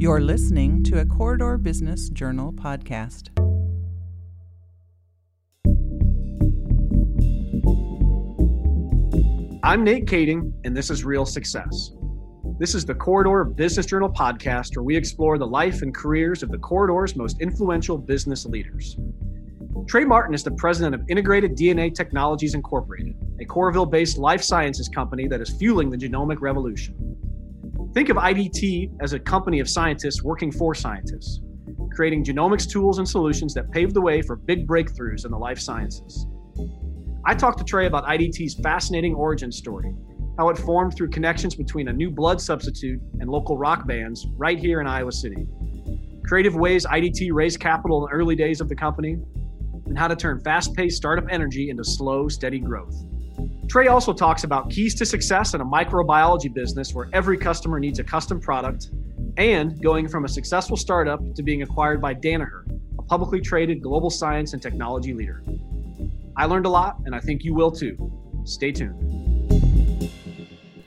You're 0.00 0.20
listening 0.20 0.84
to 0.84 1.00
a 1.00 1.04
Corridor 1.04 1.58
Business 1.58 2.08
Journal 2.10 2.52
podcast. 2.52 3.30
I'm 9.64 9.82
Nate 9.82 10.06
Kading, 10.06 10.52
and 10.64 10.76
this 10.76 10.90
is 10.90 11.04
Real 11.04 11.26
Success. 11.26 11.90
This 12.60 12.76
is 12.76 12.84
the 12.84 12.94
Corridor 12.94 13.42
Business 13.42 13.86
Journal 13.86 14.08
podcast 14.08 14.76
where 14.76 14.84
we 14.84 14.96
explore 14.96 15.36
the 15.36 15.48
life 15.48 15.82
and 15.82 15.92
careers 15.92 16.44
of 16.44 16.52
the 16.52 16.58
Corridor's 16.58 17.16
most 17.16 17.40
influential 17.40 17.98
business 17.98 18.46
leaders. 18.46 18.96
Trey 19.88 20.04
Martin 20.04 20.32
is 20.32 20.44
the 20.44 20.52
president 20.52 20.94
of 20.94 21.02
Integrated 21.08 21.56
DNA 21.56 21.92
Technologies 21.92 22.54
Incorporated, 22.54 23.16
a 23.40 23.44
Coralville 23.44 23.90
based 23.90 24.16
life 24.16 24.44
sciences 24.44 24.88
company 24.88 25.26
that 25.26 25.40
is 25.40 25.50
fueling 25.50 25.90
the 25.90 25.96
genomic 25.96 26.40
revolution. 26.40 26.94
Think 27.94 28.10
of 28.10 28.18
IDT 28.18 28.92
as 29.00 29.14
a 29.14 29.18
company 29.18 29.60
of 29.60 29.68
scientists 29.68 30.22
working 30.22 30.52
for 30.52 30.74
scientists, 30.74 31.40
creating 31.94 32.22
genomics 32.22 32.68
tools 32.68 32.98
and 32.98 33.08
solutions 33.08 33.54
that 33.54 33.70
pave 33.72 33.94
the 33.94 34.00
way 34.00 34.20
for 34.20 34.36
big 34.36 34.68
breakthroughs 34.68 35.24
in 35.24 35.30
the 35.30 35.38
life 35.38 35.58
sciences. 35.58 36.26
I 37.24 37.34
talked 37.34 37.58
to 37.58 37.64
Trey 37.64 37.86
about 37.86 38.04
IDT's 38.04 38.60
fascinating 38.62 39.14
origin 39.14 39.50
story, 39.50 39.94
how 40.38 40.50
it 40.50 40.58
formed 40.58 40.94
through 40.96 41.08
connections 41.10 41.54
between 41.54 41.88
a 41.88 41.92
new 41.92 42.10
blood 42.10 42.40
substitute 42.40 43.00
and 43.20 43.30
local 43.30 43.56
rock 43.56 43.86
bands 43.86 44.26
right 44.36 44.58
here 44.58 44.82
in 44.82 44.86
Iowa 44.86 45.10
City, 45.10 45.46
creative 46.26 46.54
ways 46.54 46.84
IDT 46.84 47.32
raised 47.32 47.58
capital 47.58 48.04
in 48.04 48.10
the 48.10 48.16
early 48.16 48.36
days 48.36 48.60
of 48.60 48.68
the 48.68 48.76
company, 48.76 49.16
and 49.86 49.98
how 49.98 50.08
to 50.08 50.14
turn 50.14 50.40
fast 50.40 50.74
paced 50.74 50.98
startup 50.98 51.24
energy 51.30 51.70
into 51.70 51.82
slow, 51.82 52.28
steady 52.28 52.58
growth. 52.58 52.94
Trey 53.68 53.88
also 53.88 54.12
talks 54.12 54.44
about 54.44 54.70
keys 54.70 54.94
to 54.94 55.04
success 55.04 55.54
in 55.54 55.60
a 55.60 55.64
microbiology 55.64 56.52
business 56.52 56.94
where 56.94 57.08
every 57.12 57.36
customer 57.36 57.78
needs 57.78 57.98
a 57.98 58.04
custom 58.04 58.40
product 58.40 58.90
and 59.36 59.80
going 59.82 60.08
from 60.08 60.24
a 60.24 60.28
successful 60.28 60.76
startup 60.76 61.20
to 61.34 61.42
being 61.42 61.62
acquired 61.62 62.00
by 62.00 62.14
Danaher, 62.14 62.64
a 62.98 63.02
publicly 63.02 63.40
traded 63.40 63.82
global 63.82 64.10
science 64.10 64.52
and 64.52 64.62
technology 64.62 65.12
leader. 65.12 65.42
I 66.36 66.46
learned 66.46 66.66
a 66.66 66.70
lot, 66.70 66.96
and 67.04 67.14
I 67.14 67.20
think 67.20 67.44
you 67.44 67.54
will 67.54 67.70
too. 67.70 67.96
Stay 68.44 68.72
tuned. 68.72 69.18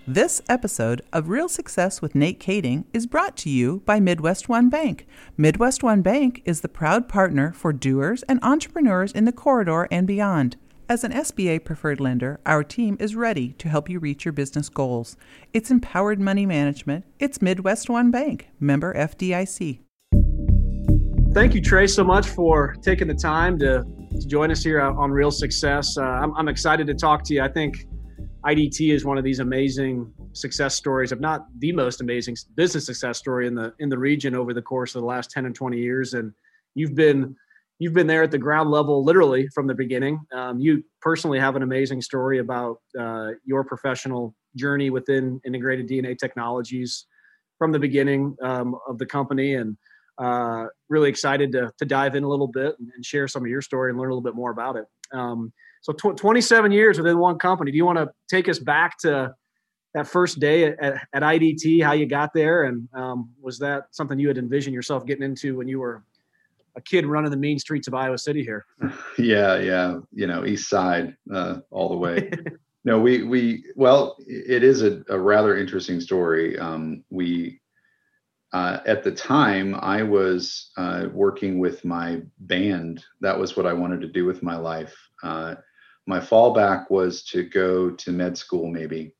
This 0.08 0.42
episode 0.50 1.04
of 1.14 1.30
Real 1.30 1.48
Success 1.48 2.02
with 2.02 2.16
Nate 2.16 2.39
Kading 2.39 2.83
is 2.94 3.06
brought 3.06 3.38
to 3.38 3.50
you 3.50 3.81
by 3.86 4.00
MidwestOne 4.00 4.70
Bank. 4.70 5.08
MidwestOne 5.39 6.04
Bank 6.04 6.42
is 6.44 6.61
the 6.61 6.67
proud 6.67 7.08
partner 7.08 7.54
for 7.54 7.72
doers 7.72 8.23
and 8.23 8.39
entrepreneurs 8.44 9.14
in 9.14 9.26
the 9.26 9.31
corridor 9.31 9.88
and 9.89 10.06
beyond. 10.06 10.58
As 10.92 11.06
an 11.06 11.14
SBA 11.14 11.64
preferred 11.64 12.02
lender, 12.02 12.42
our 12.45 12.66
team 12.66 12.97
is 13.00 13.16
ready 13.16 13.53
to 13.53 13.70
help 13.70 13.89
you 13.89 13.97
reach 13.97 14.25
your 14.25 14.34
business 14.34 14.67
goals. 14.67 15.16
It's 15.53 15.72
empowered 15.72 16.20
money 16.20 16.45
management. 16.45 17.06
It's 17.17 17.38
MidwestOne 17.38 18.11
Bank, 18.11 18.50
member 18.59 18.94
FDIC. 18.94 19.80
Thank 21.33 21.56
you, 21.56 21.61
Trey, 21.61 21.88
so 21.88 22.03
much 22.03 22.28
for 22.28 22.75
taking 22.81 23.08
the 23.08 23.14
time 23.14 23.58
to, 23.59 23.86
to 24.20 24.28
join 24.28 24.52
us 24.52 24.66
here 24.66 24.81
on 24.81 25.11
Real 25.11 25.31
Success. 25.31 25.98
Uh, 25.98 26.02
I'm, 26.02 26.36
I'm 26.36 26.50
excited 26.50 26.88
to 26.88 26.94
talk 26.94 27.23
to 27.23 27.36
you. 27.36 27.42
I 27.42 27.48
think 27.48 27.88
IDT 28.45 28.94
is 28.94 29.05
one 29.05 29.17
of 29.17 29.23
these 29.23 29.39
amazing 29.39 30.11
success 30.33 30.76
stories, 30.76 31.14
if 31.14 31.22
not 31.22 31.45
the 31.59 31.72
most 31.72 32.02
amazing 32.02 32.36
business 32.55 32.86
success 32.86 33.17
story 33.17 33.48
in 33.48 33.55
the 33.55 33.73
in 33.80 33.88
the 33.88 33.98
region 33.98 34.36
over 34.36 34.53
the 34.53 34.61
course 34.61 34.94
of 34.95 35.03
the 35.03 35.08
last 35.08 35.31
10 35.31 35.45
and 35.45 35.55
20 35.55 35.78
years. 35.78 36.16
And 36.16 36.33
you've 36.76 36.95
been 36.95 37.38
you've 37.82 37.94
been 37.94 38.06
there 38.06 38.22
at 38.22 38.30
the 38.30 38.38
ground 38.38 38.70
level 38.70 39.04
literally 39.04 39.48
from 39.56 39.66
the 39.66 39.74
beginning. 39.74 40.20
Um, 40.32 40.60
you 40.60 40.84
personally 41.02 41.40
have 41.40 41.56
an 41.56 41.64
amazing 41.64 42.04
story 42.04 42.38
about 42.38 42.78
uh, 42.98 43.30
your 43.44 43.64
professional 43.64 44.36
journey 44.56 44.92
within 44.92 45.42
integrated 45.48 45.90
DNA 45.90 46.16
technologies 46.16 47.08
from 47.58 47.72
the 47.72 47.80
beginning 47.80 48.36
um, 48.44 48.76
of 48.88 49.00
the 49.00 49.06
company 49.08 49.56
and 49.56 49.78
uh, 50.20 50.66
really 50.90 51.10
excited 51.10 51.52
to, 51.54 51.72
to 51.80 51.86
dive 51.86 52.14
in 52.14 52.23
a 52.23 52.30
little 52.30 52.48
bit 52.48 52.76
and, 52.78 52.92
and, 52.94 53.04
share 53.04 53.28
some 53.28 53.42
of 53.42 53.50
your 53.50 53.64
story 53.64 53.90
and 53.90 53.98
learn 53.98 54.12
a 54.12 54.14
little 54.14 54.22
bit 54.22 54.36
more 54.36 54.52
about 54.52 54.76
it. 54.76 54.86
Um, 55.12 55.52
so 55.82 55.92
tw- 55.92 56.16
27 56.16 56.72
years 56.72 57.00
within 57.00 57.17
one 57.17 57.39
company. 57.39 57.72
Do 57.72 57.78
you 57.78 57.86
want 57.86 57.98
to 57.98 58.11
take 58.30 58.48
us 58.48 58.60
back 58.60 59.00
to 59.00 59.34
that 59.95 60.05
first 60.08 60.39
day 60.39 60.66
at, 60.66 61.02
at, 61.14 61.23
IDT, 61.23 61.84
how 61.84 61.94
you 61.94 62.05
got 62.05 62.32
there? 62.36 62.66
And 62.66 62.88
um, 62.94 63.32
was 63.42 63.58
that 63.60 63.86
something 63.89 64.20
you 64.20 64.28
had 64.28 64.38
envisioned 64.38 64.76
yourself 64.76 65.08
getting 65.08 65.23
into 65.23 65.58
when 65.58 65.67
you 65.67 65.80
were 65.80 66.04
a 66.76 66.82
kid 66.82 67.05
running 67.05 67.32
the 67.32 67.37
main 67.37 67.59
streets 67.59 67.87
of 67.87 67.93
Iowa 67.93 68.17
City 68.17 68.43
here. 68.43 68.65
Yeah, 69.17 69.59
yeah, 69.59 69.99
you 70.14 70.26
know, 70.26 70.45
East 70.45 70.70
Side 70.70 71.15
uh, 71.33 71.58
all 71.70 71.89
the 71.89 71.98
way. 71.98 72.32
no, 72.86 72.99
we 72.99 73.23
we 73.23 73.65
well, 73.76 74.15
it 74.20 74.64
is 74.64 74.81
a, 74.81 75.04
a 75.10 75.20
rather 75.20 75.58
interesting 75.58 75.99
story. 75.99 76.58
Um, 76.58 77.04
we 77.10 77.60
uh, 78.54 78.80
at 78.86 79.04
the 79.04 79.11
time 79.11 79.76
I 79.76 80.04
was 80.04 80.71
uh, 80.77 81.08
working 81.14 81.60
with 81.60 81.86
my 81.86 82.21
band. 82.39 83.04
That 83.21 83.37
was 83.37 83.55
what 83.55 83.65
I 83.65 83.73
wanted 83.73 84.02
to 84.02 84.08
do 84.08 84.26
with 84.26 84.43
my 84.43 84.55
life. 84.55 84.95
Uh, 85.23 85.55
my 86.08 86.20
fallback 86.20 86.89
was 86.89 87.23
to 87.26 87.43
go 87.43 87.92
to 87.92 88.11
med 88.11 88.37
school, 88.37 88.67
maybe. 88.67 89.14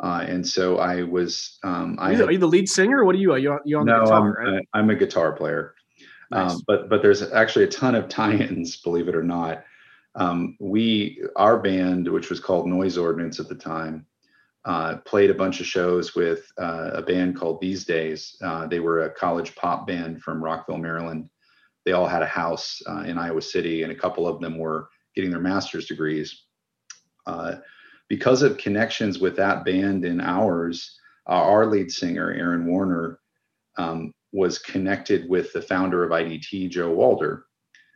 Uh, 0.00 0.24
and 0.26 0.46
so 0.46 0.78
I 0.78 1.02
was. 1.02 1.58
Um, 1.62 1.96
I 1.98 2.10
are, 2.10 2.12
you, 2.12 2.24
are 2.24 2.32
you 2.32 2.38
the 2.38 2.46
lead 2.46 2.68
singer? 2.68 3.04
what 3.04 3.14
are 3.14 3.18
you? 3.18 3.32
Are 3.32 3.38
you, 3.38 3.58
you 3.64 3.78
on 3.78 3.86
no, 3.86 3.98
the 3.98 4.04
guitar? 4.04 4.44
I'm, 4.44 4.54
right? 4.54 4.68
I'm 4.74 4.90
a 4.90 4.94
guitar 4.94 5.32
player. 5.32 5.74
Nice. 6.30 6.52
Um, 6.52 6.62
but 6.66 6.88
but 6.88 7.02
there's 7.02 7.22
actually 7.32 7.64
a 7.64 7.68
ton 7.68 7.94
of 7.94 8.08
tie-ins, 8.08 8.76
believe 8.78 9.08
it 9.08 9.14
or 9.14 9.22
not. 9.22 9.64
Um, 10.14 10.56
we 10.60 11.22
our 11.36 11.58
band, 11.58 12.08
which 12.08 12.30
was 12.30 12.40
called 12.40 12.66
Noise 12.66 12.98
Ordinance 12.98 13.38
at 13.38 13.48
the 13.48 13.54
time, 13.54 14.06
uh, 14.64 14.96
played 15.04 15.30
a 15.30 15.34
bunch 15.34 15.60
of 15.60 15.66
shows 15.66 16.14
with 16.14 16.50
uh, 16.58 16.90
a 16.94 17.02
band 17.02 17.36
called 17.36 17.60
These 17.60 17.84
Days. 17.84 18.36
Uh, 18.42 18.66
they 18.66 18.80
were 18.80 19.04
a 19.04 19.10
college 19.10 19.54
pop 19.54 19.86
band 19.86 20.22
from 20.22 20.42
Rockville, 20.42 20.78
Maryland. 20.78 21.30
They 21.84 21.92
all 21.92 22.08
had 22.08 22.22
a 22.22 22.26
house 22.26 22.82
uh, 22.88 23.02
in 23.02 23.18
Iowa 23.18 23.42
City, 23.42 23.84
and 23.84 23.92
a 23.92 23.96
couple 23.96 24.26
of 24.26 24.40
them 24.40 24.58
were 24.58 24.88
getting 25.14 25.30
their 25.30 25.40
master's 25.40 25.86
degrees. 25.86 26.46
Uh, 27.26 27.56
because 28.08 28.42
of 28.42 28.58
connections 28.58 29.18
with 29.18 29.36
that 29.36 29.64
band 29.64 30.04
and 30.04 30.20
ours, 30.20 30.98
uh, 31.28 31.32
our 31.32 31.66
lead 31.66 31.90
singer 31.90 32.32
Aaron 32.32 32.66
Warner 32.66 33.20
um, 33.78 34.12
was 34.32 34.58
connected 34.58 35.28
with 35.28 35.52
the 35.52 35.62
founder 35.62 36.04
of 36.04 36.10
IDT, 36.10 36.70
Joe 36.70 36.90
Walder. 36.90 37.46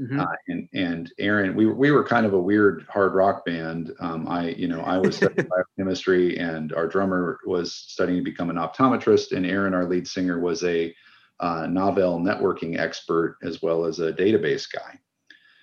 Mm-hmm. 0.00 0.18
Uh, 0.18 0.26
and 0.48 0.68
and 0.72 1.12
Aaron, 1.18 1.54
we 1.54 1.66
we 1.66 1.90
were 1.90 2.02
kind 2.02 2.24
of 2.24 2.32
a 2.32 2.40
weird 2.40 2.86
hard 2.88 3.14
rock 3.14 3.44
band. 3.44 3.92
Um, 4.00 4.26
I 4.28 4.50
you 4.50 4.66
know 4.66 4.80
I 4.80 4.96
was 4.96 5.16
studying 5.16 5.46
biochemistry, 5.78 6.38
and 6.38 6.72
our 6.72 6.86
drummer 6.86 7.38
was 7.44 7.74
studying 7.74 8.18
to 8.18 8.24
become 8.24 8.48
an 8.48 8.56
optometrist, 8.56 9.32
and 9.32 9.44
Aaron, 9.44 9.74
our 9.74 9.84
lead 9.84 10.08
singer, 10.08 10.40
was 10.40 10.64
a 10.64 10.94
uh, 11.40 11.64
Novell 11.64 12.18
networking 12.18 12.78
expert 12.78 13.36
as 13.42 13.60
well 13.60 13.84
as 13.84 13.98
a 13.98 14.12
database 14.12 14.66
guy. 14.72 14.98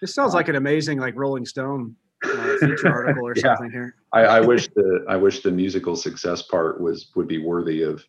This 0.02 0.14
sounds 0.14 0.34
uh, 0.34 0.38
like 0.38 0.50
an 0.50 0.56
amazing 0.56 1.00
like 1.00 1.16
Rolling 1.16 1.46
Stone 1.46 1.96
uh, 2.24 2.58
feature 2.60 2.90
article 2.90 3.26
or 3.28 3.34
yeah. 3.36 3.42
something 3.42 3.72
here. 3.72 3.96
I, 4.14 4.22
I 4.22 4.42
wish 4.46 4.68
the 4.76 5.06
I 5.08 5.16
wish 5.16 5.42
the 5.42 5.52
musical 5.52 5.96
success 5.96 6.42
part 6.42 6.82
was 6.82 7.12
would 7.16 7.28
be 7.28 7.38
worthy 7.38 7.84
of 7.84 8.04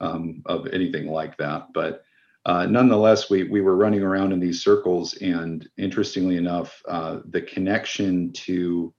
um, 0.00 0.42
of 0.46 0.66
anything 0.68 1.08
like 1.08 1.36
that. 1.38 1.68
But 1.72 2.02
uh, 2.46 2.66
nonetheless, 2.66 3.28
we 3.28 3.44
we 3.44 3.60
were 3.60 3.76
running 3.76 4.02
around 4.02 4.32
in 4.32 4.40
these 4.40 4.62
circles, 4.62 5.14
and 5.18 5.68
interestingly 5.76 6.36
enough, 6.36 6.82
uh, 6.88 7.20
the 7.28 7.42
connection 7.42 8.32
to 8.32 8.94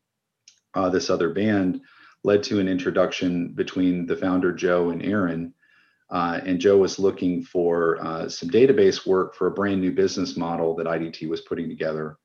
uh, 0.75 0.89
this 0.89 1.09
other 1.09 1.29
band 1.33 1.81
led 2.23 2.43
to 2.43 2.59
an 2.59 2.67
introduction 2.67 3.53
between 3.53 4.05
the 4.05 4.15
founder 4.15 4.53
Joe 4.53 4.91
and 4.91 5.03
Aaron. 5.03 5.53
Uh, 6.11 6.41
and 6.45 6.59
Joe 6.59 6.77
was 6.77 6.99
looking 6.99 7.41
for 7.41 7.97
uh, 8.05 8.29
some 8.29 8.49
database 8.49 9.07
work 9.07 9.33
for 9.33 9.47
a 9.47 9.51
brand 9.51 9.81
new 9.81 9.91
business 9.91 10.35
model 10.37 10.75
that 10.75 10.85
IDT 10.85 11.27
was 11.27 11.41
putting 11.41 11.69
together. 11.69 12.17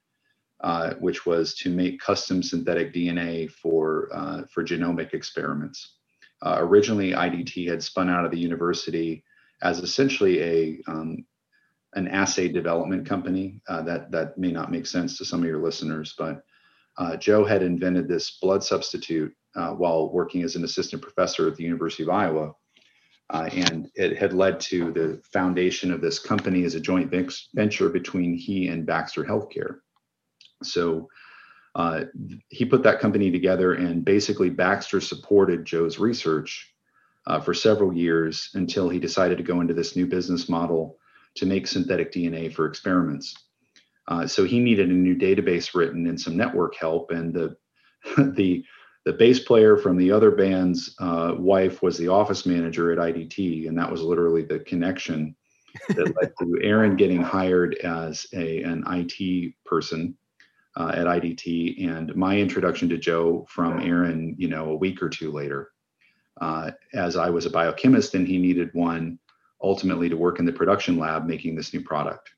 Uh, 0.61 0.95
which 1.01 1.27
was 1.27 1.55
to 1.55 1.69
make 1.69 2.01
custom 2.01 2.43
synthetic 2.43 2.95
DNA 2.95 3.51
for 3.51 4.09
for 4.51 4.65
genomic 4.65 5.13
experiments. 5.13 5.96
Uh, 6.43 6.57
originally, 6.59 7.13
IDT 7.13 7.69
had 7.69 7.83
spun 7.83 8.11
out 8.11 8.25
of 8.25 8.31
the 8.31 8.39
university 8.39 9.25
as 9.63 9.79
essentially 9.79 10.43
a 10.43 10.83
um, 10.87 11.25
an 11.95 12.09
assay 12.09 12.49
development 12.49 13.07
company. 13.07 13.61
Uh, 13.69 13.83
that 13.83 14.11
that 14.11 14.37
may 14.37 14.53
not 14.53 14.71
make 14.71 14.87
sense 14.87 15.17
to 15.17 15.25
some 15.25 15.41
of 15.41 15.49
your 15.49 15.63
listeners, 15.63 16.15
but 16.19 16.43
uh, 16.99 17.17
Joe 17.17 17.45
had 17.45 17.63
invented 17.63 18.09
this 18.09 18.39
blood 18.41 18.63
substitute 18.63 19.35
uh, 19.55 19.71
while 19.71 20.13
working 20.13 20.43
as 20.43 20.57
an 20.57 20.65
assistant 20.65 21.03
professor 21.03 21.49
at 21.49 21.57
the 21.57 21.65
University 21.65 22.03
of 22.03 22.11
Iowa, 22.11 22.53
uh, 23.31 23.49
and 23.53 23.91
it 23.95 24.17
had 24.17 24.33
led 24.33 24.61
to 24.61 24.93
the 24.93 25.21
foundation 25.33 25.91
of 25.91 26.01
this 26.01 26.19
company 26.19 26.65
as 26.65 26.75
a 26.75 26.81
joint 26.81 27.13
venture 27.55 27.89
between 27.89 28.35
he 28.35 28.69
and 28.69 28.87
Baxter 28.87 29.25
Healthcare. 29.25 29.79
So 30.63 31.09
uh, 31.77 32.05
he 32.49 32.65
put 32.65 32.83
that 32.83 33.01
company 33.01 33.31
together, 33.31 33.75
and 33.75 34.03
basically 34.03 34.49
Baxter 34.49 34.99
supported 34.99 35.67
Joe's 35.67 35.99
research 35.99 36.73
uh, 37.27 37.39
for 37.39 37.53
several 37.53 37.93
years 37.93 38.49
until 38.55 38.89
he 38.89 38.99
decided 38.99 39.37
to 39.37 39.45
go 39.45 39.61
into 39.61 39.75
this 39.75 39.95
new 39.95 40.07
business 40.07 40.49
model 40.49 40.97
to 41.35 41.45
make 41.45 41.67
synthetic 41.67 42.11
DNA 42.11 42.51
for 42.51 42.67
experiments. 42.67 43.35
Uh, 44.09 44.27
so 44.27 44.45
he 44.45 44.59
needed 44.59 44.89
a 44.89 44.95
new 44.95 45.15
database 45.15 45.75
written 45.75 46.07
and 46.07 46.19
some 46.19 46.35
network 46.35 46.75
help, 46.77 47.11
and 47.11 47.35
the 47.35 47.55
the 48.17 48.65
the 49.05 49.13
bass 49.13 49.39
player 49.39 49.77
from 49.77 49.99
the 49.99 50.11
other 50.11 50.31
band's 50.31 50.97
uh, 50.99 51.35
wife 51.37 51.83
was 51.83 51.99
the 51.99 52.09
office 52.09 52.47
manager 52.47 52.91
at 52.91 52.99
IDT, 52.99 53.69
and 53.69 53.77
that 53.77 53.91
was 53.91 54.01
literally 54.01 54.43
the 54.43 54.61
connection. 54.61 55.37
that 55.89 56.17
led 56.19 56.33
to 56.39 56.59
Aaron 56.63 56.97
getting 56.97 57.21
hired 57.21 57.75
as 57.85 58.27
a 58.33 58.63
an 58.63 58.83
IT 58.87 59.53
person 59.67 60.17
uh, 60.77 60.93
at 60.95 61.07
IDT, 61.07 61.89
and 61.89 62.15
my 62.15 62.39
introduction 62.39 62.89
to 62.91 62.99
Joe 62.99 63.47
from 63.49 63.81
Aaron, 63.81 64.35
you 64.39 64.49
know, 64.49 64.71
a 64.71 64.77
week 64.77 65.03
or 65.03 65.09
two 65.09 65.33
later, 65.33 65.71
uh, 66.41 66.71
as 66.93 67.17
I 67.17 67.31
was 67.31 67.47
a 67.47 67.51
biochemist 67.51 68.15
and 68.15 68.27
he 68.27 68.39
needed 68.39 68.71
one 68.75 69.19
ultimately 69.63 70.09
to 70.09 70.17
work 70.17 70.39
in 70.39 70.45
the 70.45 70.53
production 70.53 70.99
lab 70.99 71.27
making 71.27 71.57
this 71.57 71.73
new 71.73 71.83
product. 71.83 72.31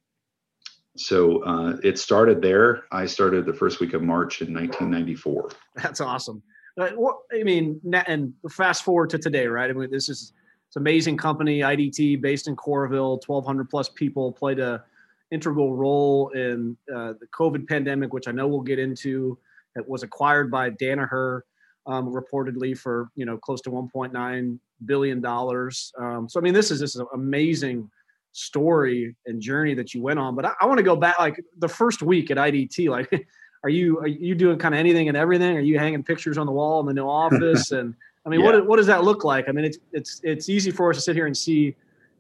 So 0.96 1.43
uh, 1.44 1.76
it 1.82 1.99
started 1.99 2.40
there. 2.43 2.85
I 2.93 3.06
started 3.06 3.46
the 3.46 3.55
first 3.55 3.81
week 3.81 3.94
of 3.94 4.02
March 4.02 4.40
in 4.40 4.55
1994. 4.55 5.50
That's 5.76 6.00
awesome. 6.00 6.43
Uh, 6.79 6.90
I 7.32 7.43
mean, 7.43 7.81
and 8.06 8.32
fast 8.50 8.85
forward 8.85 9.11
to 9.11 9.19
today, 9.19 9.46
right? 9.46 9.69
I 9.69 9.73
mean, 9.73 9.90
this 9.90 10.08
is 10.08 10.32
it's 10.69 10.76
amazing 10.76 11.17
company, 11.17 11.61
IDT, 11.61 12.20
based 12.20 12.46
in 12.46 12.55
Coralville, 12.55 13.26
1,200 13.26 13.70
plus 13.70 13.88
people, 13.88 14.32
played 14.32 14.58
a 14.58 14.85
integral 15.30 15.76
role 15.76 16.30
in 16.30 16.76
uh, 16.94 17.14
the 17.20 17.26
COVID 17.32 17.69
pandemic, 17.69 18.12
which 18.12 18.28
I 18.28 18.32
know 18.32 18.48
we'll 18.48 18.60
get 18.60 18.78
into. 18.78 19.38
It 19.76 19.88
was 19.88 20.02
acquired 20.02 20.50
by 20.50 20.70
Danaher, 20.70 21.42
um, 21.86 22.12
reportedly 22.12 22.76
for 22.76 23.10
you 23.14 23.25
know 23.25 23.36
close 23.36 23.60
to 23.62 23.70
1.9 23.70 24.58
billion 24.86 25.20
dollars. 25.20 25.92
Um, 25.98 26.28
so 26.28 26.40
I 26.40 26.42
mean, 26.42 26.54
this 26.54 26.70
is 26.70 26.80
just 26.80 26.96
an 26.96 27.06
amazing 27.14 27.90
story 28.32 29.14
and 29.26 29.40
journey 29.40 29.75
that 29.75 29.94
you 29.94 30.02
went 30.02 30.19
on. 30.19 30.34
But 30.34 30.46
I, 30.46 30.52
I 30.60 30.66
want 30.66 30.78
to 30.78 30.84
go 30.84 30.96
back, 30.96 31.19
like 31.19 31.42
the 31.58 31.69
first 31.69 32.02
week 32.02 32.30
at 32.30 32.36
IDT. 32.36 32.88
Like, 32.88 33.26
are 33.64 33.70
you 33.70 33.98
are 33.98 34.06
you 34.06 34.34
doing 34.34 34.58
kind 34.58 34.75
of 34.75 34.78
anything 34.78 35.08
and 35.08 35.16
everything? 35.16 35.56
Are 35.56 35.60
you 35.60 35.78
hanging 35.78 36.02
pictures 36.02 36.38
on 36.38 36.46
the 36.46 36.52
wall 36.52 36.80
in 36.80 36.86
the 36.86 36.94
new 36.94 37.08
office 37.08 37.72
and 37.72 37.94
I 38.28 38.30
mean, 38.30 38.40
yeah. 38.40 38.46
what 38.46 38.66
what 38.66 38.76
does 38.76 38.86
that 38.86 39.04
look 39.04 39.25
like? 39.25 39.48
I 39.48 39.52
mean, 39.52 39.64
it's 39.64 39.78
it's 39.92 40.20
it's 40.22 40.48
easy 40.50 40.70
for 40.70 40.90
us 40.90 40.96
to 40.96 41.02
sit 41.02 41.16
here 41.16 41.26
and 41.26 41.36
see 41.36 41.75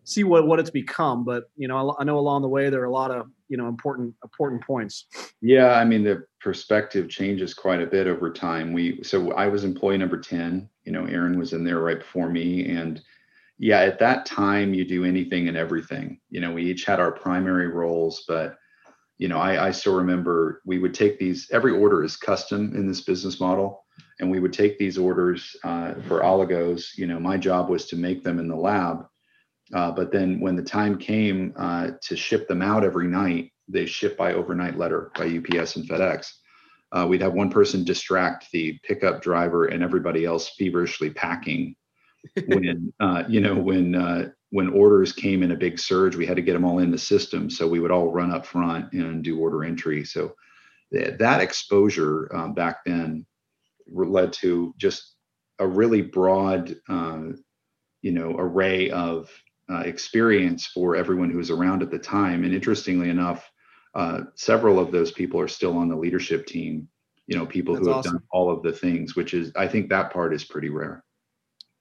see 0.08 0.24
what 0.24 0.46
what 0.46 0.58
it's 0.58 0.70
become, 0.70 1.24
but 1.24 1.50
you 1.56 1.68
know, 1.68 1.90
I, 1.90 2.00
I 2.00 2.04
know 2.04 2.18
along 2.18 2.42
the 2.42 2.48
way 2.48 2.70
there 2.70 2.80
are 2.80 2.86
a 2.86 2.90
lot 2.90 3.10
of 3.10 3.28
you 3.48 3.56
know 3.56 3.68
important 3.68 4.14
important 4.24 4.64
points. 4.64 5.06
Yeah, 5.40 5.74
I 5.74 5.84
mean, 5.84 6.02
the 6.02 6.24
perspective 6.40 7.08
changes 7.08 7.52
quite 7.54 7.82
a 7.82 7.86
bit 7.86 8.06
over 8.06 8.32
time. 8.32 8.72
We 8.72 9.02
so 9.02 9.32
I 9.32 9.46
was 9.48 9.64
employee 9.64 9.98
number 9.98 10.18
ten. 10.18 10.68
You 10.84 10.92
know, 10.92 11.04
Aaron 11.04 11.38
was 11.38 11.52
in 11.52 11.64
there 11.64 11.80
right 11.80 11.98
before 11.98 12.30
me, 12.30 12.68
and 12.70 13.00
yeah, 13.58 13.80
at 13.80 13.98
that 13.98 14.24
time 14.24 14.72
you 14.72 14.84
do 14.84 15.04
anything 15.04 15.48
and 15.48 15.56
everything. 15.56 16.20
You 16.30 16.40
know, 16.40 16.52
we 16.52 16.64
each 16.64 16.84
had 16.84 17.00
our 17.00 17.12
primary 17.12 17.68
roles, 17.68 18.24
but 18.26 18.56
you 19.18 19.28
know, 19.28 19.38
I, 19.38 19.66
I 19.66 19.70
still 19.72 19.96
remember 19.96 20.62
we 20.64 20.78
would 20.78 20.94
take 20.94 21.18
these. 21.18 21.48
Every 21.52 21.72
order 21.72 22.02
is 22.02 22.16
custom 22.16 22.74
in 22.74 22.86
this 22.86 23.02
business 23.02 23.40
model 23.40 23.84
and 24.20 24.30
we 24.30 24.40
would 24.40 24.52
take 24.52 24.78
these 24.78 24.98
orders 24.98 25.56
uh, 25.64 25.94
for 26.06 26.22
oligos. 26.22 26.96
You 26.96 27.06
know, 27.06 27.20
my 27.20 27.36
job 27.36 27.68
was 27.68 27.86
to 27.86 27.96
make 27.96 28.24
them 28.24 28.38
in 28.38 28.48
the 28.48 28.56
lab, 28.56 29.06
uh, 29.74 29.90
but 29.90 30.12
then 30.12 30.40
when 30.40 30.56
the 30.56 30.62
time 30.62 30.98
came 30.98 31.52
uh, 31.56 31.90
to 32.02 32.16
ship 32.16 32.48
them 32.48 32.62
out 32.62 32.84
every 32.84 33.06
night, 33.06 33.52
they 33.68 33.86
ship 33.86 34.16
by 34.16 34.32
overnight 34.32 34.78
letter 34.78 35.10
by 35.14 35.24
UPS 35.24 35.76
and 35.76 35.88
FedEx. 35.88 36.32
Uh, 36.90 37.06
we'd 37.06 37.20
have 37.20 37.34
one 37.34 37.50
person 37.50 37.84
distract 37.84 38.50
the 38.50 38.78
pickup 38.82 39.20
driver 39.20 39.66
and 39.66 39.82
everybody 39.82 40.24
else 40.24 40.50
feverishly 40.56 41.10
packing. 41.10 41.76
when 42.46 42.92
uh, 43.00 43.24
you 43.28 43.40
know 43.40 43.54
when 43.54 43.94
uh, 43.94 44.30
when 44.50 44.70
orders 44.70 45.12
came 45.12 45.42
in 45.42 45.52
a 45.52 45.56
big 45.56 45.78
surge, 45.78 46.16
we 46.16 46.24
had 46.24 46.36
to 46.36 46.42
get 46.42 46.54
them 46.54 46.64
all 46.64 46.78
in 46.78 46.90
the 46.90 46.98
system. 46.98 47.50
So 47.50 47.68
we 47.68 47.80
would 47.80 47.90
all 47.90 48.10
run 48.10 48.32
up 48.32 48.46
front 48.46 48.92
and 48.92 49.22
do 49.22 49.38
order 49.38 49.64
entry. 49.64 50.04
So 50.04 50.34
th- 50.92 51.18
that 51.18 51.42
exposure 51.42 52.34
um, 52.34 52.54
back 52.54 52.78
then 52.86 53.26
led 53.86 54.32
to 54.34 54.74
just 54.78 55.16
a 55.58 55.66
really 55.66 56.00
broad, 56.00 56.76
uh, 56.88 57.20
you 58.00 58.12
know, 58.12 58.34
array 58.38 58.90
of 58.90 59.30
uh, 59.70 59.80
experience 59.80 60.66
for 60.66 60.96
everyone 60.96 61.30
who 61.30 61.38
was 61.38 61.50
around 61.50 61.82
at 61.82 61.90
the 61.90 61.98
time. 61.98 62.44
And 62.44 62.54
interestingly 62.54 63.10
enough, 63.10 63.50
uh, 63.94 64.22
several 64.34 64.78
of 64.78 64.92
those 64.92 65.12
people 65.12 65.40
are 65.40 65.48
still 65.48 65.76
on 65.76 65.88
the 65.88 65.96
leadership 65.96 66.46
team. 66.46 66.88
You 67.26 67.36
know, 67.36 67.44
people 67.44 67.74
that's 67.74 67.86
who 67.86 67.90
have 67.90 67.98
awesome. 67.98 68.12
done 68.14 68.22
all 68.32 68.50
of 68.50 68.62
the 68.62 68.72
things, 68.72 69.14
which 69.14 69.34
is, 69.34 69.52
I 69.54 69.68
think 69.68 69.90
that 69.90 70.12
part 70.12 70.32
is 70.32 70.44
pretty 70.44 70.70
rare. 70.70 71.04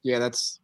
Yeah, 0.02 0.18
that's 0.18 0.60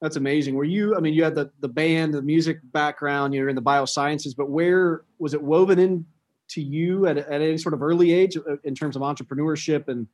that's 0.00 0.16
amazing. 0.16 0.54
Were 0.54 0.64
you? 0.64 0.96
I 0.96 1.00
mean, 1.00 1.12
you 1.12 1.24
had 1.24 1.34
the 1.34 1.50
the 1.60 1.68
band, 1.68 2.14
the 2.14 2.22
music 2.22 2.60
background. 2.72 3.34
You're 3.34 3.48
in 3.48 3.56
the 3.56 3.62
biosciences, 3.62 4.34
but 4.36 4.48
where 4.48 5.02
was 5.18 5.34
it 5.34 5.42
woven 5.42 5.78
in 5.78 6.06
to 6.50 6.62
you 6.62 7.06
at, 7.06 7.18
at 7.18 7.42
any 7.42 7.58
sort 7.58 7.74
of 7.74 7.82
early 7.82 8.12
age 8.12 8.36
uh, 8.36 8.56
in 8.64 8.74
terms 8.74 8.96
of 8.96 9.02
entrepreneurship 9.02 9.88
and 9.88 10.06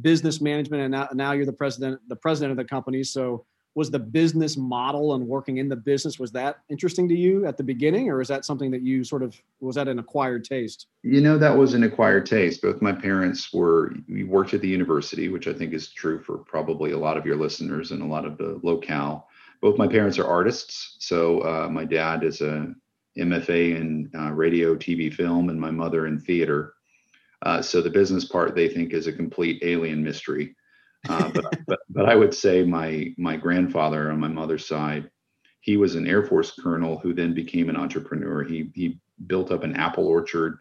business 0.00 0.40
management 0.40 0.82
and 0.82 0.92
now, 0.92 1.08
now 1.14 1.32
you're 1.32 1.46
the 1.46 1.52
president 1.52 2.00
the 2.08 2.16
president 2.16 2.50
of 2.50 2.56
the 2.56 2.64
company 2.64 3.04
so 3.04 3.46
was 3.76 3.90
the 3.90 3.98
business 3.98 4.56
model 4.56 5.14
and 5.14 5.28
working 5.28 5.58
in 5.58 5.68
the 5.68 5.76
business 5.76 6.18
was 6.18 6.32
that 6.32 6.60
interesting 6.70 7.06
to 7.06 7.14
you 7.14 7.44
at 7.44 7.58
the 7.58 7.62
beginning 7.62 8.08
or 8.08 8.22
is 8.22 8.28
that 8.28 8.42
something 8.42 8.70
that 8.70 8.80
you 8.80 9.04
sort 9.04 9.22
of 9.22 9.36
was 9.60 9.76
that 9.76 9.86
an 9.86 9.98
acquired 9.98 10.44
taste? 10.44 10.86
You 11.02 11.20
know 11.20 11.36
that 11.36 11.56
was 11.56 11.74
an 11.74 11.84
acquired 11.84 12.24
taste. 12.24 12.62
Both 12.62 12.80
my 12.80 12.92
parents 12.92 13.52
were 13.52 13.94
we 14.08 14.24
worked 14.24 14.54
at 14.54 14.62
the 14.62 14.68
university 14.68 15.28
which 15.28 15.46
i 15.46 15.52
think 15.52 15.74
is 15.74 15.88
true 15.88 16.18
for 16.18 16.38
probably 16.38 16.92
a 16.92 16.98
lot 16.98 17.18
of 17.18 17.26
your 17.26 17.36
listeners 17.36 17.90
and 17.92 18.02
a 18.02 18.06
lot 18.06 18.24
of 18.24 18.38
the 18.38 18.58
locale. 18.62 19.28
Both 19.60 19.78
my 19.78 19.86
parents 19.86 20.18
are 20.18 20.26
artists 20.26 20.96
so 20.98 21.40
uh, 21.40 21.68
my 21.68 21.84
dad 21.84 22.24
is 22.24 22.40
a 22.40 22.74
mfa 23.18 23.76
in 23.76 24.10
uh, 24.18 24.30
radio 24.32 24.74
tv 24.74 25.12
film 25.12 25.50
and 25.50 25.60
my 25.60 25.70
mother 25.70 26.06
in 26.06 26.18
theater. 26.18 26.72
Uh, 27.42 27.60
so 27.60 27.82
the 27.82 27.90
business 27.90 28.24
part 28.24 28.54
they 28.54 28.68
think 28.68 28.94
is 28.94 29.06
a 29.06 29.12
complete 29.12 29.62
alien 29.62 30.02
mystery. 30.02 30.56
Uh, 31.08 31.30
but, 31.30 31.58
but, 31.66 31.80
but 31.88 32.08
I 32.08 32.14
would 32.14 32.34
say 32.34 32.64
my 32.64 33.12
my 33.18 33.36
grandfather 33.36 34.10
on 34.10 34.20
my 34.20 34.28
mother's 34.28 34.66
side, 34.66 35.10
he 35.60 35.76
was 35.76 35.94
an 35.94 36.06
Air 36.06 36.24
Force 36.24 36.52
colonel 36.52 36.98
who 36.98 37.12
then 37.12 37.34
became 37.34 37.68
an 37.68 37.76
entrepreneur. 37.76 38.42
He 38.42 38.70
he 38.74 39.00
built 39.26 39.50
up 39.50 39.62
an 39.62 39.76
apple 39.76 40.06
orchard. 40.06 40.58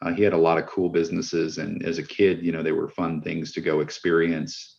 Uh, 0.00 0.12
he 0.12 0.22
had 0.22 0.32
a 0.32 0.38
lot 0.38 0.58
of 0.58 0.66
cool 0.66 0.88
businesses, 0.88 1.58
and 1.58 1.82
as 1.84 1.98
a 1.98 2.02
kid, 2.02 2.44
you 2.44 2.52
know, 2.52 2.62
they 2.62 2.72
were 2.72 2.88
fun 2.88 3.20
things 3.20 3.52
to 3.52 3.60
go 3.60 3.80
experience 3.80 4.78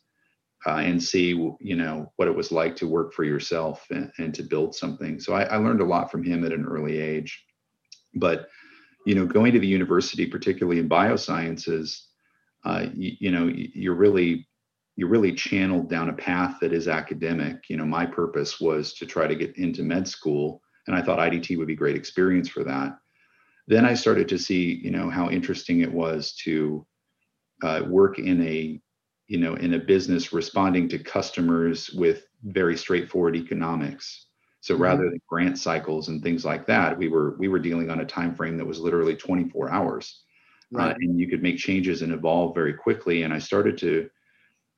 uh, 0.65 0.77
and 0.77 1.01
see, 1.01 1.29
you 1.59 1.75
know, 1.75 2.11
what 2.15 2.27
it 2.27 2.35
was 2.35 2.51
like 2.51 2.75
to 2.77 2.87
work 2.87 3.13
for 3.13 3.23
yourself 3.23 3.85
and, 3.91 4.11
and 4.17 4.33
to 4.33 4.43
build 4.43 4.75
something. 4.75 5.19
So 5.19 5.33
I, 5.33 5.43
I 5.43 5.57
learned 5.57 5.81
a 5.81 5.85
lot 5.85 6.11
from 6.11 6.23
him 6.23 6.45
at 6.45 6.51
an 6.51 6.65
early 6.65 6.99
age. 6.99 7.43
But 8.15 8.47
you 9.05 9.15
know, 9.15 9.25
going 9.25 9.53
to 9.53 9.59
the 9.59 9.67
university, 9.67 10.25
particularly 10.25 10.79
in 10.79 10.89
biosciences, 10.89 12.01
uh, 12.65 12.87
you, 12.93 13.13
you 13.19 13.31
know, 13.31 13.49
you're 13.53 13.95
really 13.95 14.47
you're 14.99 15.07
really 15.07 15.31
channeled 15.31 15.89
down 15.89 16.09
a 16.09 16.13
path 16.13 16.57
that 16.59 16.73
is 16.73 16.89
academic. 16.89 17.69
You 17.69 17.77
know, 17.77 17.85
my 17.85 18.05
purpose 18.05 18.59
was 18.59 18.93
to 18.95 19.05
try 19.05 19.27
to 19.27 19.35
get 19.35 19.55
into 19.57 19.81
med 19.81 20.05
school, 20.05 20.61
and 20.87 20.95
I 20.95 21.01
thought 21.01 21.19
IDT 21.19 21.57
would 21.57 21.67
be 21.67 21.75
great 21.75 21.95
experience 21.95 22.49
for 22.49 22.65
that. 22.65 22.97
Then 23.65 23.85
I 23.85 23.93
started 23.93 24.27
to 24.27 24.37
see, 24.37 24.81
you 24.83 24.91
know, 24.91 25.09
how 25.09 25.29
interesting 25.29 25.79
it 25.79 25.91
was 25.91 26.33
to 26.43 26.85
uh, 27.63 27.83
work 27.87 28.19
in 28.19 28.45
a, 28.45 28.81
you 29.27 29.37
know, 29.37 29.55
in 29.55 29.75
a 29.75 29.79
business 29.79 30.33
responding 30.33 30.89
to 30.89 30.99
customers 30.99 31.89
with 31.91 32.25
very 32.43 32.75
straightforward 32.75 33.37
economics. 33.37 34.25
So 34.59 34.73
mm-hmm. 34.73 34.83
rather 34.83 35.03
than 35.03 35.21
grant 35.29 35.57
cycles 35.57 36.09
and 36.09 36.21
things 36.21 36.43
like 36.43 36.65
that, 36.65 36.97
we 36.97 37.07
were 37.07 37.37
we 37.39 37.47
were 37.47 37.59
dealing 37.59 37.89
on 37.89 38.01
a 38.01 38.05
time 38.05 38.35
frame 38.35 38.57
that 38.57 38.67
was 38.67 38.81
literally 38.81 39.15
24 39.15 39.71
hours, 39.71 40.23
uh, 40.75 40.79
right. 40.79 40.91
uh, 40.91 40.95
and 40.99 41.17
you 41.17 41.29
could 41.29 41.41
make 41.41 41.57
changes 41.57 42.01
and 42.01 42.11
evolve 42.11 42.53
very 42.53 42.73
quickly. 42.73 43.23
And 43.23 43.33
I 43.33 43.39
started 43.39 43.77
to, 43.77 44.09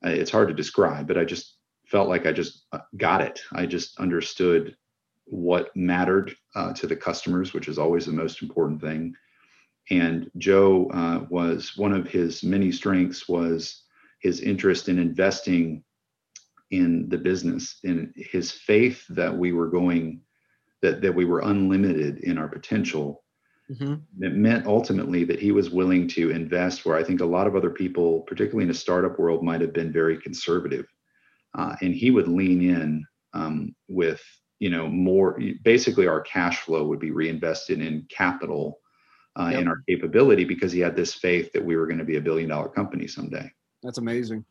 it's 0.03 0.31
hard 0.31 0.47
to 0.47 0.53
describe, 0.53 1.07
but 1.07 1.17
I 1.17 1.25
just 1.25 1.57
felt 1.85 2.09
like 2.09 2.25
I 2.25 2.31
just 2.31 2.65
uh, 2.71 2.79
got 2.97 3.21
it. 3.21 3.41
I 3.53 3.65
just 3.65 3.99
understood 3.99 4.75
what 5.25 5.75
mattered 5.75 6.35
uh, 6.55 6.73
to 6.73 6.87
the 6.87 6.95
customers, 6.95 7.53
which 7.53 7.67
is 7.67 7.77
always 7.77 8.05
the 8.05 8.11
most 8.11 8.41
important 8.41 8.81
thing. 8.81 9.13
And 9.89 10.29
Joe 10.37 10.89
uh, 10.93 11.25
was 11.29 11.75
one 11.77 11.93
of 11.93 12.07
his 12.07 12.43
many 12.43 12.71
strengths 12.71 13.27
was 13.27 13.83
his 14.19 14.41
interest 14.41 14.89
in 14.89 14.99
investing 14.99 15.83
in 16.69 17.09
the 17.09 17.17
business 17.17 17.79
in 17.83 18.13
his 18.15 18.51
faith 18.51 19.05
that 19.09 19.35
we 19.35 19.51
were 19.51 19.67
going 19.67 20.21
that 20.81 21.01
that 21.01 21.13
we 21.13 21.25
were 21.25 21.39
unlimited 21.39 22.19
in 22.19 22.37
our 22.37 22.47
potential 22.47 23.20
mm-hmm. 23.71 24.23
it 24.23 24.33
meant 24.33 24.65
ultimately 24.65 25.23
that 25.23 25.39
he 25.39 25.51
was 25.51 25.69
willing 25.69 26.07
to 26.07 26.29
invest 26.31 26.85
where 26.85 26.97
i 26.97 27.03
think 27.03 27.21
a 27.21 27.25
lot 27.25 27.47
of 27.47 27.55
other 27.55 27.69
people 27.69 28.21
particularly 28.21 28.63
in 28.63 28.71
a 28.71 28.73
startup 28.73 29.17
world 29.17 29.43
might 29.43 29.61
have 29.61 29.73
been 29.73 29.91
very 29.91 30.17
conservative 30.17 30.85
uh, 31.57 31.75
and 31.81 31.93
he 31.93 32.11
would 32.11 32.27
lean 32.27 32.61
in 32.61 33.05
um, 33.33 33.75
with 33.87 34.21
you 34.59 34.69
know 34.69 34.87
more 34.87 35.39
basically 35.63 36.07
our 36.07 36.21
cash 36.21 36.59
flow 36.59 36.85
would 36.85 36.99
be 36.99 37.11
reinvested 37.11 37.81
in 37.81 38.05
capital 38.09 38.79
uh, 39.39 39.49
yep. 39.51 39.61
in 39.61 39.67
our 39.67 39.81
capability 39.87 40.43
because 40.43 40.71
he 40.71 40.79
had 40.79 40.95
this 40.95 41.13
faith 41.13 41.51
that 41.53 41.63
we 41.63 41.75
were 41.77 41.87
going 41.87 41.97
to 41.97 42.05
be 42.05 42.17
a 42.17 42.21
billion 42.21 42.49
dollar 42.49 42.69
company 42.69 43.07
someday 43.07 43.49
that's 43.83 43.97
amazing 43.97 44.43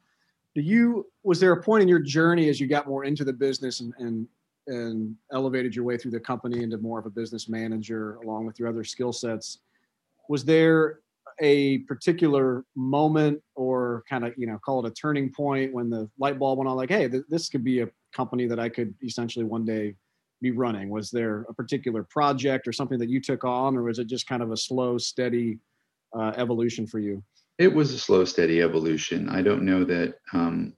do 0.54 0.62
you 0.62 1.06
was 1.22 1.38
there 1.38 1.52
a 1.52 1.62
point 1.62 1.82
in 1.82 1.88
your 1.88 2.00
journey 2.00 2.48
as 2.48 2.58
you 2.58 2.66
got 2.66 2.86
more 2.88 3.04
into 3.04 3.24
the 3.24 3.32
business 3.32 3.80
and 3.80 3.92
and 3.98 4.26
and 4.66 5.14
elevated 5.32 5.74
your 5.74 5.84
way 5.84 5.96
through 5.96 6.10
the 6.10 6.20
company 6.20 6.62
into 6.62 6.78
more 6.78 6.98
of 6.98 7.06
a 7.06 7.10
business 7.10 7.48
manager 7.48 8.16
along 8.16 8.46
with 8.46 8.58
your 8.58 8.68
other 8.68 8.84
skill 8.84 9.12
sets 9.12 9.60
was 10.28 10.44
there 10.44 11.00
a 11.40 11.78
particular 11.78 12.64
moment 12.76 13.40
or 13.54 14.04
kind 14.08 14.24
of 14.24 14.34
you 14.36 14.46
know 14.46 14.58
call 14.64 14.84
it 14.84 14.90
a 14.90 14.94
turning 14.94 15.32
point 15.32 15.72
when 15.72 15.88
the 15.88 16.08
light 16.18 16.38
bulb 16.38 16.58
went 16.58 16.68
on 16.68 16.76
like 16.76 16.90
hey 16.90 17.08
th- 17.08 17.24
this 17.28 17.48
could 17.48 17.64
be 17.64 17.80
a 17.80 17.88
company 18.12 18.46
that 18.46 18.60
i 18.60 18.68
could 18.68 18.94
essentially 19.02 19.44
one 19.44 19.64
day 19.64 19.94
be 20.40 20.50
running? 20.50 20.88
Was 20.88 21.10
there 21.10 21.44
a 21.48 21.54
particular 21.54 22.02
project 22.02 22.66
or 22.66 22.72
something 22.72 22.98
that 22.98 23.08
you 23.08 23.20
took 23.20 23.44
on, 23.44 23.76
or 23.76 23.82
was 23.84 23.98
it 23.98 24.06
just 24.06 24.26
kind 24.26 24.42
of 24.42 24.50
a 24.50 24.56
slow, 24.56 24.98
steady 24.98 25.58
uh, 26.16 26.32
evolution 26.36 26.86
for 26.86 26.98
you? 26.98 27.22
It 27.58 27.72
was 27.72 27.92
a 27.92 27.98
slow, 27.98 28.24
steady 28.24 28.62
evolution. 28.62 29.28
I 29.28 29.42
don't 29.42 29.64
know 29.64 29.84
that, 29.84 30.14
um, 30.32 30.72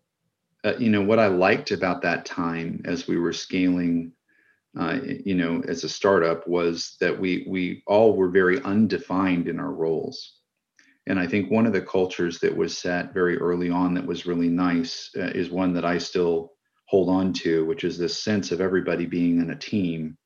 uh, 0.64 0.74
you 0.78 0.90
know, 0.90 1.02
what 1.02 1.18
I 1.18 1.26
liked 1.26 1.70
about 1.70 2.02
that 2.02 2.24
time 2.24 2.82
as 2.84 3.08
we 3.08 3.18
were 3.18 3.32
scaling, 3.32 4.12
uh, 4.78 4.98
you 5.02 5.34
know, 5.34 5.62
as 5.66 5.84
a 5.84 5.88
startup 5.88 6.46
was 6.46 6.96
that 7.00 7.18
we 7.18 7.44
we 7.48 7.82
all 7.86 8.14
were 8.16 8.30
very 8.30 8.60
undefined 8.62 9.48
in 9.48 9.58
our 9.58 9.72
roles. 9.72 10.38
And 11.06 11.18
I 11.18 11.26
think 11.26 11.50
one 11.50 11.66
of 11.66 11.72
the 11.72 11.82
cultures 11.82 12.38
that 12.40 12.56
was 12.56 12.78
set 12.78 13.12
very 13.12 13.36
early 13.38 13.70
on 13.70 13.94
that 13.94 14.06
was 14.06 14.24
really 14.24 14.48
nice 14.48 15.10
uh, 15.16 15.32
is 15.34 15.50
one 15.50 15.72
that 15.74 15.84
I 15.84 15.98
still 15.98 16.52
hold 16.86 17.08
on 17.08 17.32
to, 17.32 17.64
which 17.64 17.82
is 17.82 17.98
this 17.98 18.22
sense 18.22 18.52
of 18.52 18.60
everybody 18.60 19.06
being 19.06 19.40
in 19.40 19.50
a 19.50 19.56
team. 19.56 20.16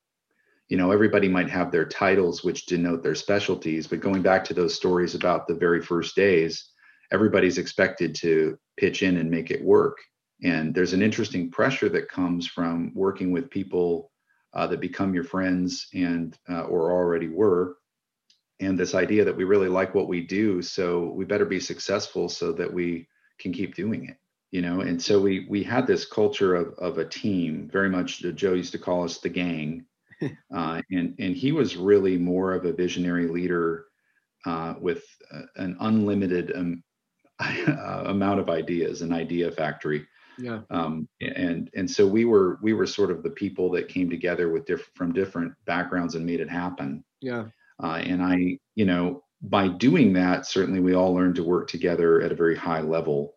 You 0.69 0.76
know, 0.76 0.90
everybody 0.90 1.28
might 1.28 1.49
have 1.49 1.71
their 1.71 1.87
titles 1.87 2.45
which 2.45 2.66
denote 2.66 3.02
their 3.02 3.14
specialties, 3.14 3.87
but 3.87 4.00
going 4.00 4.21
back 4.21 4.45
to 4.47 4.55
those 4.55 4.75
stories 4.75 5.14
about 5.14 5.47
the 5.47 5.55
very 5.55 5.81
first 5.81 6.14
days, 6.14 6.73
everybody's 7.11 7.57
expected 7.57 8.14
to 8.16 8.59
pitch 8.76 9.02
in 9.02 9.16
and 9.16 9.31
make 9.31 9.50
it 9.50 9.64
work. 9.64 9.97
And 10.43 10.75
there's 10.75 10.93
an 10.93 11.02
interesting 11.02 11.50
pressure 11.50 11.88
that 11.88 12.09
comes 12.09 12.47
from 12.47 12.93
working 12.95 13.31
with 13.33 13.50
people 13.50 14.11
uh, 14.55 14.66
that 14.66 14.81
become 14.81 15.14
your 15.14 15.25
friends 15.25 15.88
and 15.95 16.37
uh, 16.49 16.62
or 16.62 16.93
already 16.93 17.28
were. 17.28 17.76
And 18.61 18.78
this 18.78 18.95
idea 18.95 19.25
that 19.25 19.37
we 19.37 19.45
really 19.45 19.69
like 19.69 19.95
what 19.95 20.09
we 20.09 20.23
do 20.23 20.62
so 20.62 21.11
we 21.11 21.25
better 21.25 21.45
be 21.45 21.61
successful 21.61 22.28
so 22.28 22.52
that 22.52 22.73
we 22.73 23.07
can 23.38 23.52
keep 23.52 23.75
doing 23.75 24.09
it 24.09 24.16
you 24.50 24.62
know? 24.62 24.81
And 24.81 25.00
so 25.00 25.21
we 25.21 25.47
we 25.49 25.62
had 25.62 25.87
this 25.87 26.07
culture 26.07 26.55
of 26.55 26.75
of 26.78 26.99
a 26.99 27.05
team 27.05 27.69
very 27.71 27.90
much 27.90 28.21
joe 28.35 28.55
used 28.55 28.73
to 28.73 28.78
call 28.78 29.05
us 29.05 29.19
the 29.19 29.28
gang. 29.28 29.85
Uh, 30.55 30.81
and 30.90 31.14
and 31.19 31.37
he 31.37 31.52
was 31.52 31.76
really 31.76 32.16
more 32.16 32.55
of 32.55 32.64
a 32.64 32.73
visionary 32.73 33.28
leader 33.28 33.85
uh, 34.47 34.73
with 34.81 35.05
uh, 35.31 35.43
an 35.57 35.76
unlimited 35.81 36.52
um, 36.57 36.83
amount 38.07 38.40
of 38.40 38.49
ideas 38.49 39.02
an 39.02 39.12
idea 39.12 39.52
factory 39.52 40.07
yeah 40.38 40.61
um, 40.71 41.09
and 41.21 41.71
and 41.75 41.90
so 41.90 42.07
we 42.07 42.25
were 42.25 42.59
we 42.62 42.73
were 42.73 42.87
sort 42.87 43.11
of 43.11 43.23
the 43.23 43.31
people 43.31 43.71
that 43.71 43.88
came 43.88 44.11
together 44.11 44.50
with 44.50 44.66
different 44.66 44.95
from 44.95 45.12
different 45.12 45.52
backgrounds 45.64 46.14
and 46.14 46.25
made 46.25 46.40
it 46.40 46.50
happen 46.50 47.02
yeah 47.21 47.45
uh, 47.83 48.00
and 48.05 48.23
i 48.23 48.59
you 48.75 48.85
know 48.85 49.23
by 49.43 49.69
doing 49.69 50.12
that 50.12 50.47
certainly 50.47 50.81
we 50.81 50.95
all 50.95 51.14
learned 51.14 51.35
to 51.35 51.45
work 51.45 51.69
together 51.69 52.23
at 52.23 52.33
a 52.33 52.37
very 52.37 52.57
high 52.57 52.81
level 52.81 53.37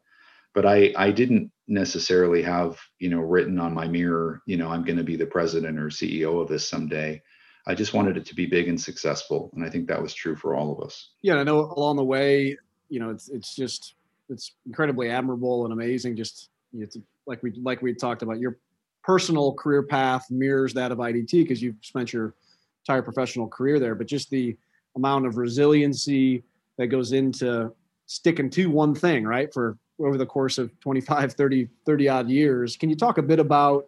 but 0.53 0.65
I 0.65 0.93
I 0.97 1.11
didn't 1.11 1.51
necessarily 1.67 2.41
have 2.43 2.79
you 2.99 3.09
know 3.09 3.19
written 3.19 3.59
on 3.59 3.73
my 3.73 3.87
mirror 3.87 4.41
you 4.45 4.57
know 4.57 4.69
I'm 4.69 4.83
going 4.83 4.97
to 4.97 5.03
be 5.03 5.15
the 5.15 5.25
president 5.25 5.79
or 5.79 5.87
CEO 5.87 6.41
of 6.41 6.47
this 6.47 6.67
someday. 6.67 7.21
I 7.67 7.75
just 7.75 7.93
wanted 7.93 8.17
it 8.17 8.25
to 8.27 8.35
be 8.35 8.45
big 8.45 8.67
and 8.67 8.79
successful, 8.79 9.51
and 9.53 9.63
I 9.63 9.69
think 9.69 9.87
that 9.87 10.01
was 10.01 10.13
true 10.13 10.35
for 10.35 10.55
all 10.55 10.71
of 10.71 10.83
us. 10.83 11.11
Yeah, 11.21 11.35
I 11.35 11.43
know 11.43 11.59
along 11.59 11.97
the 11.97 12.03
way, 12.03 12.57
you 12.89 12.99
know, 12.99 13.09
it's 13.09 13.29
it's 13.29 13.55
just 13.55 13.95
it's 14.29 14.53
incredibly 14.65 15.09
admirable 15.09 15.65
and 15.65 15.73
amazing. 15.73 16.15
Just 16.15 16.49
it's 16.73 16.97
like 17.25 17.41
we 17.43 17.51
like 17.61 17.81
we 17.81 17.93
talked 17.93 18.21
about 18.21 18.39
your 18.39 18.57
personal 19.03 19.53
career 19.53 19.83
path 19.83 20.25
mirrors 20.29 20.73
that 20.73 20.91
of 20.91 20.99
IDT 20.99 21.31
because 21.31 21.61
you've 21.61 21.75
spent 21.81 22.13
your 22.13 22.35
entire 22.83 23.01
professional 23.01 23.47
career 23.47 23.79
there, 23.79 23.95
but 23.95 24.07
just 24.07 24.29
the 24.29 24.57
amount 24.95 25.25
of 25.25 25.37
resiliency 25.37 26.43
that 26.77 26.87
goes 26.87 27.11
into 27.11 27.71
sticking 28.05 28.49
to 28.49 28.69
one 28.69 28.95
thing, 28.95 29.23
right? 29.23 29.53
For 29.53 29.77
over 29.99 30.17
the 30.17 30.25
course 30.25 30.57
of 30.57 30.77
25 30.79 31.33
30 31.33 31.67
30 31.85 32.09
odd 32.09 32.29
years. 32.29 32.77
Can 32.77 32.89
you 32.89 32.95
talk 32.95 33.17
a 33.17 33.23
bit 33.23 33.39
about 33.39 33.87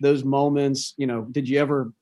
those 0.00 0.24
moments? 0.24 0.94
You 0.96 1.06
know 1.06 1.22
did 1.30 1.48
you 1.48 1.58
ever 1.58 1.92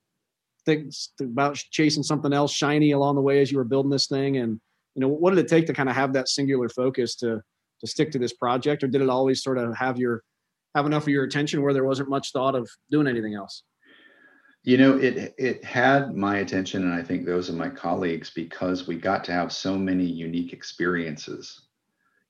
think 0.65 0.93
about 1.19 1.55
chasing 1.55 2.03
something 2.03 2.31
else 2.31 2.53
shiny 2.53 2.91
along 2.91 3.15
the 3.15 3.21
way 3.21 3.41
as 3.41 3.51
you 3.51 3.57
were 3.57 3.63
building 3.63 3.91
this 3.91 4.07
thing? 4.07 4.37
And 4.37 4.59
you 4.95 5.01
know 5.01 5.07
what 5.07 5.31
did 5.31 5.39
it 5.39 5.49
take 5.49 5.65
to 5.67 5.73
kind 5.73 5.89
of 5.89 5.95
have 5.95 6.13
that 6.13 6.29
singular 6.29 6.69
focus 6.69 7.15
to 7.15 7.43
to 7.83 7.89
stick 7.89 8.11
to 8.11 8.19
this 8.19 8.33
project 8.33 8.83
or 8.83 8.87
did 8.87 9.01
it 9.01 9.09
always 9.09 9.43
sort 9.43 9.57
of 9.57 9.75
have 9.75 9.97
your 9.97 10.23
have 10.75 10.85
enough 10.85 11.03
of 11.03 11.09
your 11.09 11.23
attention 11.23 11.61
where 11.61 11.73
there 11.73 11.83
wasn't 11.83 12.09
much 12.09 12.31
thought 12.31 12.55
of 12.55 12.69
doing 12.89 13.07
anything 13.07 13.33
else 13.33 13.63
you 14.63 14.77
know 14.77 14.97
it 14.97 15.33
it 15.37 15.63
had 15.63 16.15
my 16.15 16.37
attention 16.37 16.83
and 16.83 16.93
i 16.93 17.03
think 17.03 17.25
those 17.25 17.49
of 17.49 17.55
my 17.55 17.69
colleagues 17.69 18.29
because 18.29 18.87
we 18.87 18.95
got 18.95 19.23
to 19.23 19.31
have 19.31 19.51
so 19.51 19.77
many 19.77 20.05
unique 20.05 20.53
experiences 20.53 21.67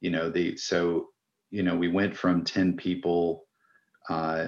you 0.02 0.10
know 0.10 0.30
the 0.30 0.58
so 0.58 1.08
you 1.52 1.64
know 1.64 1.76
we 1.76 1.88
went 1.88 2.16
from 2.16 2.44
10 2.44 2.76
people 2.76 3.46
uh, 4.10 4.48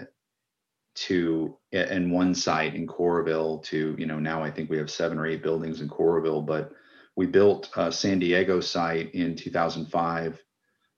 to 0.95 1.57
in 1.71 2.09
one 2.09 2.33
site 2.33 2.73
in 2.73 2.87
Coralville 2.87 3.61
to 3.63 3.95
you 3.97 4.05
know 4.05 4.19
now 4.19 4.41
I 4.41 4.49
think 4.49 4.69
we 4.69 4.77
have 4.77 4.89
seven 4.89 5.19
or 5.19 5.27
eight 5.27 5.43
buildings 5.43 5.81
in 5.81 5.89
Coralville, 5.89 6.45
but 6.45 6.71
we 7.15 7.25
built 7.25 7.69
a 7.75 7.91
San 7.91 8.19
Diego 8.19 8.59
site 8.59 9.13
in 9.13 9.35
2005. 9.35 10.41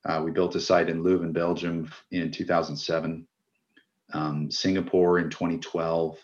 Uh, 0.05 0.21
we 0.23 0.31
built 0.31 0.55
a 0.55 0.59
site 0.59 0.89
in 0.89 1.03
Leuven, 1.03 1.33
Belgium 1.33 1.91
in 2.11 2.31
2007. 2.31 3.27
Um, 4.13 4.49
Singapore 4.49 5.19
in 5.19 5.29
2012. 5.29 6.17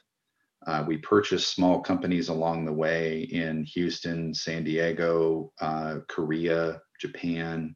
Uh, 0.65 0.85
we 0.87 0.97
purchased 0.97 1.53
small 1.53 1.81
companies 1.81 2.29
along 2.29 2.63
the 2.63 2.71
way 2.71 3.23
in 3.23 3.65
Houston, 3.65 4.33
San 4.33 4.63
Diego, 4.63 5.51
uh, 5.59 5.97
Korea, 6.07 6.81
Japan, 7.01 7.75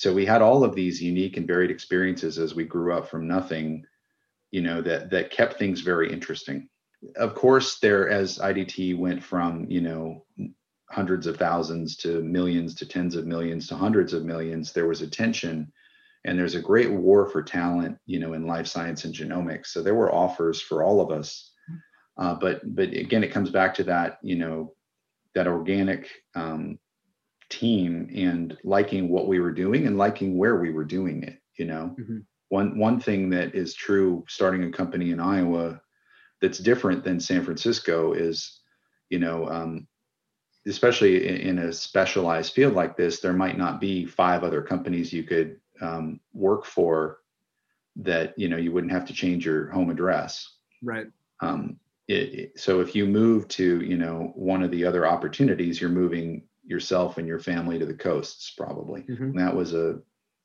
so 0.00 0.14
we 0.14 0.24
had 0.24 0.40
all 0.40 0.64
of 0.64 0.74
these 0.74 1.02
unique 1.02 1.36
and 1.36 1.46
varied 1.46 1.70
experiences 1.70 2.38
as 2.38 2.54
we 2.54 2.64
grew 2.64 2.94
up 2.94 3.10
from 3.10 3.28
nothing 3.28 3.84
you 4.50 4.62
know 4.62 4.80
that 4.80 5.10
that 5.10 5.30
kept 5.30 5.58
things 5.58 5.82
very 5.82 6.10
interesting 6.10 6.68
of 7.16 7.34
course 7.34 7.78
there 7.80 8.08
as 8.08 8.38
idt 8.38 8.98
went 8.98 9.22
from 9.22 9.66
you 9.68 9.82
know 9.82 10.24
hundreds 10.90 11.26
of 11.26 11.36
thousands 11.36 11.96
to 11.96 12.20
millions 12.22 12.74
to 12.74 12.86
tens 12.86 13.14
of 13.14 13.26
millions 13.26 13.68
to 13.68 13.76
hundreds 13.76 14.12
of 14.12 14.24
millions 14.24 14.72
there 14.72 14.88
was 14.88 15.02
a 15.02 15.06
tension. 15.06 15.72
And 16.24 16.38
there's 16.38 16.54
a 16.54 16.60
great 16.60 16.90
war 16.90 17.26
for 17.26 17.42
talent 17.42 17.98
you 18.06 18.18
know 18.18 18.34
in 18.34 18.46
life 18.46 18.66
science 18.66 19.04
and 19.04 19.14
genomics. 19.14 19.68
So 19.68 19.82
there 19.82 19.94
were 19.94 20.14
offers 20.14 20.60
for 20.60 20.82
all 20.82 21.00
of 21.00 21.10
us. 21.10 21.52
Uh, 22.18 22.34
but 22.34 22.60
but 22.74 22.88
again 22.92 23.24
it 23.24 23.32
comes 23.32 23.50
back 23.50 23.74
to 23.74 23.84
that 23.84 24.18
you 24.22 24.36
know 24.36 24.74
that 25.34 25.46
organic 25.46 26.10
um, 26.34 26.78
team 27.48 28.08
and 28.14 28.56
liking 28.64 29.08
what 29.08 29.28
we 29.28 29.40
were 29.40 29.52
doing 29.52 29.86
and 29.86 29.98
liking 29.98 30.38
where 30.38 30.56
we 30.56 30.70
were 30.72 30.84
doing 30.84 31.22
it 31.22 31.38
you 31.58 31.66
know? 31.66 31.94
Mm-hmm. 32.00 32.18
one 32.48 32.78
one 32.78 33.00
thing 33.00 33.30
that 33.30 33.54
is 33.54 33.74
true 33.74 34.24
starting 34.28 34.64
a 34.64 34.70
company 34.70 35.10
in 35.10 35.20
iowa 35.20 35.80
that's 36.40 36.58
different 36.58 37.04
than 37.04 37.20
san 37.20 37.44
francisco 37.44 38.12
is 38.12 38.60
you 39.10 39.18
know 39.18 39.48
um, 39.48 39.86
especially 40.66 41.26
in, 41.26 41.58
in, 41.58 41.58
a 41.66 41.72
specialized 41.72 42.52
field 42.52 42.74
like 42.74 42.96
this 42.96 43.20
there 43.20 43.32
might 43.32 43.56
not 43.56 43.80
be 43.80 44.04
five 44.04 44.44
other 44.44 44.62
companies 44.62 45.12
you 45.12 45.22
could 45.22 45.58
um, 45.80 46.20
work 46.34 46.64
for 46.64 47.20
that 47.96 48.38
you 48.38 48.48
know 48.48 48.56
you 48.56 48.72
wouldn't 48.72 48.92
have 48.92 49.06
to 49.06 49.12
change 49.12 49.44
your 49.44 49.70
home 49.70 49.90
address. 49.90 50.56
Right. 50.82 51.06
Um, 51.40 51.78
it, 52.08 52.34
it, 52.34 52.60
so 52.60 52.80
if 52.80 52.94
you 52.94 53.06
move 53.06 53.48
to 53.48 53.80
you 53.82 53.96
know 53.96 54.32
one 54.34 54.62
of 54.62 54.70
the 54.70 54.84
other 54.84 55.06
opportunities 55.06 55.80
you're 55.80 55.90
moving 55.90 56.42
yourself 56.64 57.18
and 57.18 57.26
your 57.26 57.38
family 57.38 57.78
to 57.78 57.86
the 57.86 57.94
coasts 57.94 58.50
probably. 58.50 59.02
Mm-hmm. 59.02 59.36
that 59.38 59.54
was 59.54 59.74
a 59.74 60.00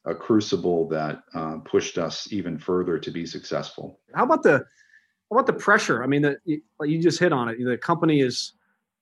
a 0.06 0.14
crucible 0.14 0.88
that 0.88 1.24
uh, 1.34 1.58
pushed 1.66 1.98
us 1.98 2.32
even 2.32 2.60
further 2.60 3.00
to 3.00 3.12
be 3.12 3.26
successful. 3.26 4.00
How 4.14 4.24
about 4.24 4.44
the 4.44 4.64
how 5.30 5.38
about 5.38 5.48
the 5.48 5.54
pressure? 5.54 6.04
I 6.04 6.08
mean 6.08 6.22
the, 6.22 6.38
you 6.46 7.02
just 7.02 7.20
hit 7.20 7.34
on 7.34 7.50
it. 7.50 7.58
The 7.64 7.78
company 7.78 8.22
is 8.22 8.54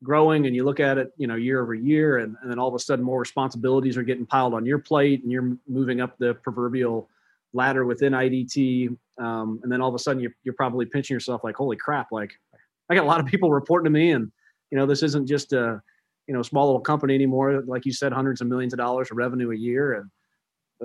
growing 0.03 0.45
and 0.45 0.55
you 0.55 0.63
look 0.63 0.79
at 0.79 0.97
it 0.97 1.11
you 1.17 1.27
know 1.27 1.35
year 1.35 1.61
over 1.61 1.73
year 1.73 2.17
and, 2.19 2.35
and 2.41 2.51
then 2.51 2.59
all 2.59 2.67
of 2.67 2.75
a 2.75 2.79
sudden 2.79 3.03
more 3.03 3.19
responsibilities 3.19 3.97
are 3.97 4.03
getting 4.03 4.25
piled 4.25 4.53
on 4.53 4.65
your 4.65 4.79
plate 4.79 5.23
and 5.23 5.31
you're 5.31 5.57
moving 5.67 6.01
up 6.01 6.17
the 6.17 6.33
proverbial 6.35 7.09
ladder 7.53 7.85
within 7.85 8.13
idt 8.13 8.89
um, 9.19 9.59
and 9.63 9.71
then 9.71 9.81
all 9.81 9.89
of 9.89 9.95
a 9.95 9.99
sudden 9.99 10.21
you're, 10.21 10.33
you're 10.43 10.55
probably 10.55 10.85
pinching 10.85 11.13
yourself 11.13 11.43
like 11.43 11.55
holy 11.55 11.77
crap 11.77 12.07
like 12.11 12.31
i 12.89 12.95
got 12.95 13.03
a 13.03 13.07
lot 13.07 13.19
of 13.19 13.25
people 13.25 13.51
reporting 13.51 13.85
to 13.85 13.89
me 13.91 14.11
and 14.11 14.31
you 14.71 14.77
know 14.77 14.85
this 14.85 15.03
isn't 15.03 15.27
just 15.27 15.53
a 15.53 15.81
you 16.27 16.33
know 16.33 16.41
small 16.41 16.65
little 16.65 16.81
company 16.81 17.15
anymore. 17.15 17.63
Like 17.65 17.85
you 17.85 17.93
said, 17.93 18.11
hundreds 18.11 18.41
of 18.41 18.47
millions 18.47 18.73
of 18.73 18.77
dollars 18.77 19.09
of 19.11 19.17
revenue 19.17 19.51
a 19.51 19.55
year 19.55 19.93
and 19.93 20.09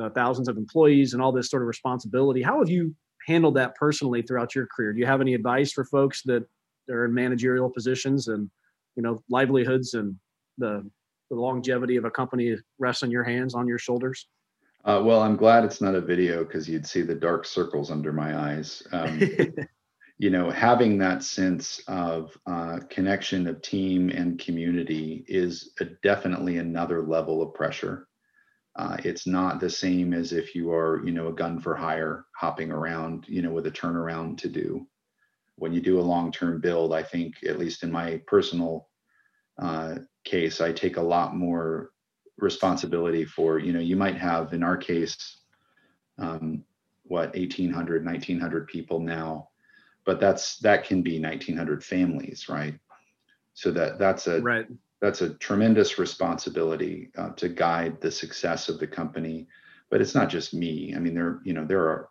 uh, 0.00 0.10
thousands 0.10 0.48
of 0.48 0.56
employees 0.56 1.12
and 1.12 1.22
all 1.22 1.32
this 1.32 1.50
sort 1.50 1.62
of 1.62 1.68
responsibility. 1.68 2.42
How 2.42 2.58
have 2.58 2.68
you 2.68 2.94
handled 3.26 3.56
that 3.56 3.74
personally 3.76 4.22
throughout 4.22 4.54
your 4.54 4.66
career? 4.66 4.92
Do 4.92 5.00
you 5.00 5.06
have 5.06 5.20
any 5.20 5.34
advice 5.34 5.72
for 5.72 5.84
folks 5.84 6.22
that 6.24 6.44
are 6.90 7.04
in 7.04 7.14
managerial 7.14 7.70
positions 7.70 8.28
and 8.28 8.50
you 8.98 9.02
know 9.02 9.22
livelihoods 9.30 9.94
and 9.94 10.16
the 10.58 10.84
the 11.30 11.36
longevity 11.36 11.96
of 11.96 12.04
a 12.04 12.10
company 12.10 12.56
rests 12.78 13.02
on 13.02 13.10
your 13.10 13.22
hands, 13.22 13.54
on 13.54 13.68
your 13.68 13.78
shoulders? 13.78 14.26
Uh, 14.84 15.00
well, 15.04 15.20
I'm 15.20 15.36
glad 15.36 15.64
it's 15.64 15.80
not 15.80 15.94
a 15.94 16.00
video 16.00 16.42
because 16.42 16.68
you'd 16.68 16.86
see 16.86 17.02
the 17.02 17.14
dark 17.14 17.44
circles 17.44 17.90
under 17.90 18.12
my 18.12 18.36
eyes. 18.36 18.82
Um, 18.92 19.20
you 20.18 20.30
know 20.30 20.50
having 20.50 20.98
that 20.98 21.22
sense 21.22 21.80
of 21.86 22.36
uh, 22.46 22.80
connection 22.90 23.46
of 23.46 23.62
team 23.62 24.10
and 24.10 24.40
community 24.40 25.24
is 25.28 25.74
a, 25.78 25.84
definitely 26.02 26.58
another 26.58 27.02
level 27.02 27.40
of 27.40 27.54
pressure 27.54 28.08
uh, 28.80 28.96
it's 29.04 29.28
not 29.28 29.60
the 29.60 29.70
same 29.70 30.12
as 30.12 30.32
if 30.32 30.56
you 30.56 30.72
are 30.72 31.06
you 31.06 31.12
know 31.12 31.28
a 31.28 31.32
gun 31.32 31.60
for 31.60 31.76
hire 31.76 32.26
hopping 32.34 32.72
around 32.72 33.26
you 33.28 33.42
know 33.42 33.52
with 33.52 33.68
a 33.68 33.70
turnaround 33.70 34.36
to 34.36 34.48
do 34.48 34.84
when 35.58 35.72
you 35.72 35.80
do 35.80 36.00
a 36.00 36.02
long-term 36.02 36.60
build, 36.60 36.92
I 36.94 37.02
think 37.02 37.34
at 37.46 37.58
least 37.58 37.82
in 37.82 37.90
my 37.90 38.20
personal 38.26 38.87
uh, 39.58 39.96
case, 40.24 40.60
I 40.60 40.72
take 40.72 40.96
a 40.96 41.02
lot 41.02 41.36
more 41.36 41.90
responsibility 42.36 43.24
for. 43.24 43.58
You 43.58 43.72
know, 43.72 43.80
you 43.80 43.96
might 43.96 44.16
have 44.16 44.52
in 44.52 44.62
our 44.62 44.76
case, 44.76 45.38
um, 46.18 46.64
what 47.04 47.34
1,800, 47.34 48.04
1,900 48.04 48.68
people 48.68 49.00
now, 49.00 49.48
but 50.04 50.20
that's 50.20 50.58
that 50.58 50.84
can 50.84 51.02
be 51.02 51.20
1,900 51.20 51.82
families, 51.82 52.48
right? 52.48 52.78
So 53.54 53.70
that 53.72 53.98
that's 53.98 54.26
a 54.26 54.40
right. 54.40 54.66
that's 55.00 55.22
a 55.22 55.34
tremendous 55.34 55.98
responsibility 55.98 57.10
uh, 57.16 57.30
to 57.30 57.48
guide 57.48 58.00
the 58.00 58.10
success 58.10 58.68
of 58.68 58.78
the 58.78 58.86
company. 58.86 59.48
But 59.90 60.00
it's 60.00 60.14
not 60.14 60.28
just 60.28 60.54
me. 60.54 60.94
I 60.94 60.98
mean, 60.98 61.14
there 61.14 61.40
you 61.44 61.54
know 61.54 61.64
there 61.64 61.82
are 61.82 62.10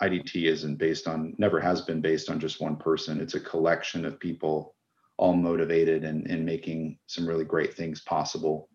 IDT 0.00 0.44
isn't 0.44 0.76
based 0.76 1.08
on, 1.08 1.34
never 1.38 1.60
has 1.60 1.80
been 1.80 2.00
based 2.00 2.30
on 2.30 2.38
just 2.38 2.60
one 2.60 2.76
person. 2.76 3.20
It's 3.20 3.34
a 3.34 3.40
collection 3.40 4.04
of 4.04 4.20
people 4.20 4.74
all 5.18 5.34
motivated 5.34 6.04
and, 6.04 6.26
and 6.30 6.46
making 6.46 6.98
some 7.06 7.26
really 7.26 7.44
great 7.44 7.74
things 7.74 8.00
possible. 8.00 8.68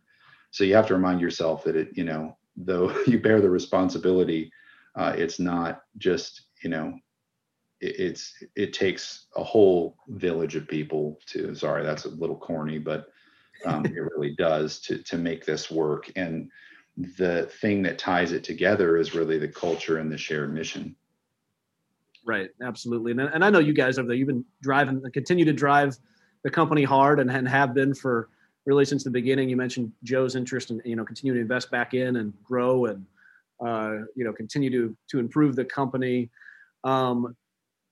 So 0.52 0.64
you 0.64 0.76
have 0.76 0.88
to 0.88 0.94
remind 0.94 1.22
yourself 1.22 1.64
that 1.64 1.76
it, 1.76 1.90
you 1.94 2.04
know, 2.04 2.38
though 2.56 2.96
you 3.08 3.20
bear 3.20 3.42
the 3.42 3.50
responsibility, 3.50 4.52
uh, 4.96 5.16
it's 5.18 5.40
not 5.40 5.82
just, 5.98 6.44
you 6.62 6.70
know, 6.70 6.94
it, 7.80 8.00
it's, 8.00 8.36
it 8.56 8.74
takes 8.74 9.28
a 9.36 9.44
whole 9.44 9.96
village 10.10 10.56
of 10.56 10.68
people 10.68 11.18
to, 11.28 11.56
sorry, 11.56 11.84
that's 11.84 12.06
a 12.06 12.10
little 12.10 12.38
corny, 12.38 12.78
but 12.78 13.08
um, 13.66 13.86
it 13.86 14.00
really 14.00 14.36
does 14.36 14.80
to, 14.82 15.02
to 15.04 15.18
make 15.18 15.46
this 15.46 15.72
work. 15.72 16.12
And 16.16 16.52
the 17.18 17.50
thing 17.62 17.82
that 17.84 17.98
ties 17.98 18.34
it 18.34 18.44
together 18.44 18.98
is 18.98 19.16
really 19.16 19.40
the 19.40 19.48
culture 19.48 19.98
and 19.98 20.12
the 20.12 20.18
shared 20.18 20.54
mission. 20.54 20.96
Right, 22.26 22.52
absolutely, 22.62 23.12
and 23.12 23.20
and 23.20 23.44
I 23.44 23.50
know 23.50 23.60
you 23.60 23.74
guys 23.74 23.98
over 23.98 24.08
there. 24.08 24.16
You've 24.16 24.30
been 24.30 24.46
driving, 24.62 25.04
continue 25.12 25.44
to 25.44 25.52
drive 25.52 25.98
the 26.44 26.50
company 26.50 26.84
hard, 26.84 27.20
and, 27.20 27.30
and 27.32 27.48
have 27.48 27.74
been 27.74 27.94
for 27.94 28.30
really 28.66 28.86
since 28.86 29.04
the 29.04 29.10
beginning. 29.10 29.50
You 29.50 29.58
mentioned 29.58 29.92
Joe's 30.04 30.36
interest 30.36 30.72
in 30.72 30.82
you 30.86 30.96
know 30.96 31.06
continue 31.06 31.34
to 31.34 31.40
invest 31.40 31.72
back 31.72 31.94
in 31.94 32.18
and 32.18 32.34
grow 32.44 32.86
and 32.86 33.06
uh, 33.66 34.06
you 34.16 34.24
know 34.24 34.34
continue 34.34 34.70
to 34.70 34.96
to 35.10 35.20
improve 35.20 35.56
the 35.56 35.66
company. 35.66 36.30
Um, 36.84 37.36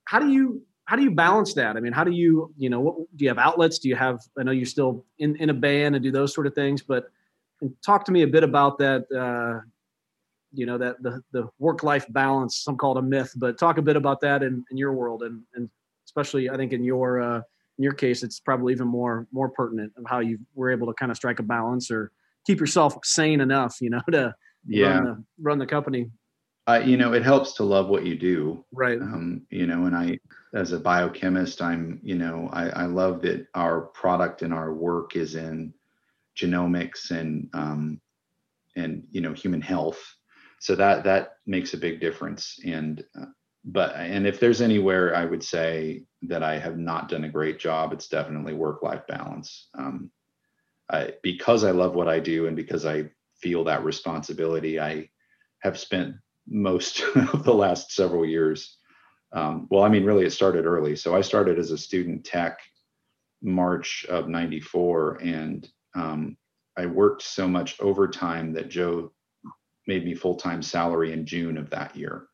how 0.05 0.19
do 0.19 0.29
you 0.29 0.61
how 0.85 0.95
do 0.95 1.03
you 1.03 1.11
balance 1.11 1.53
that? 1.53 1.77
I 1.77 1.79
mean, 1.79 1.93
how 1.93 2.03
do 2.03 2.11
you 2.11 2.53
you 2.57 2.69
know 2.69 2.79
what 2.79 2.95
do 3.15 3.23
you 3.23 3.29
have 3.29 3.37
outlets? 3.37 3.79
Do 3.79 3.89
you 3.89 3.95
have? 3.95 4.19
I 4.37 4.43
know 4.43 4.51
you're 4.51 4.65
still 4.65 5.05
in 5.19 5.35
in 5.37 5.49
a 5.49 5.53
band 5.53 5.95
and 5.95 6.03
do 6.03 6.11
those 6.11 6.33
sort 6.33 6.47
of 6.47 6.55
things, 6.55 6.81
but 6.81 7.09
talk 7.85 8.05
to 8.05 8.11
me 8.11 8.23
a 8.23 8.27
bit 8.27 8.43
about 8.43 8.77
that. 8.79 9.05
Uh, 9.11 9.65
you 10.53 10.65
know 10.65 10.77
that 10.77 11.01
the 11.01 11.21
the 11.31 11.47
work 11.59 11.83
life 11.83 12.05
balance 12.09 12.57
some 12.57 12.75
call 12.75 12.97
it 12.97 12.99
a 12.99 13.01
myth 13.01 13.33
but 13.37 13.57
talk 13.57 13.77
a 13.77 13.81
bit 13.81 13.95
about 13.95 14.19
that 14.21 14.43
in, 14.43 14.65
in 14.69 14.77
your 14.77 14.93
world 14.93 15.23
and 15.23 15.41
and 15.55 15.69
especially 16.05 16.49
i 16.49 16.57
think 16.57 16.73
in 16.73 16.83
your 16.83 17.21
uh, 17.21 17.41
in 17.81 17.83
your 17.83 17.93
case 17.93 18.21
it's 18.21 18.39
probably 18.39 18.73
even 18.73 18.87
more 18.87 19.27
more 19.31 19.49
pertinent 19.49 19.91
of 19.97 20.03
how 20.07 20.19
you 20.19 20.37
were 20.53 20.69
able 20.69 20.85
to 20.85 20.93
kind 20.93 21.09
of 21.09 21.17
strike 21.17 21.39
a 21.39 21.43
balance 21.43 21.89
or 21.89 22.11
keep 22.45 22.59
yourself 22.59 22.95
sane 23.03 23.41
enough 23.41 23.77
you 23.81 23.89
know 23.89 24.01
to 24.11 24.33
yeah. 24.67 24.89
run 24.89 25.03
the, 25.03 25.23
run 25.41 25.57
the 25.57 25.65
company. 25.65 26.11
Uh, 26.67 26.79
you 26.85 26.95
know 26.95 27.13
it 27.13 27.23
helps 27.23 27.53
to 27.53 27.63
love 27.63 27.87
what 27.87 28.05
you 28.05 28.15
do. 28.15 28.63
Right. 28.71 29.01
Um, 29.01 29.47
you 29.49 29.65
know 29.65 29.85
and 29.85 29.95
i 29.95 30.19
as 30.53 30.73
a 30.73 30.79
biochemist 30.79 31.61
i'm 31.61 31.99
you 32.03 32.15
know 32.15 32.49
I, 32.53 32.69
I 32.69 32.85
love 32.85 33.21
that 33.23 33.47
our 33.55 33.81
product 33.81 34.43
and 34.43 34.53
our 34.53 34.73
work 34.73 35.15
is 35.15 35.35
in 35.35 35.73
genomics 36.37 37.09
and 37.11 37.49
um, 37.53 37.99
and 38.75 39.07
you 39.11 39.21
know 39.21 39.33
human 39.33 39.61
health. 39.61 39.99
So 40.59 40.75
that 40.75 41.03
that 41.05 41.37
makes 41.47 41.73
a 41.73 41.77
big 41.77 41.99
difference. 41.99 42.59
And 42.63 43.03
uh, 43.19 43.25
but 43.63 43.95
and 43.95 44.25
if 44.25 44.39
there's 44.39 44.61
anywhere 44.61 45.15
i 45.15 45.25
would 45.25 45.43
say 45.43 46.03
that 46.21 46.43
i 46.43 46.57
have 46.57 46.77
not 46.77 47.09
done 47.09 47.25
a 47.25 47.29
great 47.29 47.59
job 47.59 47.93
it's 47.93 48.07
definitely 48.07 48.53
work 48.53 48.81
life 48.81 49.05
balance 49.07 49.69
um, 49.77 50.09
I, 50.89 51.13
because 51.21 51.63
i 51.63 51.71
love 51.71 51.93
what 51.93 52.07
i 52.07 52.19
do 52.19 52.47
and 52.47 52.55
because 52.55 52.85
i 52.85 53.09
feel 53.39 53.63
that 53.65 53.83
responsibility 53.83 54.79
i 54.79 55.09
have 55.59 55.77
spent 55.77 56.15
most 56.47 57.03
of 57.15 57.43
the 57.43 57.53
last 57.53 57.91
several 57.91 58.25
years 58.25 58.77
um, 59.33 59.67
well 59.69 59.83
i 59.83 59.89
mean 59.89 60.05
really 60.05 60.25
it 60.25 60.31
started 60.31 60.65
early 60.65 60.95
so 60.95 61.15
i 61.15 61.21
started 61.21 61.59
as 61.59 61.71
a 61.71 61.77
student 61.77 62.23
tech 62.23 62.59
march 63.43 64.05
of 64.09 64.27
94 64.27 65.19
and 65.21 65.69
um, 65.95 66.35
i 66.77 66.85
worked 66.85 67.21
so 67.21 67.47
much 67.47 67.79
overtime 67.79 68.53
that 68.53 68.69
joe 68.69 69.11
made 69.87 70.05
me 70.05 70.13
full-time 70.13 70.61
salary 70.61 71.11
in 71.11 71.25
June 71.25 71.57
of 71.57 71.69
that 71.69 71.95
year. 71.95 72.27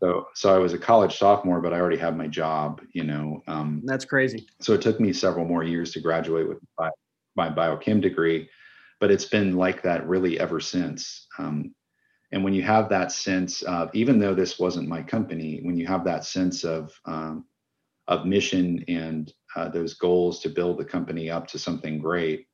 So 0.00 0.26
so 0.34 0.54
I 0.54 0.58
was 0.58 0.72
a 0.72 0.78
college 0.78 1.16
sophomore, 1.18 1.60
but 1.60 1.72
I 1.72 1.80
already 1.80 1.96
had 1.96 2.16
my 2.16 2.26
job, 2.26 2.80
you 2.92 3.04
know. 3.04 3.42
Um, 3.46 3.82
That's 3.84 4.04
crazy. 4.04 4.46
So 4.60 4.72
it 4.72 4.80
took 4.80 5.00
me 5.00 5.12
several 5.12 5.46
more 5.46 5.64
years 5.64 5.92
to 5.92 6.00
graduate 6.00 6.48
with 6.48 6.58
my, 6.78 6.90
my 7.36 7.48
biochem 7.50 8.00
degree, 8.00 8.48
but 9.00 9.10
it's 9.10 9.24
been 9.24 9.56
like 9.56 9.82
that 9.82 10.06
really 10.06 10.38
ever 10.38 10.60
since. 10.60 11.26
Um, 11.38 11.74
and 12.32 12.42
when 12.42 12.54
you 12.54 12.62
have 12.62 12.88
that 12.88 13.12
sense 13.12 13.62
of, 13.62 13.90
even 13.94 14.18
though 14.18 14.34
this 14.34 14.58
wasn't 14.58 14.88
my 14.88 15.02
company, 15.02 15.60
when 15.62 15.76
you 15.76 15.86
have 15.86 16.04
that 16.04 16.24
sense 16.24 16.64
of 16.64 16.92
um, 17.04 17.44
of 18.08 18.26
mission 18.26 18.84
and 18.88 19.32
uh, 19.54 19.68
those 19.68 19.94
goals 19.94 20.40
to 20.40 20.48
build 20.48 20.78
the 20.78 20.84
company 20.84 21.30
up 21.30 21.46
to 21.48 21.58
something 21.58 21.98
great, 21.98 22.46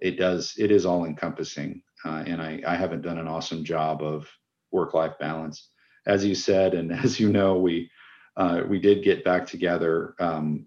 it 0.00 0.18
does 0.18 0.54
it 0.58 0.70
is 0.70 0.84
all 0.84 1.04
encompassing 1.04 1.82
uh, 2.04 2.22
and 2.26 2.40
I, 2.40 2.60
I 2.66 2.76
haven't 2.76 3.02
done 3.02 3.18
an 3.18 3.28
awesome 3.28 3.64
job 3.64 4.02
of 4.02 4.28
work-life 4.70 5.18
balance. 5.18 5.70
As 6.08 6.24
you 6.24 6.34
said, 6.34 6.74
and 6.74 6.92
as 7.04 7.20
you 7.20 7.30
know, 7.30 7.58
we 7.58 7.90
uh, 8.36 8.62
we 8.68 8.78
did 8.78 9.04
get 9.04 9.24
back 9.24 9.46
together 9.46 10.14
um, 10.18 10.66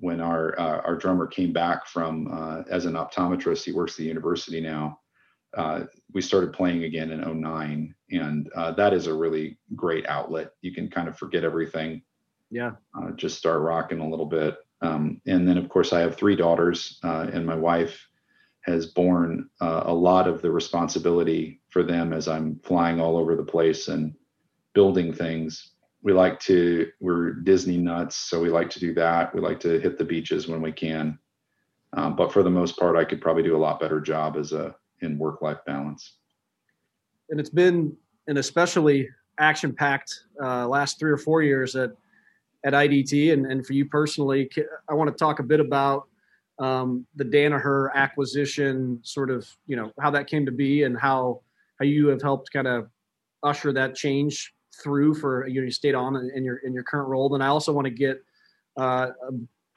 when 0.00 0.20
our 0.20 0.58
uh, 0.58 0.80
our 0.80 0.96
drummer 0.96 1.26
came 1.26 1.52
back 1.52 1.86
from 1.86 2.28
uh, 2.32 2.62
as 2.70 2.84
an 2.84 2.94
optometrist. 2.94 3.64
He 3.64 3.72
works 3.72 3.92
at 3.92 3.98
the 3.98 4.04
university 4.04 4.60
now. 4.60 5.00
Uh, 5.56 5.84
we 6.12 6.20
started 6.20 6.52
playing 6.52 6.84
again 6.84 7.10
in 7.10 7.40
09 7.40 7.94
and 8.10 8.50
uh, 8.54 8.70
that 8.72 8.92
is 8.92 9.06
a 9.06 9.14
really 9.14 9.56
great 9.74 10.06
outlet 10.06 10.50
you 10.60 10.74
can 10.74 10.90
kind 10.90 11.08
of 11.08 11.16
forget 11.16 11.42
everything 11.42 12.02
yeah 12.50 12.72
just 13.16 13.38
start 13.38 13.62
rocking 13.62 14.00
a 14.00 14.06
little 14.06 14.26
bit 14.26 14.58
um, 14.82 15.22
and 15.26 15.48
then 15.48 15.56
of 15.56 15.70
course 15.70 15.94
i 15.94 16.00
have 16.00 16.14
three 16.14 16.36
daughters 16.36 17.00
and 17.02 17.46
my 17.46 17.54
wife 17.54 18.08
has 18.68 18.86
borne 18.86 19.48
uh, 19.60 19.84
a 19.86 19.94
lot 19.94 20.28
of 20.28 20.42
the 20.42 20.50
responsibility 20.50 21.60
for 21.70 21.82
them 21.82 22.12
as 22.12 22.28
I'm 22.28 22.60
flying 22.62 23.00
all 23.00 23.16
over 23.16 23.34
the 23.34 23.42
place 23.42 23.88
and 23.88 24.14
building 24.78 25.12
things. 25.12 25.72
We 26.02 26.12
like 26.12 26.38
to, 26.42 26.88
we're 27.00 27.32
Disney 27.32 27.78
nuts, 27.78 28.14
so 28.14 28.40
we 28.40 28.48
like 28.48 28.70
to 28.70 28.78
do 28.78 28.94
that. 28.94 29.34
We 29.34 29.40
like 29.40 29.58
to 29.58 29.80
hit 29.80 29.98
the 29.98 30.04
beaches 30.04 30.46
when 30.46 30.62
we 30.62 30.70
can. 30.70 31.18
Um, 31.94 32.14
but 32.14 32.32
for 32.32 32.44
the 32.44 32.50
most 32.50 32.78
part, 32.78 32.94
I 32.94 33.04
could 33.04 33.20
probably 33.20 33.42
do 33.42 33.56
a 33.56 33.64
lot 33.66 33.80
better 33.80 34.00
job 34.00 34.36
as 34.36 34.52
a 34.52 34.76
in 35.00 35.18
work 35.18 35.42
life 35.42 35.58
balance. 35.66 36.18
And 37.28 37.40
it's 37.40 37.50
been 37.50 37.96
an 38.28 38.36
especially 38.36 39.08
action 39.40 39.74
packed 39.74 40.14
uh, 40.40 40.68
last 40.68 41.00
three 41.00 41.10
or 41.10 41.18
four 41.18 41.42
years 41.42 41.74
at 41.74 41.90
at 42.64 42.72
IDT. 42.72 43.32
And, 43.32 43.46
and 43.50 43.66
for 43.66 43.72
you 43.72 43.84
personally, 43.86 44.48
I 44.88 44.94
want 44.94 45.10
to 45.10 45.16
talk 45.16 45.40
a 45.40 45.42
bit 45.42 45.58
about 45.58 46.06
um, 46.60 47.04
the 47.16 47.24
Danaher 47.24 47.92
acquisition, 47.96 49.00
sort 49.02 49.30
of, 49.32 49.44
you 49.66 49.74
know, 49.74 49.90
how 50.00 50.12
that 50.12 50.28
came 50.28 50.46
to 50.46 50.52
be 50.52 50.84
and 50.84 50.96
how 50.96 51.40
how 51.80 51.84
you 51.84 52.06
have 52.06 52.22
helped 52.22 52.52
kind 52.52 52.68
of 52.68 52.88
usher 53.42 53.72
that 53.72 53.96
change 53.96 54.54
through 54.82 55.14
for 55.14 55.46
you, 55.46 55.60
know, 55.60 55.64
you 55.64 55.70
stayed 55.70 55.94
on 55.94 56.30
in 56.34 56.44
your 56.44 56.58
in 56.58 56.72
your 56.72 56.82
current 56.82 57.08
role. 57.08 57.34
And 57.34 57.42
I 57.42 57.48
also 57.48 57.72
want 57.72 57.86
to 57.86 57.90
get 57.90 58.22
uh, 58.76 59.10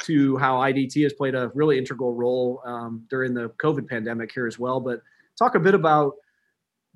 to 0.03 0.37
how 0.37 0.57
IDT 0.57 1.03
has 1.03 1.13
played 1.13 1.35
a 1.35 1.51
really 1.53 1.77
integral 1.77 2.13
role 2.13 2.61
um, 2.65 3.05
during 3.09 3.33
the 3.33 3.49
COVID 3.61 3.87
pandemic 3.87 4.31
here 4.31 4.47
as 4.47 4.57
well. 4.57 4.79
But 4.79 5.01
talk 5.37 5.55
a 5.55 5.59
bit 5.59 5.73
about 5.73 6.13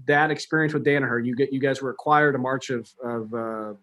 that 0.06 0.32
experience 0.32 0.74
with 0.74 0.86
Danaher. 0.86 1.26
You 1.26 1.36
get 1.36 1.54
you 1.54 1.60
guys 1.60 1.82
were 1.82 1.90
acquired 1.90 2.36
in 2.36 2.42
March 2.42 2.70
of 2.70 2.90
of, 3.04 3.34
uh, 3.34 3.74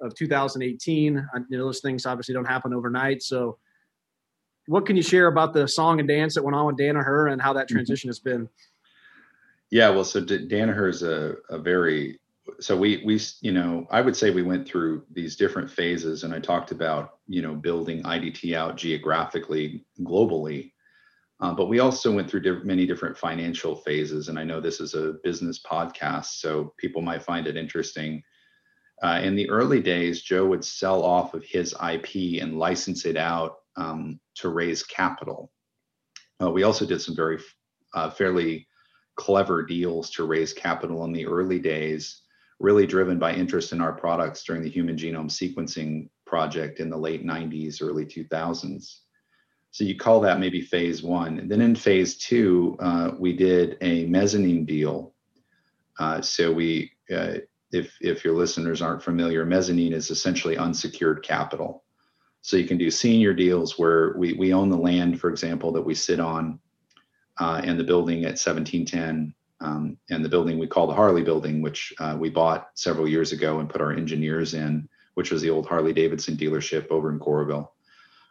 of 0.00 0.14
2018. 0.14 1.28
You 1.48 1.58
know, 1.58 1.64
those 1.64 1.80
things 1.80 2.06
obviously 2.06 2.34
don't 2.34 2.44
happen 2.44 2.72
overnight. 2.72 3.22
So 3.22 3.58
what 4.66 4.84
can 4.84 4.96
you 4.96 5.02
share 5.02 5.28
about 5.28 5.54
the 5.54 5.66
song 5.66 5.98
and 5.98 6.06
dance 6.06 6.34
that 6.34 6.44
went 6.44 6.54
on 6.54 6.66
with 6.66 6.76
Danaher 6.76 7.32
and 7.32 7.40
how 7.40 7.54
that 7.54 7.66
mm-hmm. 7.66 7.76
transition 7.76 8.08
has 8.08 8.18
been? 8.18 8.48
Yeah, 9.70 9.90
well, 9.90 10.04
so 10.04 10.22
Danaher 10.22 10.88
is 10.88 11.02
a, 11.02 11.36
a 11.50 11.58
very 11.58 12.20
so 12.60 12.76
we 12.76 13.02
we 13.04 13.20
you 13.40 13.52
know 13.52 13.86
I 13.90 14.00
would 14.00 14.16
say 14.16 14.30
we 14.30 14.42
went 14.42 14.66
through 14.66 15.04
these 15.10 15.36
different 15.36 15.70
phases, 15.70 16.24
and 16.24 16.34
I 16.34 16.40
talked 16.40 16.70
about 16.70 17.18
you 17.26 17.42
know 17.42 17.54
building 17.54 18.02
IDT 18.02 18.54
out 18.54 18.76
geographically 18.76 19.84
globally, 20.00 20.72
uh, 21.40 21.54
but 21.54 21.66
we 21.66 21.78
also 21.78 22.14
went 22.14 22.30
through 22.30 22.64
many 22.64 22.86
different 22.86 23.16
financial 23.16 23.76
phases. 23.76 24.28
And 24.28 24.38
I 24.38 24.44
know 24.44 24.60
this 24.60 24.80
is 24.80 24.94
a 24.94 25.14
business 25.22 25.60
podcast, 25.60 26.40
so 26.40 26.74
people 26.78 27.02
might 27.02 27.22
find 27.22 27.46
it 27.46 27.56
interesting. 27.56 28.22
Uh, 29.02 29.20
in 29.22 29.36
the 29.36 29.48
early 29.48 29.80
days, 29.80 30.22
Joe 30.22 30.46
would 30.46 30.64
sell 30.64 31.04
off 31.04 31.34
of 31.34 31.44
his 31.44 31.72
IP 31.74 32.42
and 32.42 32.58
license 32.58 33.04
it 33.04 33.16
out 33.16 33.58
um, 33.76 34.18
to 34.36 34.48
raise 34.48 34.82
capital. 34.82 35.52
Uh, 36.42 36.50
we 36.50 36.64
also 36.64 36.84
did 36.84 37.00
some 37.00 37.14
very 37.14 37.38
uh, 37.94 38.10
fairly 38.10 38.66
clever 39.16 39.64
deals 39.64 40.10
to 40.10 40.24
raise 40.24 40.52
capital 40.52 41.04
in 41.04 41.12
the 41.12 41.26
early 41.26 41.58
days, 41.58 42.22
really 42.60 42.86
driven 42.86 43.18
by 43.18 43.32
interest 43.32 43.72
in 43.72 43.80
our 43.80 43.92
products 43.92 44.42
during 44.44 44.62
the 44.62 44.70
human 44.70 44.96
genome 44.96 45.30
sequencing 45.30 46.08
project 46.26 46.80
in 46.80 46.90
the 46.90 46.96
late 46.96 47.24
90s, 47.24 47.80
early 47.82 48.04
2000s. 48.04 49.00
So 49.70 49.84
you 49.84 49.96
call 49.96 50.20
that 50.22 50.40
maybe 50.40 50.60
phase 50.60 51.02
one. 51.02 51.38
And 51.38 51.50
then 51.50 51.60
in 51.60 51.74
phase 51.74 52.16
two, 52.16 52.76
uh, 52.80 53.12
we 53.18 53.32
did 53.32 53.76
a 53.80 54.06
mezzanine 54.06 54.64
deal. 54.64 55.14
Uh, 55.98 56.20
so 56.20 56.52
we, 56.52 56.92
uh, 57.14 57.34
if 57.70 57.96
if 58.00 58.24
your 58.24 58.34
listeners 58.34 58.80
aren't 58.80 59.02
familiar, 59.02 59.44
mezzanine 59.44 59.92
is 59.92 60.10
essentially 60.10 60.56
unsecured 60.56 61.22
capital. 61.22 61.84
So 62.40 62.56
you 62.56 62.66
can 62.66 62.78
do 62.78 62.90
senior 62.90 63.34
deals 63.34 63.78
where 63.78 64.14
we 64.16 64.32
we 64.32 64.54
own 64.54 64.70
the 64.70 64.76
land, 64.76 65.20
for 65.20 65.28
example, 65.28 65.70
that 65.72 65.82
we 65.82 65.94
sit 65.94 66.18
on, 66.18 66.58
uh, 67.38 67.60
and 67.62 67.78
the 67.78 67.84
building 67.84 68.24
at 68.24 68.38
1710, 68.38 69.34
um, 69.60 69.96
and 70.10 70.24
the 70.24 70.28
building 70.28 70.58
we 70.58 70.66
call 70.66 70.86
the 70.86 70.94
Harley 70.94 71.22
Building, 71.22 71.60
which 71.62 71.92
uh, 71.98 72.16
we 72.18 72.30
bought 72.30 72.68
several 72.74 73.08
years 73.08 73.32
ago 73.32 73.58
and 73.58 73.68
put 73.68 73.80
our 73.80 73.92
engineers 73.92 74.54
in, 74.54 74.88
which 75.14 75.30
was 75.30 75.42
the 75.42 75.50
old 75.50 75.66
Harley 75.66 75.92
Davidson 75.92 76.36
dealership 76.36 76.88
over 76.90 77.10
in 77.10 77.18
Coralville. 77.18 77.68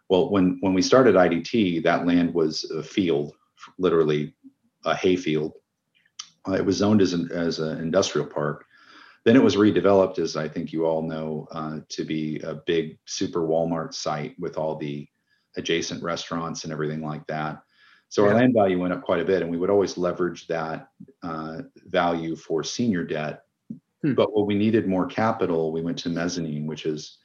Well, 0.10 0.30
when 0.30 0.58
when 0.62 0.74
we 0.74 0.82
started 0.82 1.16
IDT, 1.16 1.84
that 1.84 2.06
land 2.06 2.34
was 2.34 2.64
a 2.72 2.82
field, 2.82 3.34
literally 3.78 4.34
a 4.86 4.96
hayfield. 4.96 5.54
Uh, 6.48 6.54
it 6.54 6.66
was 6.66 6.78
zoned 6.78 7.02
as 7.02 7.12
an 7.12 7.30
as 7.32 7.60
an 7.60 7.80
industrial 7.80 8.28
park. 8.28 8.66
Then 9.26 9.36
it 9.36 9.44
was 9.44 9.58
redeveloped, 9.58 10.20
as 10.20 10.38
I 10.38 10.48
think 10.48 10.72
you 10.72 10.86
all 10.86 11.02
know, 11.02 11.50
uh, 11.52 11.80
to 11.90 12.06
be 12.06 12.40
a 12.40 12.56
big 12.56 12.98
super 13.04 13.42
Walmart 13.42 13.94
site 13.94 14.40
with 14.40 14.58
all 14.58 14.78
the 14.78 15.06
adjacent 15.58 16.02
restaurants 16.02 16.64
and 16.64 16.72
everything 16.72 17.02
like 17.02 17.28
that. 17.28 17.62
So 18.10 18.24
yeah. 18.24 18.30
our 18.30 18.36
land 18.36 18.54
value 18.54 18.80
went 18.80 18.94
up 18.94 19.02
quite 19.02 19.20
a 19.20 19.26
bit, 19.26 19.42
and 19.42 19.52
we 19.52 19.58
would 19.58 19.70
always 19.70 19.98
leverage 19.98 20.48
that 20.48 20.90
uh, 21.24 21.62
value 21.88 22.36
for 22.36 22.64
senior 22.64 23.04
debt. 23.04 23.44
Hmm. 24.02 24.14
But 24.14 24.36
when 24.36 24.46
we 24.46 24.56
needed 24.56 24.88
more 24.88 25.06
capital, 25.06 25.72
we 25.72 25.82
went 25.82 25.98
to 26.00 26.10
mezzanine, 26.10 26.68
which 26.68 26.86
is 26.86 27.18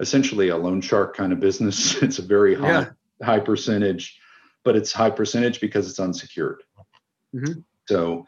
essentially 0.00 0.48
a 0.48 0.56
loan 0.56 0.80
shark 0.80 1.16
kind 1.16 1.32
of 1.32 1.40
business. 1.40 1.96
it's 2.02 2.18
a 2.18 2.22
very 2.22 2.54
high 2.54 2.68
yeah. 2.68 2.86
high 3.22 3.40
percentage, 3.40 4.18
but 4.64 4.76
it's 4.76 4.92
high 4.92 5.10
percentage 5.10 5.60
because 5.60 5.88
it's 5.88 6.00
unsecured. 6.00 6.62
Mm-hmm. 7.34 7.60
So 7.88 8.26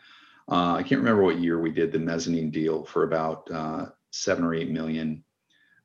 uh, 0.51 0.74
I 0.74 0.83
can't 0.83 1.01
remember 1.01 1.22
what 1.22 1.38
year 1.38 1.61
we 1.61 1.70
did 1.70 1.92
the 1.92 1.98
mezzanine 1.98 2.51
deal 2.51 2.85
for 2.85 3.05
about 3.05 3.51
uh, 3.51 3.87
seven 4.11 4.44
or 4.44 4.55
eight 4.55 4.70
million. 4.70 5.24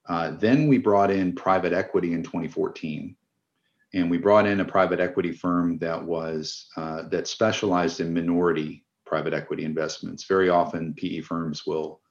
Uh, 0.08 0.32
then 0.32 0.68
we 0.68 0.78
brought 0.78 1.12
in 1.12 1.34
private 1.34 1.74
equity 1.74 2.14
in 2.14 2.24
2014, 2.24 3.16
and 3.94 4.10
we 4.10 4.18
brought 4.18 4.48
in 4.48 4.60
a 4.60 4.66
private 4.66 5.00
equity 5.00 5.32
firm 5.32 5.78
that 5.80 6.04
was 6.04 6.68
uh, 6.78 7.04
that 7.10 7.28
specialized 7.28 8.00
in 8.00 8.14
minority 8.14 8.86
private 9.06 9.34
equity 9.34 9.66
investments. 9.66 10.26
Very 10.26 10.50
often, 10.50 10.94
PE 10.96 11.22
firms 11.22 11.66
will 11.68 12.02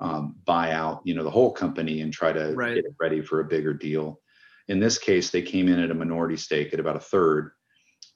um, 0.00 0.36
buy 0.44 0.72
out, 0.72 1.00
you 1.04 1.14
know, 1.14 1.24
the 1.24 1.30
whole 1.30 1.52
company 1.52 2.00
and 2.00 2.12
try 2.12 2.32
to 2.32 2.52
right. 2.54 2.76
get 2.76 2.84
it 2.84 2.94
ready 2.98 3.20
for 3.20 3.40
a 3.40 3.44
bigger 3.44 3.72
deal. 3.72 4.20
In 4.68 4.80
this 4.80 4.98
case, 4.98 5.30
they 5.30 5.42
came 5.42 5.68
in 5.68 5.78
at 5.78 5.90
a 5.90 5.94
minority 5.94 6.36
stake 6.36 6.72
at 6.72 6.80
about 6.80 6.96
a 6.96 7.00
third. 7.00 7.52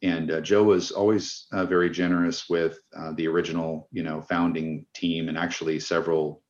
And 0.03 0.31
uh, 0.31 0.41
Joe 0.41 0.65
was 0.65 0.91
always 0.91 1.47
uh, 1.53 1.65
very 1.65 1.89
generous 1.89 2.49
with 2.49 2.79
uh, 2.97 3.13
the 3.13 3.29
original, 3.29 3.89
you 3.93 4.03
know, 4.03 4.21
founding 4.23 4.87
team, 4.95 5.29
and 5.29 5.39
actually 5.39 5.79
several 5.79 6.43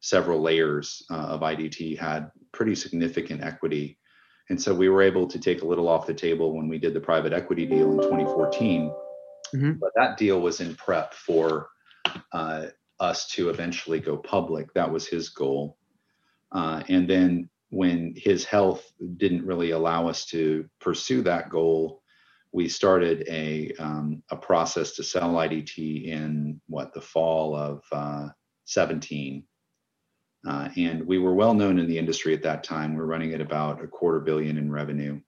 several 0.00 0.40
layers 0.40 1.04
uh, 1.10 1.14
of 1.14 1.40
IDT 1.40 1.98
had 1.98 2.30
pretty 2.52 2.74
significant 2.74 3.42
equity. 3.42 3.97
And 4.50 4.60
so 4.60 4.74
we 4.74 4.88
were 4.88 5.02
able 5.02 5.26
to 5.26 5.38
take 5.38 5.62
a 5.62 5.66
little 5.66 5.88
off 5.88 6.06
the 6.06 6.14
table 6.14 6.56
when 6.56 6.68
we 6.68 6.78
did 6.78 6.94
the 6.94 7.00
private 7.00 7.32
equity 7.32 7.66
deal 7.66 7.92
in 7.92 7.98
2014. 7.98 8.92
Mm-hmm. 9.54 9.72
But 9.72 9.90
that 9.96 10.16
deal 10.16 10.40
was 10.40 10.60
in 10.60 10.74
prep 10.74 11.14
for 11.14 11.68
uh, 12.32 12.66
us 13.00 13.28
to 13.28 13.50
eventually 13.50 14.00
go 14.00 14.16
public. 14.16 14.72
That 14.74 14.90
was 14.90 15.06
his 15.06 15.28
goal. 15.28 15.76
Uh, 16.52 16.82
and 16.88 17.08
then 17.08 17.50
when 17.70 18.14
his 18.16 18.44
health 18.44 18.90
didn't 19.18 19.44
really 19.44 19.72
allow 19.72 20.08
us 20.08 20.24
to 20.26 20.68
pursue 20.80 21.22
that 21.22 21.50
goal, 21.50 22.02
we 22.52 22.68
started 22.68 23.26
a 23.28 23.72
um, 23.78 24.22
a 24.30 24.36
process 24.36 24.92
to 24.92 25.04
sell 25.04 25.34
IDT 25.34 26.06
in 26.06 26.60
what 26.66 26.94
the 26.94 27.00
fall 27.00 27.54
of 27.54 27.82
uh, 27.92 28.28
17. 28.64 29.44
Uh, 30.46 30.68
and 30.76 31.06
we 31.06 31.18
were 31.18 31.34
well 31.34 31.54
known 31.54 31.78
in 31.78 31.86
the 31.86 31.98
industry 31.98 32.32
at 32.32 32.42
that 32.42 32.62
time. 32.62 32.92
We 32.92 32.98
we're 32.98 33.06
running 33.06 33.34
at 33.34 33.40
about 33.40 33.82
a 33.82 33.88
quarter 33.88 34.20
billion 34.20 34.56
in 34.58 34.70
revenue. 34.70 35.20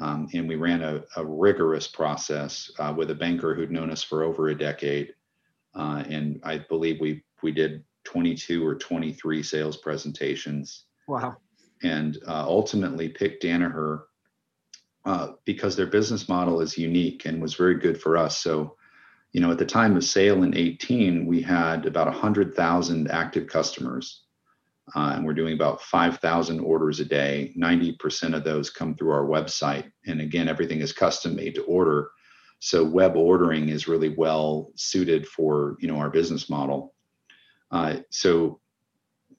Um, 0.00 0.28
and 0.32 0.48
we 0.48 0.56
ran 0.56 0.82
a, 0.82 1.02
a 1.16 1.24
rigorous 1.24 1.88
process 1.88 2.70
uh, 2.78 2.94
with 2.96 3.10
a 3.10 3.14
banker 3.14 3.54
who'd 3.54 3.72
known 3.72 3.90
us 3.90 4.02
for 4.02 4.22
over 4.22 4.48
a 4.48 4.56
decade 4.56 5.14
uh, 5.74 6.02
and 6.08 6.40
I 6.42 6.58
believe 6.58 7.00
we 7.00 7.22
we 7.42 7.52
did 7.52 7.84
22 8.04 8.66
or 8.66 8.74
23 8.74 9.42
sales 9.42 9.76
presentations. 9.76 10.84
Wow! 11.06 11.36
And 11.82 12.18
uh, 12.26 12.44
ultimately 12.46 13.08
picked 13.08 13.44
Danaher 13.44 14.02
uh, 15.04 15.32
because 15.44 15.76
their 15.76 15.86
business 15.86 16.28
model 16.28 16.60
is 16.60 16.76
unique 16.76 17.24
and 17.24 17.40
was 17.40 17.54
very 17.54 17.76
good 17.76 18.00
for 18.00 18.16
us. 18.16 18.38
So, 18.38 18.76
you 19.32 19.40
know, 19.40 19.50
at 19.50 19.58
the 19.58 19.66
time 19.66 19.96
of 19.96 20.04
sale 20.04 20.42
in 20.42 20.56
18, 20.56 21.26
we 21.26 21.42
had 21.42 21.86
about 21.86 22.06
100,000 22.06 23.10
active 23.10 23.46
customers. 23.46 24.24
Uh, 24.96 25.12
and 25.14 25.24
we're 25.24 25.34
doing 25.34 25.52
about 25.52 25.82
5,000 25.82 26.60
orders 26.60 26.98
a 26.98 27.04
day. 27.04 27.52
90% 27.58 28.34
of 28.34 28.42
those 28.42 28.70
come 28.70 28.94
through 28.94 29.10
our 29.10 29.26
website. 29.26 29.90
And 30.06 30.22
again, 30.22 30.48
everything 30.48 30.80
is 30.80 30.94
custom 30.94 31.36
made 31.36 31.54
to 31.56 31.62
order. 31.64 32.08
So 32.60 32.84
web 32.84 33.16
ordering 33.16 33.68
is 33.68 33.88
really 33.88 34.08
well 34.08 34.72
suited 34.74 35.26
for 35.26 35.76
you 35.78 35.88
know 35.88 35.98
our 35.98 36.10
business 36.10 36.50
model. 36.50 36.94
Uh, 37.70 37.98
so 38.10 38.60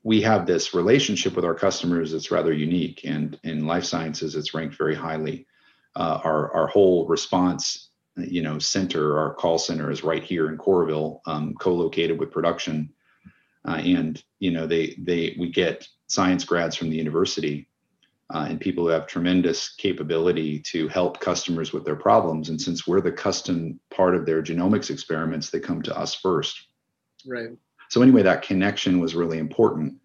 we 0.04 0.22
have 0.22 0.46
this 0.46 0.74
relationship 0.74 1.36
with 1.36 1.44
our 1.44 1.56
customers 1.56 2.12
that's 2.12 2.32
rather 2.32 2.54
unique, 2.54 3.02
and 3.04 3.38
in 3.44 3.68
life 3.68 3.84
sciences, 3.84 4.36
it's 4.36 4.54
ranked 4.54 4.78
very 4.78 4.96
highly. 4.96 5.48
Uh, 5.96 6.20
our 6.24 6.54
our 6.54 6.68
whole 6.68 7.08
response, 7.08 7.89
you 8.28 8.42
know, 8.42 8.60
center, 8.60 9.18
our 9.18 9.34
call 9.34 9.58
center 9.58 9.92
is 9.92 10.04
right 10.04 10.24
here 10.24 10.50
in 10.50 10.58
Coralville, 10.58 11.20
um, 11.26 11.54
co-located 11.60 12.20
with 12.20 12.32
production, 12.32 12.92
uh, 13.68 13.82
and 13.84 14.24
you 14.40 14.52
know 14.52 14.66
they 14.66 14.96
they 15.00 15.36
we 15.40 15.50
get 15.52 15.88
science 16.08 16.44
grads 16.44 16.76
from 16.76 16.90
the 16.90 16.96
university 16.96 17.70
uh, 18.34 18.46
and 18.50 18.60
people 18.60 18.84
who 18.84 18.90
have 18.90 19.08
tremendous 19.08 19.70
capability 19.76 20.60
to 20.60 20.88
help 20.90 21.20
customers 21.20 21.74
with 21.74 21.84
their 21.84 21.96
problems. 21.96 22.50
And 22.50 22.62
since 22.62 22.86
we're 22.86 23.02
the 23.02 23.12
custom 23.12 23.80
part 23.90 24.16
of 24.16 24.26
their 24.26 24.44
genomics 24.44 24.92
experiments, 24.92 25.50
they 25.50 25.60
come 25.60 25.82
to 25.84 25.98
us 25.98 26.14
first. 26.16 26.68
Right. 27.26 27.50
So 27.90 28.02
anyway, 28.02 28.22
that 28.24 28.44
connection 28.44 29.00
was 29.00 29.16
really 29.16 29.40
important. 29.40 29.96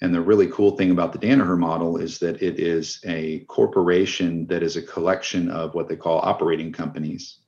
And 0.00 0.14
the 0.14 0.20
really 0.20 0.48
cool 0.48 0.76
thing 0.76 0.90
about 0.90 1.12
the 1.12 1.18
Danaher 1.18 1.58
model 1.58 1.96
is 1.96 2.18
that 2.18 2.42
it 2.42 2.60
is 2.60 3.00
a 3.04 3.40
corporation 3.40 4.46
that 4.46 4.62
is 4.62 4.76
a 4.76 4.82
collection 4.82 5.50
of 5.50 5.74
what 5.74 5.88
they 5.88 5.96
call 5.96 6.18
operating 6.20 6.72
companies 6.72 7.38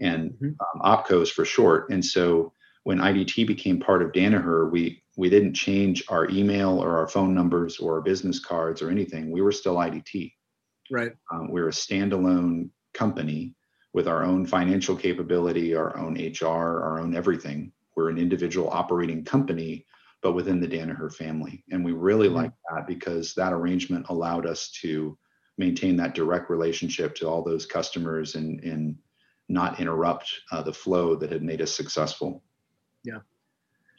and 0.00 0.30
mm-hmm. 0.32 0.46
um, 0.46 0.82
opcos 0.82 1.30
for 1.30 1.44
short. 1.44 1.90
And 1.90 2.04
so 2.04 2.52
when 2.84 2.98
IDT 2.98 3.46
became 3.46 3.78
part 3.78 4.02
of 4.02 4.12
Danaher, 4.12 4.70
we 4.70 5.02
we 5.16 5.28
didn't 5.28 5.54
change 5.54 6.02
our 6.08 6.28
email 6.30 6.82
or 6.82 6.96
our 6.96 7.06
phone 7.06 7.34
numbers 7.34 7.78
or 7.78 7.96
our 7.96 8.00
business 8.00 8.38
cards 8.38 8.80
or 8.80 8.90
anything. 8.90 9.30
We 9.30 9.42
were 9.42 9.52
still 9.52 9.76
IDT. 9.76 10.32
Right. 10.90 11.12
Um, 11.32 11.50
we're 11.50 11.68
a 11.68 11.72
standalone 11.72 12.70
company 12.94 13.54
with 13.92 14.08
our 14.08 14.24
own 14.24 14.46
financial 14.46 14.96
capability, 14.96 15.74
our 15.74 15.96
own 15.98 16.14
HR, 16.14 16.46
our 16.46 17.00
own 17.00 17.14
everything. 17.14 17.72
We're 17.96 18.08
an 18.08 18.18
individual 18.18 18.70
operating 18.70 19.24
company, 19.24 19.84
but 20.22 20.32
within 20.32 20.60
the 20.60 20.68
Danaher 20.68 21.12
family. 21.12 21.64
And 21.70 21.84
we 21.84 21.92
really 21.92 22.28
mm-hmm. 22.28 22.36
like 22.36 22.52
that 22.70 22.86
because 22.86 23.34
that 23.34 23.52
arrangement 23.52 24.06
allowed 24.08 24.46
us 24.46 24.70
to 24.82 25.18
maintain 25.58 25.96
that 25.96 26.14
direct 26.14 26.48
relationship 26.48 27.14
to 27.16 27.28
all 27.28 27.42
those 27.42 27.66
customers 27.66 28.36
and, 28.36 28.62
and 28.64 28.96
not 29.50 29.80
interrupt 29.80 30.32
uh, 30.52 30.62
the 30.62 30.72
flow 30.72 31.14
that 31.16 31.30
had 31.30 31.42
made 31.42 31.60
us 31.60 31.72
successful. 31.72 32.42
Yeah, 33.04 33.18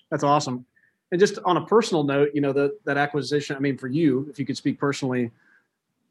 that's 0.09 0.23
awesome 0.23 0.65
and 1.11 1.19
just 1.19 1.37
on 1.45 1.57
a 1.57 1.65
personal 1.65 2.03
note, 2.03 2.29
you 2.33 2.41
know, 2.41 2.53
that 2.53 2.83
that 2.85 2.97
acquisition, 2.97 3.55
I 3.55 3.59
mean, 3.59 3.77
for 3.77 3.87
you, 3.87 4.27
if 4.29 4.39
you 4.39 4.45
could 4.45 4.57
speak 4.57 4.79
personally, 4.79 5.31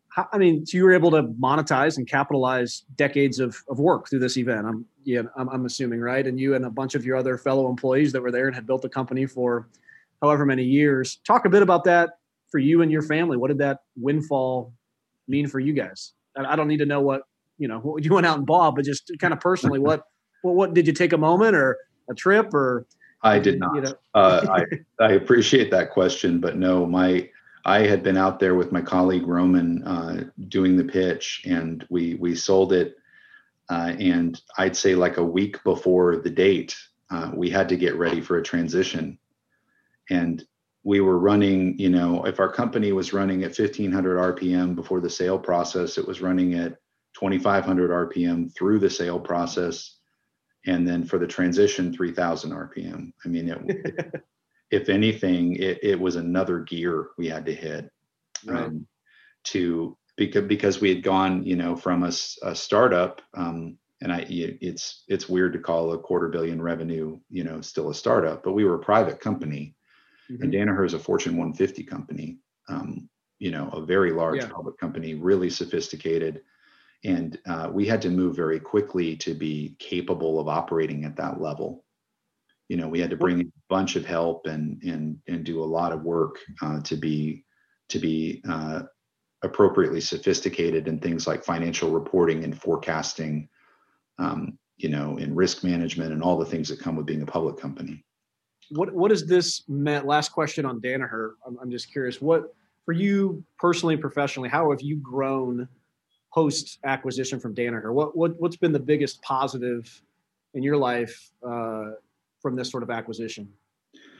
how, 0.09 0.29
I 0.33 0.39
mean, 0.39 0.67
so 0.67 0.77
you 0.77 0.85
were 0.85 0.93
able 0.93 1.11
to 1.13 1.23
monetize 1.23 1.97
and 1.97 2.07
capitalize 2.07 2.85
decades 2.97 3.39
of, 3.39 3.57
of 3.69 3.79
work 3.79 4.09
through 4.09 4.19
this 4.19 4.37
event. 4.37 4.67
I'm, 4.67 4.85
yeah, 5.05 5.23
I'm, 5.37 5.49
I'm 5.49 5.67
assuming, 5.67 6.01
right? 6.01 6.27
And 6.27 6.39
you 6.39 6.55
and 6.55 6.67
a 6.67 6.71
bunch 6.71 6.95
of 6.95 7.05
your 7.05 7.17
other 7.17 7.39
fellow 7.39 7.71
employees 7.71 8.13
that 8.13 8.21
were 8.21 8.31
there 8.31 8.47
and 8.47 8.55
had 8.55 8.67
built 8.67 8.83
the 8.83 8.89
company 8.89 9.25
for 9.25 9.69
however 10.21 10.45
many 10.45 10.65
years. 10.65 11.21
Talk 11.25 11.47
a 11.47 11.49
bit 11.49 11.63
about 11.63 11.85
that 11.85 12.19
for 12.51 12.59
you 12.59 12.83
and 12.83 12.91
your 12.91 13.03
family. 13.03 13.37
What 13.37 13.49
did 13.49 13.59
that 13.59 13.79
windfall 13.97 14.75
mean 15.29 15.47
for 15.47 15.61
you 15.61 15.73
guys? 15.73 16.13
I, 16.37 16.45
I 16.45 16.57
don't 16.57 16.69
need 16.69 16.79
to 16.79 16.87
know 16.87 17.01
what, 17.01 17.23
you 17.61 17.69
know, 17.69 17.79
what 17.79 18.05
you 18.05 18.13
went 18.13 18.27
out 18.27 18.39
and 18.39 18.47
bought, 18.47 18.75
but 18.75 18.85
just 18.85 19.13
kind 19.21 19.33
of 19.33 19.39
personally, 19.39 19.79
what, 19.79 20.03
what, 20.43 20.55
what 20.55 20.75
did 20.75 20.87
you 20.87 20.93
take 20.93 21.13
a 21.13 21.19
moment 21.19 21.55
or 21.55 21.77
a 22.11 22.15
trip 22.15 22.53
or, 22.53 22.87
I 23.23 23.39
did 23.39 23.61
not. 23.61 23.75
You 23.75 23.83
know? 23.83 23.95
uh, 24.15 24.47
I, 24.99 25.05
I 25.05 25.13
appreciate 25.13 25.71
that 25.73 25.91
question, 25.91 26.41
but 26.41 26.57
no, 26.57 26.87
my 26.87 27.29
I 27.67 27.81
had 27.81 28.03
been 28.03 28.17
out 28.17 28.41
there 28.41 28.55
with 28.55 28.73
my 28.73 28.81
colleague 28.81 29.27
Roman 29.27 29.83
uh, 29.85 30.25
doing 30.49 30.77
the 30.77 30.85
pitch, 30.85 31.43
and 31.45 31.87
we 31.91 32.15
we 32.15 32.35
sold 32.35 32.73
it. 32.73 32.97
Uh, 33.69 33.95
and 34.01 34.41
I'd 34.59 34.77
say 34.77 34.95
like 34.95 35.19
a 35.19 35.25
week 35.25 35.63
before 35.63 36.17
the 36.17 36.31
date, 36.31 36.75
uh, 37.11 37.31
we 37.35 37.51
had 37.51 37.69
to 37.69 37.77
get 37.77 37.95
ready 37.97 38.21
for 38.21 38.39
a 38.39 38.43
transition. 38.43 39.19
And 40.09 40.45
we 40.83 41.01
were 41.01 41.19
running, 41.19 41.79
you 41.79 41.91
know, 41.91 42.25
if 42.25 42.41
our 42.41 42.51
company 42.51 42.93
was 42.93 43.13
running 43.13 43.45
at 43.45 43.57
1500 43.57 44.37
RPM 44.37 44.75
before 44.75 45.01
the 45.01 45.11
sale 45.11 45.39
process, 45.39 45.99
it 45.99 46.07
was 46.07 46.21
running 46.21 46.55
at 46.55 46.79
2500 47.15 47.91
RPM 47.91 48.55
through 48.55 48.79
the 48.79 48.91
sale 48.91 49.21
process. 49.21 49.97
And 50.67 50.87
then 50.87 51.05
for 51.05 51.19
the 51.19 51.27
transition, 51.27 51.93
3000 51.93 52.51
RPM. 52.51 53.13
I 53.25 53.29
mean, 53.29 53.49
it, 53.49 54.25
if 54.71 54.89
anything, 54.89 55.57
it, 55.57 55.79
it 55.83 55.99
was 55.99 56.17
another 56.17 56.61
gear 56.61 57.09
we 57.17 57.29
had 57.29 57.47
to 57.47 57.55
hit 57.55 57.91
right. 58.45 58.65
um, 58.65 58.87
to 59.45 59.97
because 60.17 60.45
because 60.45 60.81
we 60.81 60.91
had 60.91 61.03
gone, 61.03 61.45
you 61.45 61.57
know, 61.57 61.75
from 61.75 62.03
a, 62.03 62.13
a 62.43 62.55
startup. 62.55 63.23
Um, 63.35 63.79
and 64.03 64.13
I, 64.13 64.27
it's 64.29 65.05
it's 65.09 65.29
weird 65.29 65.53
to 65.55 65.59
call 65.59 65.93
a 65.93 65.99
quarter 65.99 66.29
billion 66.29 66.61
revenue, 66.61 67.19
you 67.31 67.45
know, 67.45 67.61
still 67.61 67.91
a 67.91 67.95
startup, 67.95 68.43
but 68.43 68.53
we 68.53 68.65
were 68.65 68.77
a 68.77 68.81
private 68.81 69.21
company 69.21 69.75
Mm-hmm. 70.31 70.43
And 70.43 70.53
Danaher 70.53 70.87
is 70.87 70.95
a 70.95 70.99
Fortune 70.99 71.37
150 71.37 71.83
company, 71.85 72.39
um, 72.69 73.09
you 73.39 73.51
know, 73.51 73.69
a 73.71 73.85
very 73.85 74.13
large 74.13 74.43
yeah. 74.43 74.49
public 74.49 74.79
company, 74.79 75.15
really 75.15 75.51
sophisticated. 75.51 76.43
And 77.05 77.39
uh, 77.47 77.71
we 77.73 77.87
had 77.87 78.03
to 78.03 78.11
move 78.11 78.37
very 78.37 78.61
quickly 78.61 79.17
to 79.17 79.35
be 79.35 79.77
capable 79.79 80.39
of 80.39 80.49
operating 80.49 81.05
at 81.05 81.17
that 81.17 81.41
level. 81.41 81.85
You 82.69 82.77
know, 82.77 82.89
we 82.89 83.01
had 83.01 83.11
to 83.11 83.17
bring 83.17 83.41
a 83.41 83.45
bunch 83.69 83.97
of 83.97 84.07
help 84.07 84.47
and 84.47 84.81
and 84.83 85.19
and 85.27 85.45
do 85.45 85.63
a 85.63 85.65
lot 85.65 85.93
of 85.93 86.03
work 86.03 86.39
uh, 86.63 86.81
to 86.83 86.97
be 86.97 87.45
to 87.89 87.99
be 87.99 88.43
uh, 88.49 88.83
appropriately 89.43 90.01
sophisticated 90.01 90.87
in 90.87 90.99
things 90.99 91.27
like 91.27 91.43
financial 91.43 91.91
reporting 91.91 92.45
and 92.45 92.61
forecasting, 92.61 93.49
um, 94.19 94.59
you 94.77 94.89
know, 94.89 95.17
in 95.17 95.35
risk 95.35 95.65
management 95.65 96.13
and 96.13 96.23
all 96.23 96.39
the 96.39 96.45
things 96.45 96.69
that 96.69 96.79
come 96.79 96.95
with 96.97 97.07
being 97.07 97.23
a 97.23 97.27
public 97.27 97.57
company 97.57 98.05
what 98.71 98.93
what 98.93 99.13
this 99.27 99.65
meant? 99.69 100.07
Last 100.07 100.31
question 100.31 100.65
on 100.65 100.81
Danaher. 100.81 101.33
I'm, 101.47 101.59
I'm 101.61 101.71
just 101.71 101.91
curious. 101.93 102.21
What 102.21 102.55
for 102.85 102.93
you 102.93 103.45
personally 103.59 103.95
and 103.95 104.01
professionally? 104.01 104.49
How 104.49 104.71
have 104.71 104.81
you 104.81 104.97
grown 104.97 105.69
post 106.33 106.79
acquisition 106.85 107.41
from 107.41 107.55
Danaher? 107.55 107.93
What 107.93 108.17
what 108.17 108.41
what's 108.41 108.57
been 108.57 108.73
the 108.73 108.79
biggest 108.79 109.23
positive 109.23 110.03
in 110.55 110.63
your 110.63 110.77
life 110.77 111.31
uh, 111.47 111.93
from 112.41 112.57
this 112.57 112.71
sort 112.71 112.83
of 112.83 112.91
acquisition? 112.91 113.49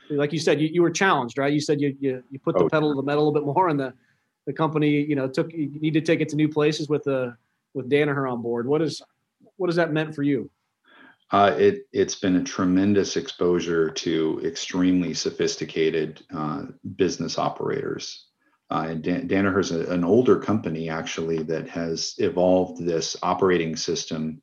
Like 0.09 0.33
you 0.33 0.39
said, 0.39 0.59
you, 0.59 0.67
you 0.67 0.81
were 0.81 0.91
challenged, 0.91 1.37
right? 1.37 1.53
You 1.53 1.61
said 1.61 1.79
you 1.79 1.95
you, 1.99 2.23
you 2.29 2.39
put 2.39 2.57
the 2.57 2.65
oh, 2.65 2.69
pedal 2.69 2.91
to 2.91 2.95
the 2.95 3.03
metal 3.03 3.23
a 3.23 3.25
little 3.25 3.41
bit 3.41 3.45
more, 3.45 3.69
and 3.69 3.79
the 3.79 3.93
the 4.45 4.53
company, 4.53 4.89
you 4.89 5.15
know, 5.15 5.27
took 5.27 5.51
you 5.53 5.69
need 5.79 5.93
to 5.93 6.01
take 6.01 6.21
it 6.21 6.29
to 6.29 6.35
new 6.35 6.49
places 6.49 6.89
with 6.89 7.03
the 7.03 7.17
uh, 7.17 7.31
with 7.73 7.89
Danaher 7.89 8.31
on 8.31 8.41
board. 8.41 8.67
What 8.67 8.81
is 8.81 9.01
what 9.57 9.69
has 9.69 9.75
that 9.77 9.93
meant 9.93 10.15
for 10.15 10.23
you? 10.23 10.49
Uh, 11.31 11.55
it 11.57 11.87
it's 11.93 12.15
been 12.15 12.35
a 12.35 12.43
tremendous 12.43 13.15
exposure 13.15 13.89
to 13.89 14.41
extremely 14.43 15.13
sophisticated 15.13 16.21
uh, 16.35 16.63
business 16.97 17.37
operators. 17.37 18.25
Uh, 18.71 18.93
Dan- 18.95 19.27
Danaher 19.27 19.59
is 19.59 19.71
an 19.71 20.03
older 20.03 20.39
company 20.39 20.89
actually 20.89 21.43
that 21.43 21.69
has 21.69 22.15
evolved 22.17 22.83
this 22.83 23.15
operating 23.21 23.75
system 23.75 24.41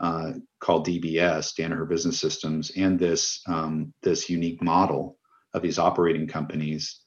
uh, 0.00 0.32
called 0.60 0.86
DBS, 0.86 1.54
Danaher 1.58 1.88
Business 1.88 2.18
Systems, 2.18 2.72
and 2.76 2.98
this 2.98 3.40
um, 3.46 3.92
this 4.02 4.28
unique 4.28 4.62
model 4.62 5.18
of 5.54 5.62
these 5.62 5.78
operating 5.78 6.26
companies. 6.26 7.00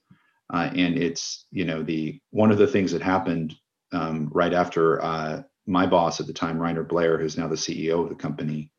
Uh, 0.53 0.69
and 0.75 0.97
it's 0.97 1.47
you 1.51 1.65
know 1.65 1.83
the 1.83 2.19
one 2.31 2.51
of 2.51 2.57
the 2.57 2.67
things 2.67 2.91
that 2.91 3.01
happened 3.01 3.55
um, 3.91 4.29
right 4.31 4.53
after 4.53 5.03
uh, 5.03 5.41
my 5.65 5.85
boss 5.85 6.19
at 6.19 6.27
the 6.27 6.33
time, 6.33 6.59
Rainer 6.59 6.83
Blair, 6.83 7.17
who's 7.17 7.37
now 7.37 7.47
the 7.47 7.55
CEO 7.55 8.03
of 8.03 8.09
the 8.09 8.15
company 8.15 8.71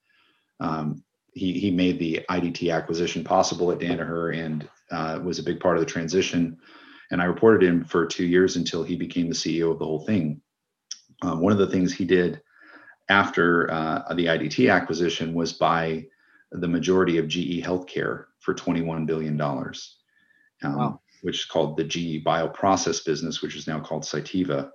um, 0.60 1.02
he 1.34 1.58
he 1.58 1.70
made 1.70 1.98
the 1.98 2.20
IDT 2.30 2.72
acquisition 2.72 3.24
possible 3.24 3.72
at 3.72 3.78
Danaher 3.78 4.36
and 4.36 4.68
uh, 4.90 5.18
was 5.22 5.38
a 5.38 5.42
big 5.42 5.60
part 5.60 5.76
of 5.76 5.80
the 5.84 5.90
transition. 5.90 6.58
And 7.10 7.20
I 7.20 7.26
reported 7.26 7.66
him 7.66 7.84
for 7.84 8.06
two 8.06 8.24
years 8.24 8.56
until 8.56 8.82
he 8.82 8.96
became 8.96 9.28
the 9.28 9.34
CEO 9.34 9.70
of 9.70 9.78
the 9.78 9.84
whole 9.84 10.04
thing. 10.04 10.40
Um, 11.22 11.40
one 11.40 11.52
of 11.52 11.58
the 11.58 11.66
things 11.66 11.92
he 11.92 12.04
did 12.04 12.40
after 13.08 13.70
uh, 13.70 14.14
the 14.14 14.26
IDT 14.26 14.72
acquisition 14.72 15.34
was 15.34 15.52
buy 15.52 16.06
the 16.52 16.68
majority 16.68 17.18
of 17.18 17.28
GE 17.28 17.62
Healthcare 17.62 18.26
for 18.40 18.54
$21 18.54 19.06
billion, 19.06 19.40
um, 19.40 19.72
wow. 20.62 21.00
which 21.22 21.40
is 21.40 21.44
called 21.44 21.76
the 21.76 21.84
GE 21.84 22.24
Bioprocess 22.24 23.04
business, 23.04 23.42
which 23.42 23.56
is 23.56 23.66
now 23.66 23.80
called 23.80 24.04
Cytiva. 24.04 24.70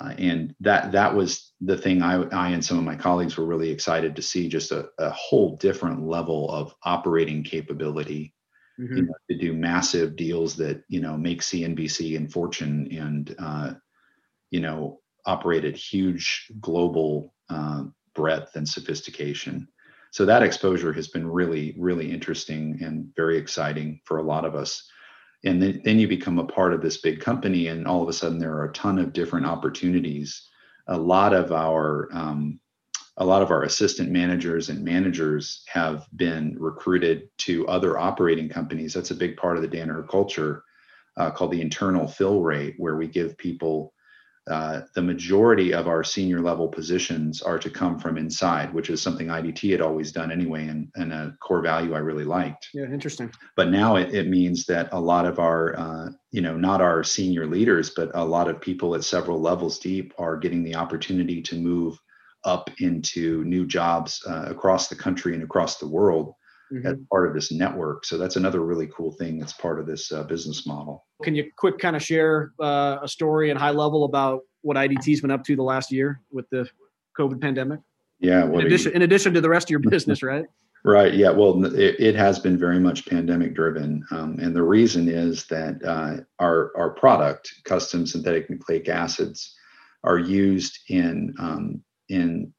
Uh, 0.00 0.14
and 0.16 0.54
that 0.60 0.92
that 0.92 1.14
was 1.14 1.52
the 1.60 1.76
thing 1.76 2.00
I, 2.00 2.22
I 2.28 2.48
and 2.50 2.64
some 2.64 2.78
of 2.78 2.84
my 2.84 2.96
colleagues 2.96 3.36
were 3.36 3.44
really 3.44 3.70
excited 3.70 4.16
to 4.16 4.22
see 4.22 4.48
just 4.48 4.72
a, 4.72 4.88
a 4.98 5.10
whole 5.10 5.56
different 5.56 6.06
level 6.06 6.50
of 6.50 6.74
operating 6.84 7.44
capability 7.44 8.34
mm-hmm. 8.78 8.96
you 8.96 9.02
know, 9.02 9.14
to 9.30 9.38
do 9.38 9.52
massive 9.52 10.16
deals 10.16 10.56
that 10.56 10.82
you 10.88 11.00
know 11.00 11.16
make 11.16 11.40
CNBC 11.40 12.16
and 12.16 12.32
Fortune 12.32 12.88
and 12.92 13.34
uh, 13.38 13.74
you 14.50 14.60
know 14.60 15.00
operate 15.26 15.64
at 15.64 15.76
huge 15.76 16.50
global 16.60 17.34
uh, 17.48 17.84
breadth 18.14 18.56
and 18.56 18.68
sophistication. 18.68 19.68
So 20.10 20.26
that 20.26 20.42
exposure 20.42 20.92
has 20.92 21.08
been 21.08 21.26
really 21.26 21.74
really 21.78 22.10
interesting 22.10 22.78
and 22.82 23.12
very 23.16 23.38
exciting 23.38 24.00
for 24.04 24.18
a 24.18 24.24
lot 24.24 24.44
of 24.44 24.54
us 24.54 24.82
and 25.44 25.60
then, 25.60 25.80
then 25.84 25.98
you 25.98 26.06
become 26.06 26.38
a 26.38 26.46
part 26.46 26.72
of 26.72 26.82
this 26.82 26.98
big 26.98 27.20
company 27.20 27.66
and 27.66 27.86
all 27.86 28.02
of 28.02 28.08
a 28.08 28.12
sudden 28.12 28.38
there 28.38 28.54
are 28.54 28.66
a 28.66 28.72
ton 28.72 28.98
of 28.98 29.12
different 29.12 29.46
opportunities 29.46 30.48
a 30.88 30.96
lot 30.96 31.32
of 31.32 31.52
our 31.52 32.08
um, 32.12 32.58
a 33.18 33.24
lot 33.24 33.42
of 33.42 33.50
our 33.50 33.64
assistant 33.64 34.10
managers 34.10 34.68
and 34.68 34.82
managers 34.84 35.64
have 35.68 36.06
been 36.16 36.56
recruited 36.58 37.28
to 37.38 37.66
other 37.68 37.98
operating 37.98 38.48
companies 38.48 38.94
that's 38.94 39.10
a 39.10 39.16
big 39.16 39.36
part 39.36 39.56
of 39.56 39.62
the 39.62 39.68
Danaher 39.68 40.08
culture 40.08 40.64
uh, 41.16 41.30
called 41.30 41.52
the 41.52 41.60
internal 41.60 42.08
fill 42.08 42.40
rate 42.40 42.74
where 42.78 42.96
we 42.96 43.06
give 43.06 43.36
people 43.36 43.92
uh, 44.50 44.80
the 44.96 45.02
majority 45.02 45.72
of 45.72 45.86
our 45.86 46.02
senior 46.02 46.40
level 46.40 46.66
positions 46.66 47.42
are 47.42 47.60
to 47.60 47.70
come 47.70 47.96
from 47.96 48.18
inside, 48.18 48.74
which 48.74 48.90
is 48.90 49.00
something 49.00 49.28
IDT 49.28 49.70
had 49.70 49.80
always 49.80 50.10
done 50.10 50.32
anyway, 50.32 50.66
and, 50.66 50.88
and 50.96 51.12
a 51.12 51.36
core 51.40 51.62
value 51.62 51.94
I 51.94 51.98
really 51.98 52.24
liked. 52.24 52.68
Yeah, 52.74 52.86
interesting. 52.86 53.30
But 53.56 53.70
now 53.70 53.96
it, 53.96 54.12
it 54.12 54.28
means 54.28 54.66
that 54.66 54.88
a 54.90 54.98
lot 54.98 55.26
of 55.26 55.38
our, 55.38 55.78
uh, 55.78 56.08
you 56.32 56.40
know, 56.40 56.56
not 56.56 56.80
our 56.80 57.04
senior 57.04 57.46
leaders, 57.46 57.90
but 57.90 58.10
a 58.14 58.24
lot 58.24 58.48
of 58.48 58.60
people 58.60 58.96
at 58.96 59.04
several 59.04 59.40
levels 59.40 59.78
deep 59.78 60.12
are 60.18 60.36
getting 60.36 60.64
the 60.64 60.74
opportunity 60.74 61.40
to 61.42 61.54
move 61.54 61.96
up 62.44 62.70
into 62.78 63.44
new 63.44 63.66
jobs 63.66 64.22
uh, 64.28 64.44
across 64.46 64.88
the 64.88 64.94
country 64.94 65.34
and 65.34 65.42
across 65.42 65.78
the 65.78 65.86
world 65.86 66.34
mm-hmm. 66.72 66.86
as 66.86 66.96
part 67.10 67.28
of 67.28 67.34
this 67.34 67.52
network. 67.52 68.04
So 68.04 68.18
that's 68.18 68.36
another 68.36 68.60
really 68.60 68.88
cool 68.88 69.12
thing 69.12 69.38
that's 69.38 69.52
part 69.52 69.78
of 69.78 69.86
this 69.86 70.10
uh, 70.10 70.24
business 70.24 70.66
model. 70.66 71.06
Can 71.22 71.34
you 71.34 71.50
quick 71.56 71.78
kind 71.78 71.96
of 71.96 72.02
share 72.02 72.52
uh, 72.60 72.98
a 73.02 73.08
story 73.08 73.50
and 73.50 73.58
high 73.58 73.70
level 73.70 74.04
about 74.04 74.40
what 74.62 74.76
IDT's 74.76 75.20
been 75.20 75.30
up 75.30 75.44
to 75.44 75.56
the 75.56 75.62
last 75.62 75.92
year 75.92 76.20
with 76.30 76.48
the 76.50 76.68
COVID 77.18 77.40
pandemic? 77.40 77.80
Yeah. 78.18 78.44
In 78.44 78.60
addition, 78.60 78.92
in 78.92 79.02
addition 79.02 79.34
to 79.34 79.40
the 79.40 79.48
rest 79.48 79.66
of 79.66 79.70
your 79.70 79.80
business, 79.80 80.22
right? 80.22 80.44
Right. 80.84 81.14
Yeah. 81.14 81.30
Well, 81.30 81.64
it, 81.64 81.96
it, 82.00 82.14
has 82.16 82.40
been 82.40 82.58
very 82.58 82.80
much 82.80 83.06
pandemic 83.06 83.54
driven, 83.54 84.04
um, 84.10 84.38
and 84.40 84.54
the 84.54 84.64
reason 84.64 85.08
is 85.08 85.46
that 85.46 85.80
uh, 85.84 86.24
our 86.40 86.72
our 86.76 86.90
product, 86.90 87.54
custom 87.64 88.04
synthetic 88.04 88.50
nucleic 88.50 88.88
acids, 88.88 89.54
are 90.02 90.18
used 90.18 90.80
in 90.88 91.34
um, 91.38 91.82
in 92.12 92.52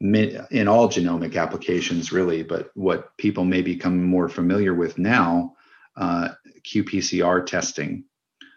in 0.00 0.68
all 0.68 0.88
genomic 0.88 1.36
applications, 1.36 2.12
really, 2.12 2.44
but 2.44 2.70
what 2.74 3.16
people 3.16 3.44
may 3.44 3.62
become 3.62 4.00
more 4.04 4.28
familiar 4.28 4.72
with 4.72 4.96
now, 4.96 5.56
uh, 5.96 6.28
qPCR 6.62 7.44
testing 7.44 8.04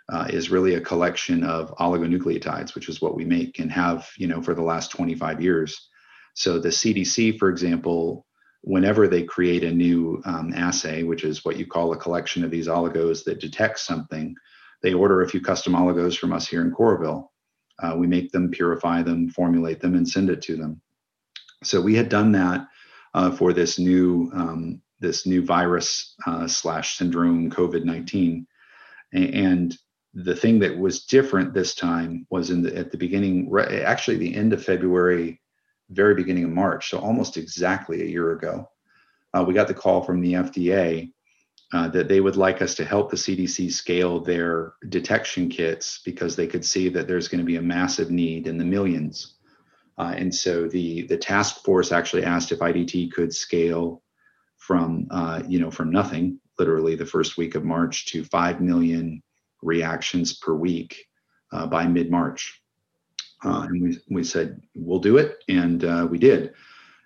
uh, 0.10 0.27
is 0.30 0.51
really 0.51 0.75
a 0.75 0.82
collection 0.82 1.43
of 1.43 1.75
oligonucleotides, 1.77 2.75
which 2.75 2.89
is 2.89 3.01
what 3.01 3.15
we 3.15 3.25
make 3.25 3.58
and 3.58 3.71
have, 3.71 4.08
you 4.17 4.27
know, 4.27 4.39
for 4.39 4.54
the 4.54 4.62
last 4.62 4.91
25 4.91 5.41
years. 5.41 5.89
So 6.36 6.60
the 6.60 6.69
CDC, 6.69 7.39
for 7.39 7.49
example, 7.49 8.27
whenever 8.62 9.08
they 9.08 9.23
create 9.23 9.63
a 9.63 9.71
new 9.71 10.21
um, 10.25 10.54
assay, 10.54 11.01
which 11.01 11.23
is 11.23 11.43
what 11.43 11.58
you 11.58 11.65
call 11.65 11.91
a 11.91 11.97
collection 11.97 12.43
of 12.43 12.51
these 12.51 12.67
oligos 12.67 13.23
that 13.23 13.39
detects 13.39 13.82
something, 13.82 14.36
they 14.84 14.93
order 14.93 15.21
a 15.21 15.30
few 15.30 15.41
custom 15.41 15.73
oligos 15.73 16.17
from 16.17 16.34
us 16.34 16.47
here 16.47 16.62
in 16.62 16.71
Coralville. 16.71 17.31
Uh, 17.82 17.96
we 17.98 18.08
make 18.08 18.32
them, 18.32 18.50
purify 18.52 19.02
them, 19.02 19.30
formulate 19.30 19.80
them, 19.80 19.96
and 19.96 20.08
send 20.08 20.30
it 20.30 20.41
to 20.44 20.56
them. 20.56 20.82
So 21.63 21.82
we 21.82 21.96
had 21.96 22.10
done 22.10 22.32
that 22.34 22.67
uh, 23.13 23.32
for 23.32 23.54
this 23.54 23.80
new 23.80 24.32
um, 24.34 24.82
this 25.00 25.26
new 25.26 25.44
virus 25.44 26.15
uh, 26.28 26.48
slash 26.48 26.98
syndrome 26.98 27.50
COVID 27.50 27.84
nineteen, 27.84 28.48
and 29.13 29.78
the 30.13 30.36
thing 30.36 30.60
that 30.60 30.78
was 30.78 31.06
different 31.06 31.54
this 31.54 31.74
time 31.74 32.28
was 32.30 32.50
in 32.50 32.62
the 32.62 32.76
at 32.78 32.91
the 32.91 32.98
beginning, 32.98 33.52
actually 33.60 34.17
the 34.17 34.36
end 34.36 34.54
of 34.54 34.63
February, 34.63 35.41
very 35.89 36.15
beginning 36.15 36.44
of 36.44 36.52
March, 36.52 36.89
so 36.89 37.00
almost 37.00 37.38
exactly 37.38 38.02
a 38.02 38.06
year 38.06 38.32
ago, 38.32 38.70
uh, 39.34 39.44
we 39.46 39.54
got 39.54 39.67
the 39.67 39.74
call 39.74 40.04
from 40.04 40.22
the 40.22 40.34
FDA 40.34 41.12
uh, 41.73 41.88
that 41.88 42.07
they 42.07 42.19
would 42.19 42.36
like 42.36 42.62
us 42.62 42.75
to 42.75 42.86
help 42.86 43.10
the 43.10 43.17
CDC 43.17 43.71
scale 43.71 44.19
their 44.19 44.73
detection 44.89 45.49
kits 45.49 46.01
because 46.03 46.36
they 46.36 46.47
could 46.47 46.65
see 46.65 46.89
that 46.89 47.07
there's 47.07 47.27
going 47.27 47.39
to 47.39 47.45
be 47.45 47.55
a 47.57 47.62
massive 47.62 48.12
need 48.12 48.47
in 48.47 48.57
the 48.57 48.65
millions 48.65 49.36
uh, 50.01 50.13
and 50.17 50.34
so 50.34 50.67
the 50.67 51.03
the 51.03 51.17
task 51.17 51.63
force 51.63 51.91
actually 51.91 52.23
asked 52.23 52.51
if 52.51 52.60
IDT 52.60 53.12
could 53.12 53.34
scale 53.34 54.01
from 54.57 55.07
uh, 55.12 55.43
you 55.47 55.60
know 55.60 55.69
from 55.69 55.91
nothing, 55.91 56.39
literally 56.57 56.95
the 56.95 57.05
first 57.05 57.38
week 57.38 57.53
of 57.53 57.63
March 57.63 58.07
to 58.07 58.23
5 58.23 58.62
million 58.62 59.21
reactions 59.62 60.34
per 60.34 60.55
week 60.55 61.05
uh, 61.51 61.67
by 61.67 61.86
mid 61.86 62.10
March. 62.10 62.62
Uh, 63.43 63.67
and 63.69 63.81
we, 63.81 63.97
we 64.10 64.23
said, 64.23 64.62
we'll 64.75 64.99
do 64.99 65.17
it. 65.17 65.43
And 65.49 66.10
we 66.10 66.19
did. 66.19 66.53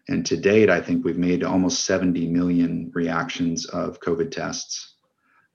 And 0.08 0.26
to 0.28 0.38
date, 0.38 0.70
I 0.70 0.82
think 0.82 1.04
we've 1.04 1.18
made 1.18 1.44
almost 1.44 1.86
70 1.86 2.28
million 2.28 2.92
reactions 2.94 3.66
of 3.66 4.00
COVID 4.00 4.32
tests 4.32 4.96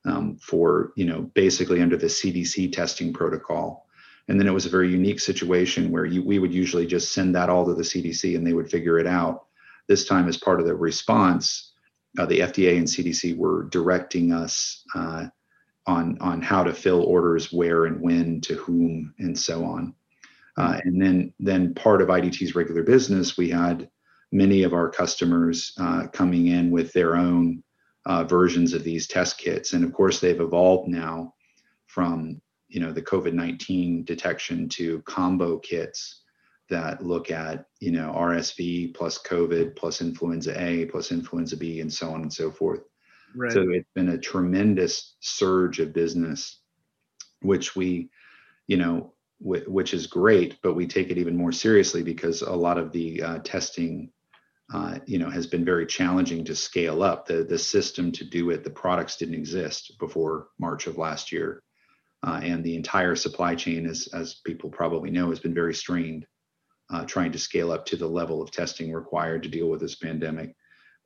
um, 0.05 0.39
for, 0.39 0.93
you 0.97 1.05
know, 1.05 1.23
basically 1.35 1.81
under 1.81 1.97
the 1.97 2.07
CDC 2.07 2.73
testing 2.73 3.13
protocol. 3.13 3.87
And 4.29 4.39
then 4.39 4.47
it 4.47 4.53
was 4.53 4.67
a 4.67 4.71
very 4.71 4.91
unique 4.91 5.21
situation 5.21 5.91
where 5.91 6.05
you, 6.05 6.23
we 6.23 6.39
would 6.39 6.53
usually 6.53 6.87
just 6.87 7.13
send 7.13 7.35
that 7.35 7.49
all 7.49 7.67
to 7.67 7.75
the 7.75 7.83
CDC 7.83 8.37
and 8.37 8.47
they 8.47 8.53
would 8.53 8.71
figure 8.71 8.99
it 8.99 9.07
out. 9.07 9.47
This 9.89 10.07
time, 10.07 10.29
as 10.29 10.37
part 10.37 10.61
of 10.61 10.67
the 10.67 10.75
response, 10.75 11.73
uh, 12.19 12.27
the 12.27 12.41
FDA 12.41 12.77
and 12.77 12.87
CDC 12.87 13.37
were 13.37 13.65
directing 13.71 14.33
us 14.33 14.85
uh, 14.95 15.27
on 15.87 16.19
on 16.21 16.43
how 16.43 16.63
to 16.63 16.73
fill 16.73 17.03
orders, 17.03 17.53
where 17.53 17.87
and 17.87 18.01
when, 18.01 18.41
to 18.43 18.55
whom, 18.55 19.15
and 19.19 19.37
so 19.37 19.65
on. 19.65 19.95
Uh, 20.57 20.79
and 20.85 21.01
then 21.01 21.33
then 21.41 21.75
part 21.75 22.03
of 22.03 22.09
IDT's 22.09 22.55
regular 22.55 22.83
business, 22.83 23.37
we 23.37 23.49
had 23.49 23.89
many 24.33 24.63
of 24.63 24.73
our 24.73 24.89
customers 24.89 25.73
uh, 25.79 26.07
coming 26.09 26.49
in 26.49 26.71
with 26.71 26.93
their 26.93 27.17
own 27.17 27.63
uh, 28.07 28.25
versions 28.25 28.73
of 28.73 28.85
these 28.85 29.07
test 29.07 29.39
kits, 29.39 29.73
and 29.73 29.85
of 29.85 29.93
course 29.93 30.21
they've 30.21 30.41
evolved 30.41 30.89
now 30.89 31.35
from 31.87 32.41
you 32.69 32.81
know 32.81 32.93
the 32.93 33.03
COVID-19 33.03 34.05
detection 34.05 34.69
to 34.71 35.03
combo 35.03 35.59
kits 35.59 36.23
that 36.71 37.05
look 37.05 37.31
at 37.31 37.67
you 37.81 37.91
know 37.91 38.13
RSV 38.17 38.95
plus 38.95 39.19
COVID 39.19 39.77
plus 39.77 40.01
influenza 40.01 40.59
A 40.61 40.87
plus 40.87 41.13
influenza 41.13 41.57
B 41.57 41.81
and 41.81 41.93
so 41.93 42.11
on 42.11 42.23
and 42.23 42.33
so 42.33 42.51
forth. 42.51 42.81
Right. 43.35 43.53
So 43.53 43.69
it's 43.71 43.89
been 43.95 44.11
a 44.11 44.19
tremendous 44.19 45.17
surge 45.21 45.81
of 45.81 45.93
business, 45.93 46.61
which 47.43 47.77
we, 47.77 48.11
you 48.67 48.77
know, 48.77 49.13
w- 49.43 49.71
which 49.71 49.95
is 49.95 50.07
great, 50.07 50.59
but 50.63 50.75
we 50.75 50.87
take 50.87 51.11
it 51.11 51.19
even 51.19 51.37
more 51.37 51.53
seriously 51.53 52.03
because 52.03 52.43
a 52.43 52.53
lot 52.53 52.79
of 52.79 52.93
the 52.93 53.23
uh, 53.23 53.39
testing, 53.39 54.11
uh, 54.73 54.99
you 55.07 55.19
know, 55.19 55.29
has 55.29 55.47
been 55.47 55.65
very 55.65 55.87
challenging 55.87 56.45
to 56.45 56.55
scale 56.55 57.03
up. 57.03 57.27
The 57.27 57.45
the 57.45 57.59
system 57.59 58.13
to 58.13 58.25
do 58.25 58.51
it, 58.51 58.65
the 58.65 58.71
products 58.71 59.17
didn't 59.17 59.35
exist 59.35 59.99
before 59.99 60.49
March 60.59 60.87
of 60.87 60.99
last 60.99 61.33
year, 61.33 61.63
uh, 62.23 62.41
and 62.43 62.63
the 62.63 62.77
entire 62.77 63.17
supply 63.17 63.55
chain, 63.55 63.87
as 63.87 64.09
as 64.13 64.41
people 64.45 64.71
probably 64.71 65.11
know, 65.11 65.31
has 65.31 65.41
been 65.41 65.55
very 65.55 65.75
strained 65.75 66.27
uh, 66.91 67.05
trying 67.05 67.33
to 67.33 67.39
scale 67.39 67.73
up 67.73 67.87
to 67.87 67.97
the 67.97 68.07
level 68.07 68.43
of 68.43 68.51
testing 68.51 68.93
required 68.93 69.43
to 69.43 69.49
deal 69.49 69.69
with 69.69 69.81
this 69.81 69.95
pandemic. 69.95 70.55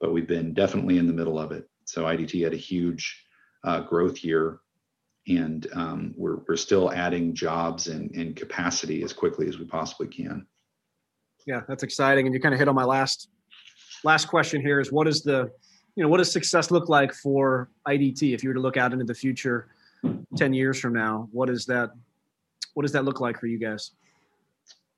But 0.00 0.12
we've 0.12 0.27
been 0.27 0.55
definitely 0.55 0.98
in 0.98 1.07
the 1.07 1.12
middle 1.12 1.38
of 1.38 1.53
it. 1.53 1.68
So 1.85 2.05
IDT 2.05 2.42
had 2.42 2.55
a 2.55 2.59
huge 2.59 3.24
uh, 3.62 3.81
growth 3.81 4.24
year, 4.24 4.61
and 5.29 5.66
um, 5.74 6.14
we're, 6.16 6.38
we're 6.48 6.57
still 6.57 6.92
adding 6.92 7.35
jobs 7.35 7.88
and, 7.88 8.11
and 8.14 8.35
capacity 8.35 9.03
as 9.03 9.12
quickly 9.12 9.48
as 9.48 9.59
we 9.59 9.66
possibly 9.66 10.09
can. 10.09 10.46
Yeah, 11.46 11.61
that's 11.68 11.83
exciting. 11.83 12.27
And 12.27 12.35
you 12.35 12.40
kind 12.40 12.55
of 12.55 12.59
hit 12.59 12.68
on 12.68 12.74
my 12.74 12.85
last 12.85 13.29
last 14.04 14.26
question 14.26 14.60
here 14.60 14.80
is 14.80 14.92
what 14.92 15.08
is 15.08 15.22
the 15.22 15.50
you 15.96 16.02
know 16.02 16.08
what 16.08 16.18
does 16.18 16.32
success 16.32 16.70
look 16.70 16.88
like 16.88 17.12
for 17.14 17.70
IDT 17.88 18.34
if 18.34 18.42
you 18.42 18.50
were 18.50 18.54
to 18.54 18.60
look 18.60 18.76
out 18.76 18.92
into 18.92 19.04
the 19.04 19.14
future 19.14 19.68
10 20.36 20.52
years 20.52 20.78
from 20.78 20.92
now 20.92 21.28
what 21.32 21.48
is 21.48 21.64
that 21.66 21.90
what 22.74 22.82
does 22.82 22.92
that 22.92 23.04
look 23.04 23.20
like 23.20 23.38
for 23.38 23.46
you 23.46 23.58
guys 23.58 23.92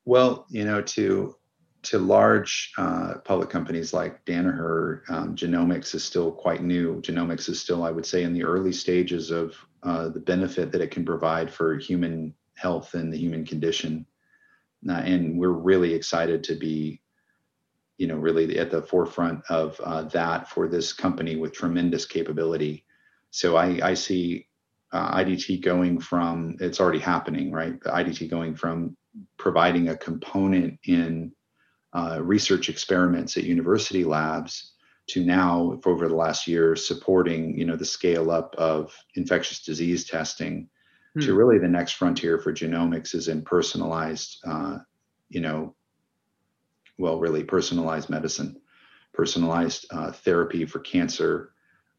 well, 0.07 0.47
you 0.49 0.64
know, 0.64 0.81
to 0.81 1.37
to 1.83 1.99
large 1.99 2.73
uh, 2.79 3.14
public 3.25 3.49
companies 3.49 3.92
like 3.92 4.25
Danaher, 4.25 5.03
um, 5.09 5.37
genomics 5.37 5.95
is 5.95 6.03
still 6.03 6.33
quite 6.33 6.62
new. 6.62 7.01
Genomics 7.01 7.49
is 7.49 7.61
still, 7.61 7.85
I 7.85 7.92
would 7.92 8.07
say, 8.07 8.25
in 8.25 8.33
the 8.33 8.42
early 8.42 8.73
stages 8.73 9.31
of 9.31 9.55
uh, 9.85 10.09
the 10.09 10.19
benefit 10.19 10.73
that 10.73 10.81
it 10.81 10.90
can 10.90 11.05
provide 11.05 11.49
for 11.49 11.77
human 11.77 12.35
health 12.57 12.95
and 12.95 13.12
the 13.12 13.19
human 13.19 13.45
condition. 13.45 14.05
Uh, 14.88 14.95
and 14.95 15.38
we're 15.38 15.51
really 15.51 15.95
excited 15.95 16.42
to 16.45 16.57
be, 16.57 17.01
you 17.99 18.07
know, 18.07 18.17
really 18.17 18.59
at 18.59 18.71
the 18.71 18.83
forefront 18.83 19.43
of 19.49 19.81
uh, 19.83 20.03
that 20.05 20.49
for 20.51 20.69
this 20.69 20.93
company 20.93 21.37
with 21.37 21.53
tremendous 21.53 22.05
capability. 22.05 22.85
So 23.31 23.57
I, 23.57 23.81
I 23.83 23.95
see 23.95 24.49
uh, 24.93 25.17
IDT 25.17 25.63
going 25.63 26.01
from, 26.01 26.57
it's 26.61 26.81
already 26.81 26.99
happening, 26.99 27.53
right? 27.53 27.81
The 27.83 27.91
IDT 27.91 28.31
going 28.31 28.55
from 28.55 28.97
providing 29.39 29.89
a 29.89 29.97
component 29.97 30.79
in 30.85 31.33
uh, 31.93 32.21
research 32.23 32.69
experiments 32.69 33.37
at 33.37 33.45
university 33.45 34.05
labs 34.05 34.73
to 35.09 35.25
now 35.25 35.79
for 35.83 35.93
over 35.93 36.09
the 36.09 36.15
last 36.15 36.47
year 36.47 36.75
supporting 36.75 37.57
you 37.57 37.65
know 37.65 37.77
the 37.77 37.85
scale 37.85 38.31
up 38.31 38.55
of 38.57 38.95
infectious 39.15 39.63
disease 39.63 40.05
testing 40.05 40.69
hmm. 41.15 41.21
to 41.21 41.35
really 41.35 41.59
the 41.59 41.69
next 41.69 41.93
frontier 41.93 42.39
for 42.39 42.53
genomics 42.53 43.15
is 43.15 43.29
in 43.29 43.43
personalized 43.43 44.39
uh, 44.47 44.79
you 45.29 45.41
know 45.41 45.75
well 46.99 47.19
really 47.19 47.45
personalized 47.45 48.11
medicine 48.11 48.57
personalized 49.13 49.87
uh, 49.91 50.13
therapy 50.13 50.65
for 50.65 50.81
cancer 50.81 51.53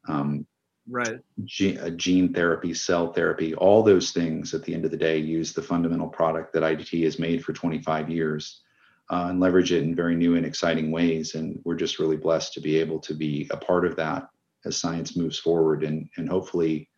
um, 0.07 0.45
right. 0.89 1.19
gene, 1.43 1.77
uh, 1.79 1.89
gene 1.91 2.33
therapy 2.33 2.73
cell 2.73 3.11
therapy 3.11 3.55
all 3.55 3.83
those 3.83 4.11
things 4.11 4.53
at 4.53 4.63
the 4.63 4.73
end 4.73 4.85
of 4.85 4.91
the 4.91 4.97
day 4.97 5.17
use 5.17 5.53
the 5.53 5.61
fundamental 5.61 6.07
product 6.07 6.53
that 6.53 6.63
idt 6.63 7.03
has 7.03 7.19
made 7.19 7.43
for 7.43 7.53
25 7.53 8.09
years 8.09 8.61
uh, 9.09 9.27
and 9.29 9.39
leverage 9.39 9.71
it 9.71 9.83
in 9.83 9.95
very 9.95 10.15
new 10.15 10.35
and 10.35 10.45
exciting 10.45 10.91
ways 10.91 11.35
and 11.35 11.59
we're 11.63 11.75
just 11.75 11.99
really 11.99 12.17
blessed 12.17 12.53
to 12.53 12.59
be 12.59 12.77
able 12.77 12.99
to 12.99 13.13
be 13.13 13.47
a 13.51 13.57
part 13.57 13.85
of 13.85 13.95
that 13.95 14.29
as 14.65 14.77
science 14.77 15.15
moves 15.15 15.39
forward 15.39 15.83
and, 15.83 16.09
and 16.17 16.29
hopefully 16.29 16.89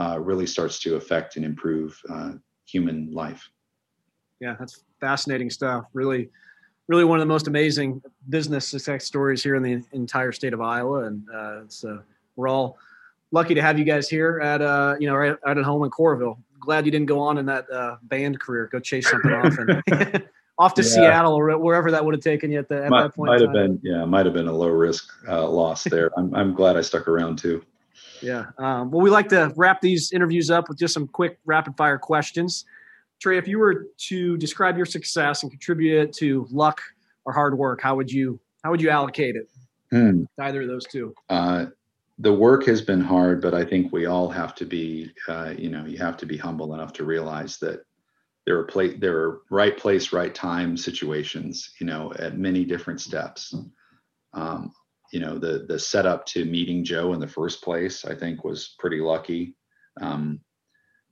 uh, 0.00 0.18
really 0.20 0.46
starts 0.46 0.78
to 0.80 0.96
affect 0.96 1.36
and 1.36 1.44
improve 1.44 2.00
uh, 2.08 2.32
human 2.64 3.12
life. 3.12 3.48
Yeah 4.40 4.56
that's 4.58 4.84
fascinating 5.00 5.50
stuff. 5.50 5.84
Really 5.92 6.30
really 6.92 7.04
one 7.06 7.18
of 7.18 7.22
the 7.22 7.32
most 7.32 7.46
amazing 7.46 8.02
business 8.28 8.68
success 8.68 9.06
stories 9.06 9.42
here 9.42 9.54
in 9.54 9.62
the 9.62 9.82
entire 9.92 10.30
state 10.30 10.52
of 10.52 10.60
iowa 10.60 11.04
and 11.04 11.26
uh, 11.30 11.60
so 11.68 11.98
we're 12.36 12.48
all 12.48 12.76
lucky 13.30 13.54
to 13.54 13.62
have 13.62 13.78
you 13.78 13.84
guys 13.86 14.10
here 14.10 14.40
at 14.40 14.60
uh 14.60 14.94
you 15.00 15.06
know 15.06 15.14
right 15.14 15.34
out 15.46 15.56
at 15.56 15.64
home 15.64 15.82
in 15.84 15.90
Coralville. 15.90 16.36
Glad 16.60 16.84
you 16.84 16.92
didn't 16.92 17.06
go 17.06 17.18
on 17.18 17.38
in 17.38 17.46
that 17.46 17.68
uh, 17.72 17.96
band 18.02 18.38
career. 18.38 18.68
Go 18.70 18.78
chase 18.78 19.10
something 19.10 19.32
off 19.32 19.56
and 19.58 20.22
off 20.58 20.74
to 20.74 20.82
yeah. 20.82 20.88
Seattle 20.88 21.32
or 21.32 21.58
wherever 21.58 21.90
that 21.90 22.04
would 22.04 22.14
have 22.14 22.22
taken 22.22 22.52
you 22.52 22.58
at, 22.58 22.68
the, 22.68 22.84
at 22.84 22.90
might, 22.90 23.02
that 23.04 23.14
point. 23.14 23.30
Might 23.32 23.40
have 23.40 23.52
been 23.52 23.80
yeah, 23.82 24.04
might 24.04 24.26
have 24.26 24.34
been 24.34 24.46
a 24.46 24.52
low 24.52 24.68
risk 24.68 25.10
uh, 25.26 25.48
loss 25.48 25.84
there. 25.84 26.10
I'm 26.18 26.32
I'm 26.34 26.54
glad 26.54 26.76
I 26.76 26.82
stuck 26.82 27.08
around 27.08 27.38
too. 27.38 27.64
Yeah. 28.20 28.44
Um, 28.58 28.90
well, 28.90 29.00
we 29.00 29.08
like 29.08 29.28
to 29.30 29.52
wrap 29.56 29.80
these 29.80 30.12
interviews 30.12 30.50
up 30.50 30.68
with 30.68 30.78
just 30.78 30.92
some 30.92 31.08
quick 31.08 31.38
rapid 31.46 31.76
fire 31.76 31.98
questions. 31.98 32.66
Trey, 33.22 33.38
if 33.38 33.46
you 33.46 33.60
were 33.60 33.86
to 34.08 34.36
describe 34.36 34.76
your 34.76 34.84
success 34.84 35.44
and 35.44 35.52
contribute 35.52 36.02
it 36.02 36.12
to 36.14 36.44
luck 36.50 36.80
or 37.24 37.32
hard 37.32 37.56
work, 37.56 37.80
how 37.80 37.94
would 37.94 38.10
you 38.10 38.40
how 38.64 38.72
would 38.72 38.82
you 38.82 38.90
allocate 38.90 39.36
it? 39.36 39.48
Hmm. 39.90 40.24
Either 40.40 40.62
of 40.62 40.68
those 40.68 40.84
two. 40.86 41.14
Uh, 41.28 41.66
the 42.18 42.32
work 42.32 42.64
has 42.66 42.82
been 42.82 43.00
hard, 43.00 43.40
but 43.40 43.54
I 43.54 43.64
think 43.64 43.92
we 43.92 44.06
all 44.06 44.28
have 44.28 44.56
to 44.56 44.64
be, 44.64 45.12
uh, 45.28 45.54
you 45.56 45.70
know, 45.70 45.84
you 45.84 45.98
have 45.98 46.16
to 46.18 46.26
be 46.26 46.36
humble 46.36 46.74
enough 46.74 46.92
to 46.94 47.04
realize 47.04 47.58
that 47.58 47.84
there 48.44 48.58
are 48.58 48.64
place, 48.64 48.96
there 48.98 49.16
are 49.18 49.42
right 49.50 49.76
place, 49.76 50.12
right 50.12 50.34
time 50.34 50.76
situations, 50.76 51.74
you 51.78 51.86
know, 51.86 52.12
at 52.18 52.38
many 52.38 52.64
different 52.64 53.00
steps. 53.00 53.54
Um, 54.34 54.72
you 55.12 55.20
know, 55.20 55.38
the 55.38 55.64
the 55.68 55.78
setup 55.78 56.26
to 56.26 56.44
meeting 56.44 56.82
Joe 56.82 57.12
in 57.12 57.20
the 57.20 57.28
first 57.28 57.62
place, 57.62 58.04
I 58.04 58.16
think, 58.16 58.42
was 58.42 58.74
pretty 58.80 58.98
lucky. 58.98 59.54
Um, 60.00 60.40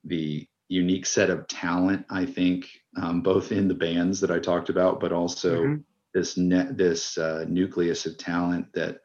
the 0.03 0.49
unique 0.71 1.05
set 1.05 1.31
of 1.31 1.47
talent, 1.49 2.07
I 2.09 2.25
think, 2.25 2.71
um, 2.97 3.23
both 3.23 3.53
in 3.53 3.69
the 3.69 3.75
bands 3.75 4.21
that 4.21 4.31
I 4.31 4.39
talked 4.39 4.71
about, 4.71 5.01
but 5.01 5.13
also 5.13 5.63
mm-hmm. 5.63 5.81
this 6.15 6.37
net, 6.37 6.79
this 6.79 7.19
uh, 7.19 7.45
nucleus 7.49 8.07
of 8.07 8.17
talent 8.17 8.73
that 8.75 9.01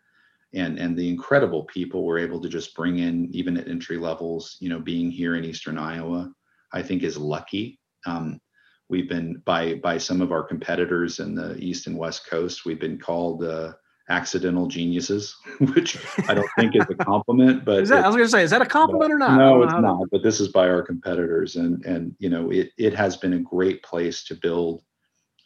and 0.53 0.79
and 0.79 0.95
the 0.95 1.09
incredible 1.09 1.63
people 1.65 2.05
we're 2.05 2.19
able 2.19 2.39
to 2.39 2.47
just 2.47 2.75
bring 2.75 2.99
in 2.99 3.27
even 3.31 3.57
at 3.57 3.67
entry 3.67 3.97
levels 3.97 4.57
you 4.61 4.69
know 4.69 4.79
being 4.79 5.11
here 5.11 5.35
in 5.35 5.43
eastern 5.43 5.77
iowa 5.77 6.31
i 6.71 6.81
think 6.81 7.03
is 7.03 7.17
lucky 7.17 7.77
um, 8.05 8.39
we've 8.87 9.09
been 9.09 9.41
by 9.45 9.73
by 9.75 9.97
some 9.97 10.21
of 10.21 10.31
our 10.31 10.43
competitors 10.43 11.19
in 11.19 11.35
the 11.35 11.57
east 11.57 11.87
and 11.87 11.97
west 11.97 12.29
coast 12.29 12.65
we've 12.65 12.79
been 12.79 12.97
called 12.97 13.43
uh, 13.43 13.73
accidental 14.09 14.67
geniuses 14.67 15.35
which 15.73 15.97
i 16.29 16.33
don't 16.33 16.49
think 16.57 16.75
is 16.75 16.85
a 16.89 16.95
compliment 16.95 17.65
but 17.65 17.87
that, 17.87 18.03
i 18.03 18.07
was 18.07 18.15
going 18.15 18.27
to 18.27 18.31
say 18.31 18.43
is 18.43 18.51
that 18.51 18.61
a 18.61 18.65
compliment 18.65 19.11
or 19.11 19.17
not 19.17 19.37
no 19.37 19.63
it's 19.63 19.73
not 19.73 19.99
to... 19.99 20.07
but 20.11 20.21
this 20.21 20.39
is 20.39 20.49
by 20.49 20.69
our 20.69 20.83
competitors 20.83 21.55
and 21.55 21.83
and 21.85 22.15
you 22.19 22.29
know 22.29 22.51
it 22.51 22.69
it 22.77 22.93
has 22.93 23.17
been 23.17 23.33
a 23.33 23.39
great 23.39 23.81
place 23.81 24.23
to 24.23 24.35
build 24.35 24.83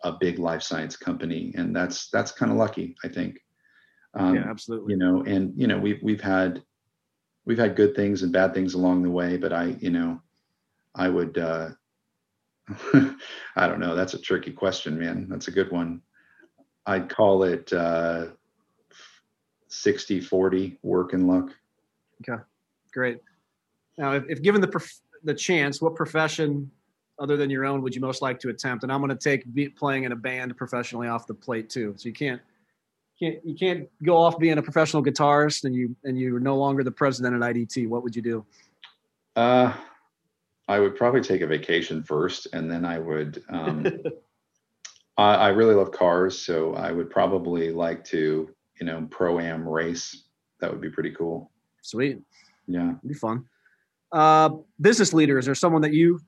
a 0.03 0.11
big 0.11 0.39
life 0.39 0.61
science 0.61 0.97
company 0.97 1.53
and 1.55 1.73
that's 1.73 2.09
that's 2.09 2.31
kind 2.33 2.51
of 2.51 2.57
lucky 2.57 2.95
i 3.05 3.07
think 3.07 3.39
um, 4.13 4.35
yeah, 4.35 4.49
absolutely. 4.49 4.93
You 4.93 4.99
know, 4.99 5.23
and 5.23 5.53
you 5.55 5.67
know, 5.67 5.77
we've 5.77 6.01
we've 6.01 6.21
had 6.21 6.63
we've 7.45 7.57
had 7.57 7.75
good 7.75 7.95
things 7.95 8.23
and 8.23 8.33
bad 8.33 8.53
things 8.53 8.73
along 8.73 9.03
the 9.03 9.09
way, 9.09 9.37
but 9.37 9.53
I, 9.53 9.75
you 9.79 9.89
know, 9.89 10.21
I 10.95 11.09
would 11.09 11.37
uh 11.37 11.69
I 13.55 13.67
don't 13.67 13.79
know, 13.79 13.95
that's 13.95 14.13
a 14.13 14.21
tricky 14.21 14.51
question, 14.51 14.99
man. 14.99 15.27
That's 15.29 15.47
a 15.47 15.51
good 15.51 15.71
one. 15.71 16.01
I'd 16.85 17.09
call 17.09 17.43
it 17.43 17.71
uh 17.71 18.27
60 19.69 20.19
40 20.21 20.77
work 20.83 21.13
and 21.13 21.27
luck. 21.27 21.51
Okay. 22.21 22.41
Great. 22.93 23.19
Now, 23.97 24.13
if, 24.13 24.23
if 24.29 24.41
given 24.41 24.61
the 24.61 24.67
prof- 24.67 25.01
the 25.23 25.33
chance, 25.33 25.81
what 25.81 25.95
profession 25.95 26.69
other 27.19 27.37
than 27.37 27.49
your 27.49 27.65
own 27.65 27.81
would 27.81 27.93
you 27.93 28.01
most 28.01 28.21
like 28.21 28.39
to 28.39 28.49
attempt? 28.49 28.83
And 28.83 28.91
I'm 28.91 28.99
going 28.99 29.15
to 29.15 29.15
take 29.15 29.45
playing 29.75 30.05
in 30.05 30.11
a 30.11 30.15
band 30.15 30.55
professionally 30.57 31.07
off 31.07 31.27
the 31.27 31.33
plate 31.33 31.69
too. 31.69 31.93
So 31.97 32.07
you 32.07 32.13
can't 32.13 32.41
can't 33.19 33.37
you 33.45 33.55
can't 33.55 33.89
go 34.03 34.17
off 34.17 34.39
being 34.39 34.57
a 34.57 34.61
professional 34.61 35.03
guitarist 35.03 35.65
and 35.65 35.75
you 35.75 35.95
and 36.03 36.17
you're 36.17 36.39
no 36.39 36.57
longer 36.57 36.83
the 36.83 36.91
president 36.91 37.35
at 37.35 37.53
IDT. 37.53 37.87
What 37.87 38.03
would 38.03 38.15
you 38.15 38.21
do? 38.21 38.45
Uh, 39.35 39.73
I 40.67 40.79
would 40.79 40.95
probably 40.95 41.21
take 41.21 41.41
a 41.41 41.47
vacation 41.47 42.03
first, 42.03 42.47
and 42.53 42.71
then 42.71 42.85
I 42.85 42.99
would. 42.99 43.43
Um, 43.49 43.85
I, 45.17 45.35
I 45.35 45.47
really 45.49 45.75
love 45.75 45.91
cars, 45.91 46.39
so 46.39 46.75
I 46.75 46.91
would 46.91 47.09
probably 47.09 47.71
like 47.71 48.05
to, 48.05 48.49
you 48.79 48.85
know, 48.85 49.07
pro 49.09 49.39
am 49.39 49.67
race. 49.67 50.25
That 50.59 50.71
would 50.71 50.81
be 50.81 50.89
pretty 50.89 51.11
cool. 51.11 51.51
Sweet. 51.81 52.19
Yeah, 52.67 52.89
It'd 52.91 53.07
be 53.07 53.13
fun. 53.13 53.45
Uh, 54.11 54.49
business 54.81 55.13
leaders 55.13 55.47
or 55.47 55.55
someone 55.55 55.81
that 55.81 55.93
you 55.93 56.19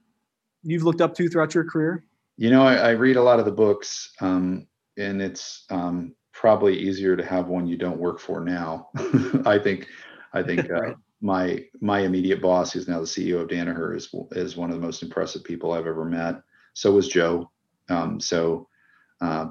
you've 0.64 0.84
looked 0.84 1.02
up 1.02 1.14
to 1.16 1.28
throughout 1.28 1.54
your 1.54 1.64
career? 1.64 2.04
You 2.38 2.50
know, 2.50 2.64
I, 2.64 2.76
I 2.76 2.90
read 2.92 3.18
a 3.18 3.24
lot 3.24 3.40
of 3.40 3.46
the 3.46 3.52
books, 3.52 4.14
um, 4.22 4.68
and 4.98 5.22
it's 5.22 5.66
um, 5.70 6.16
probably 6.34 6.78
easier 6.78 7.16
to 7.16 7.26
have 7.26 7.48
one 7.48 7.68
you 7.68 7.78
don't 7.78 8.00
work 8.00 8.20
for 8.20 8.44
now. 8.44 8.90
I 9.46 9.60
think, 9.60 9.88
I 10.34 10.42
think 10.48 10.70
uh, 10.70 10.74
Right. 10.74 10.96
my 11.22 11.66
my 11.82 12.00
immediate 12.00 12.42
boss, 12.42 12.72
who's 12.72 12.88
now 12.88 13.00
the 13.00 13.06
CEO 13.06 13.42
of 13.42 13.48
Danaher, 13.48 13.96
is 13.96 14.14
is 14.32 14.58
one 14.58 14.70
of 14.70 14.76
the 14.76 14.86
most 14.86 15.04
impressive 15.04 15.44
people 15.44 15.72
I've 15.72 15.88
ever 15.88 16.06
met. 16.06 16.42
So 16.74 16.92
was 16.92 17.08
Joe. 17.08 17.52
Um, 17.90 18.20
so 18.20 18.68
uh, 19.22 19.48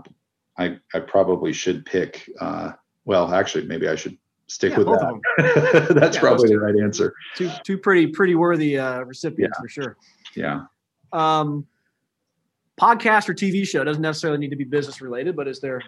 I 0.58 0.78
I 0.94 1.00
probably 1.00 1.52
should 1.52 1.84
pick. 1.84 2.28
Uh, 2.40 2.72
well, 3.04 3.32
actually, 3.32 3.66
maybe 3.66 3.88
I 3.88 3.96
should 3.96 4.16
stick 4.46 4.72
Yeah, 4.72 4.78
with 4.78 4.86
that. 4.86 5.94
That's 5.94 6.16
Yeah, 6.16 6.20
probably 6.20 6.48
those 6.48 6.50
the 6.50 6.60
right 6.60 6.76
answer. 6.82 7.14
Two 7.36 7.50
two 7.64 7.78
pretty 7.78 8.08
pretty 8.08 8.34
worthy 8.34 8.78
uh, 8.78 9.00
recipients 9.02 9.58
for 9.58 9.68
sure. 9.68 9.96
Yeah. 10.34 10.62
Um, 11.12 11.66
podcast 12.80 13.28
or 13.28 13.34
TV 13.34 13.66
show 13.66 13.84
doesn't 13.84 14.02
necessarily 14.02 14.38
need 14.38 14.50
to 14.50 14.56
be 14.56 14.64
business 14.64 15.00
related, 15.00 15.36
but 15.36 15.48
is 15.48 15.60
there 15.60 15.82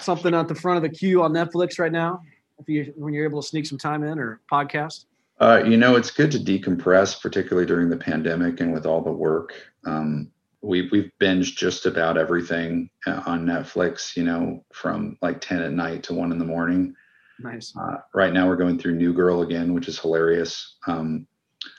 something 0.00 0.34
at 0.34 0.48
the 0.48 0.54
front 0.54 0.76
of 0.76 0.82
the 0.82 0.96
queue 0.96 1.22
on 1.22 1.32
Netflix 1.32 1.78
right 1.78 1.92
now? 1.92 2.22
If 2.58 2.68
you 2.68 2.92
when 2.96 3.12
you're 3.12 3.24
able 3.24 3.42
to 3.42 3.48
sneak 3.48 3.66
some 3.66 3.78
time 3.78 4.02
in 4.02 4.18
or 4.18 4.40
podcast? 4.50 5.04
Uh, 5.38 5.62
you 5.66 5.76
know, 5.76 5.96
it's 5.96 6.10
good 6.10 6.30
to 6.32 6.38
decompress, 6.38 7.20
particularly 7.20 7.66
during 7.66 7.90
the 7.90 7.96
pandemic 7.96 8.60
and 8.60 8.72
with 8.72 8.86
all 8.86 9.02
the 9.02 9.12
work. 9.12 9.52
Um, 9.84 10.30
we, 10.66 10.88
we've 10.90 11.10
binged 11.20 11.56
just 11.56 11.86
about 11.86 12.18
everything 12.18 12.90
uh, 13.06 13.22
on 13.26 13.46
Netflix, 13.46 14.16
you 14.16 14.24
know, 14.24 14.64
from 14.72 15.16
like 15.22 15.40
10 15.40 15.62
at 15.62 15.72
night 15.72 16.02
to 16.04 16.14
1 16.14 16.32
in 16.32 16.38
the 16.38 16.44
morning. 16.44 16.94
Nice. 17.38 17.72
Uh, 17.78 17.98
right 18.14 18.32
now, 18.32 18.48
we're 18.48 18.56
going 18.56 18.78
through 18.78 18.96
New 18.96 19.12
Girl 19.12 19.42
again, 19.42 19.74
which 19.74 19.88
is 19.88 19.98
hilarious. 19.98 20.76
Um, 20.86 21.26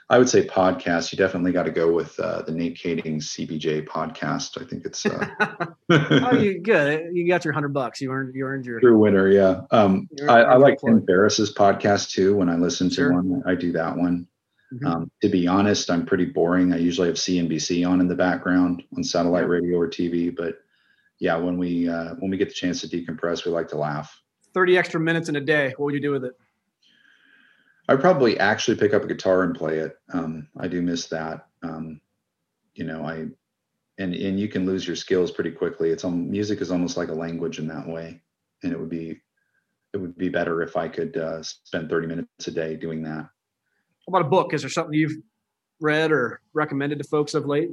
I 0.10 0.18
would 0.18 0.30
say 0.30 0.46
podcast. 0.48 1.12
You 1.12 1.18
definitely 1.18 1.52
got 1.52 1.64
to 1.64 1.72
go 1.72 1.92
with 1.92 2.18
uh, 2.20 2.44
the 2.44 2.52
Nate 2.52 2.78
Kading 2.78 3.18
CBJ 3.18 3.88
podcast. 3.88 4.62
I 4.62 4.66
think 4.66 4.86
it's 4.86 5.06
uh, 5.06 5.28
oh, 5.90 6.34
you 6.38 6.60
good. 6.60 7.10
You 7.14 7.28
got 7.28 7.44
your 7.44 7.54
hundred 7.54 7.74
bucks. 7.74 8.00
You 8.00 8.12
earned 8.12 8.34
you 8.36 8.46
earned 8.46 8.66
your 8.66 8.80
True 8.80 8.98
winner, 8.98 9.30
yeah. 9.30 9.62
Um, 9.72 10.08
I, 10.30 10.42
I 10.42 10.56
like. 10.56 10.80
Tim 10.80 11.06
Ferriss's 11.06 11.54
podcast 11.54 12.12
too. 12.12 12.36
When 12.38 12.50
I 12.50 12.56
listen 12.56 12.90
to 12.90 12.96
Sure. 12.96 13.14
one, 13.14 13.44
I 13.46 13.56
do 13.56 13.72
that 13.74 13.98
one. 13.98 14.28
Mhm. 14.74 14.86
Um, 14.86 15.12
to 15.22 15.30
be 15.30 15.48
honest, 15.48 15.90
I'm 15.90 16.06
pretty 16.06 16.26
boring. 16.26 16.74
I 16.74 16.78
usually 16.78 17.08
have 17.08 17.18
CNBC 17.18 17.86
on 17.86 18.02
in 18.02 18.08
the 18.08 18.16
background 18.16 18.84
on 18.96 19.04
satellite 19.04 19.48
radio 19.48 19.78
or 19.78 19.88
TV. 19.88 20.30
But 20.36 20.60
yeah, 21.20 21.38
when 21.38 21.58
we 21.58 21.88
uh, 21.88 22.16
when 22.16 22.32
we 22.32 22.38
get 22.38 22.50
the 22.50 22.56
chance 22.56 22.82
to 22.82 22.88
decompress, 22.88 23.46
we 23.46 23.52
like 23.52 23.70
to 23.70 23.78
laugh. 23.78 24.22
thirty 24.54 24.78
extra 24.78 25.00
minutes 25.00 25.30
in 25.30 25.36
a 25.38 25.42
day. 25.42 25.74
What 25.78 25.86
would 25.86 25.94
you 25.94 26.02
do 26.02 26.12
with 26.12 26.26
it? 26.26 26.34
I'd 27.90 28.02
probably 28.02 28.38
actually 28.40 28.76
pick 28.76 28.94
up 28.94 29.04
a 29.04 29.08
guitar 29.08 29.44
and 29.44 29.56
play 29.56 29.78
it. 29.78 29.98
Um, 30.12 30.50
I 30.58 30.68
do 30.68 30.82
miss 30.82 31.08
that. 31.08 31.48
Um, 31.64 32.02
you 32.76 32.84
know, 32.84 33.06
I 33.06 33.28
and 33.98 34.14
and 34.14 34.40
you 34.40 34.50
can 34.50 34.66
lose 34.66 34.86
your 34.86 34.98
skills 34.98 35.32
pretty 35.32 35.52
quickly. 35.52 35.92
It's 35.92 36.04
um, 36.04 36.30
music 36.30 36.62
is 36.62 36.72
almost 36.72 36.98
like 36.98 37.10
a 37.10 37.14
language 37.14 37.60
in 37.60 37.68
that 37.68 37.88
way, 37.88 38.22
and 38.64 38.74
it 38.74 38.80
would 38.80 38.90
be 38.90 39.22
it 39.94 39.98
would 39.98 40.18
be 40.18 40.30
better 40.30 40.62
if 40.62 40.76
I 40.76 40.90
could 40.90 41.16
uh, 41.16 41.42
spend 41.42 41.90
30 41.90 42.08
minutes 42.08 42.48
a 42.48 42.52
day 42.52 42.76
doing 42.76 43.02
that. 43.04 43.30
How 44.08 44.12
about 44.18 44.26
a 44.26 44.30
book? 44.30 44.54
Is 44.54 44.62
there 44.62 44.70
something 44.70 44.94
you've 44.94 45.18
read 45.82 46.12
or 46.14 46.40
recommended 46.54 46.98
to 47.00 47.04
folks 47.04 47.34
of 47.34 47.46
late? 47.46 47.70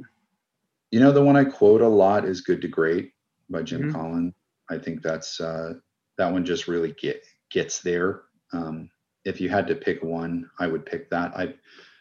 You 0.91 0.99
know, 0.99 1.11
the 1.13 1.23
one 1.23 1.37
I 1.37 1.45
quote 1.45 1.81
a 1.81 1.87
lot 1.87 2.25
is 2.25 2.41
"Good 2.41 2.61
to 2.61 2.67
Great" 2.67 3.13
by 3.49 3.63
Jim 3.63 3.83
Mhm. 3.83 3.93
Collin. 3.93 4.33
I 4.69 4.77
think 4.77 5.01
that's 5.01 5.39
uh, 5.39 5.75
that 6.17 6.31
one 6.31 6.43
just 6.43 6.67
really 6.67 6.91
get 6.99 7.23
gets 7.49 7.81
there. 7.81 8.23
Um, 8.51 8.89
if 9.23 9.39
you 9.39 9.47
had 9.49 9.65
to 9.67 9.75
pick 9.75 10.03
one, 10.03 10.49
I 10.59 10.67
would 10.67 10.85
pick 10.85 11.09
that. 11.09 11.35
I, 11.37 11.55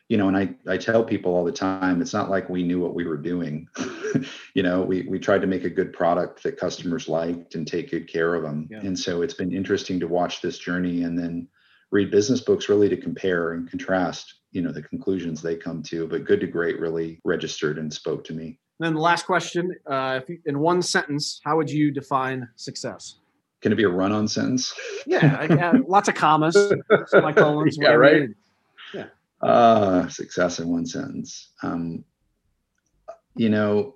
you 0.09 0.17
know, 0.17 0.27
and 0.27 0.37
I 0.37 0.55
I 0.67 0.79
tell 0.79 1.05
people 1.05 1.33
all 1.35 1.45
the 1.45 1.53
time, 1.53 2.03
it's 2.03 2.13
not 2.13 2.29
like 2.29 2.49
we 2.49 2.65
knew 2.65 2.81
what 2.81 2.95
we 2.95 3.07
were 3.07 3.17
doing. 3.17 3.69
you 4.55 4.65
know, 4.65 4.83
we 4.83 5.03
we 5.03 5.21
tried 5.21 5.43
to 5.43 5.47
make 5.47 5.65
a 5.65 5.71
good 5.71 5.93
product 5.93 6.43
that 6.43 6.57
customers 6.59 7.09
liked 7.09 7.55
and 7.55 7.67
take 7.69 7.93
good 7.93 8.09
care 8.09 8.35
of 8.35 8.43
them. 8.43 8.67
Yeah. 8.69 8.81
And 8.81 8.99
so 8.99 9.23
it's 9.23 9.35
been 9.35 9.53
interesting 9.53 10.01
to 10.01 10.09
watch 10.09 10.43
this 10.43 10.59
journey 10.59 11.05
and 11.05 11.17
then 11.17 11.49
read 11.95 12.11
business 12.11 12.41
books 12.41 12.69
really 12.69 12.89
to 12.89 12.97
compare 12.97 13.53
and 13.53 13.71
contrast. 13.71 14.35
You 14.51 14.63
know, 14.63 14.73
the 14.73 14.83
conclusions 14.83 15.41
they 15.41 15.57
come 15.57 15.83
to. 15.85 16.07
But 16.07 16.25
Good 16.25 16.41
to 16.41 16.47
Great 16.47 16.79
really 16.79 17.21
registered 17.25 17.79
and 17.79 17.93
spoke 17.93 18.25
to 18.25 18.35
me. 18.35 18.59
And 18.79 18.87
then 18.87 18.95
the 18.95 19.01
last 19.01 19.25
question: 19.25 19.73
uh, 19.91 20.21
if 20.23 20.29
you, 20.29 20.39
in 20.45 20.59
one 20.59 20.83
sentence, 20.83 21.41
how 21.45 21.57
would 21.57 21.71
you 21.71 21.93
define 21.93 22.49
success? 22.57 23.21
Can 23.63 23.73
it 23.73 23.77
be 23.77 23.85
a 23.85 23.89
run-on 23.89 24.29
sentence? 24.29 24.75
Yeah, 25.07 25.39
I, 25.41 25.79
lots 25.89 26.09
of 26.09 26.15
commas, 26.15 26.55
semicolons, 27.07 27.79
Yeah, 27.81 27.93
right. 27.93 28.29
need. 28.93 29.07
Uh, 29.41 30.07
success 30.09 30.59
in 30.59 30.69
one 30.69 30.85
sentence. 30.85 31.53
Um, 31.63 32.05
you 33.37 33.49
know, 33.49 33.95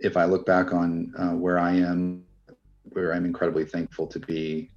if 0.00 0.16
I 0.16 0.24
look 0.24 0.46
back 0.46 0.72
on 0.72 1.12
uh, 1.16 1.34
where 1.34 1.58
I 1.58 1.74
am, 1.74 2.24
where 2.90 3.14
I'm 3.14 3.24
incredibly 3.24 3.64
thankful 3.64 4.06
to 4.08 4.18
be, 4.18 4.70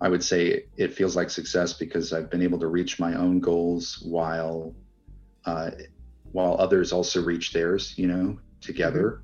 I 0.00 0.08
would 0.08 0.22
say 0.22 0.64
it 0.76 0.94
feels 0.94 1.16
like 1.16 1.30
success 1.30 1.72
because 1.72 2.12
I've 2.12 2.30
been 2.30 2.42
able 2.42 2.58
to 2.60 2.66
reach 2.66 2.98
my 3.00 3.14
own 3.14 3.40
goals 3.40 4.02
while 4.04 4.74
uh, 5.44 5.70
while 6.32 6.56
others 6.58 6.92
also 6.92 7.22
reach 7.22 7.52
theirs. 7.52 7.94
You 7.96 8.08
know, 8.08 8.38
together, 8.60 9.22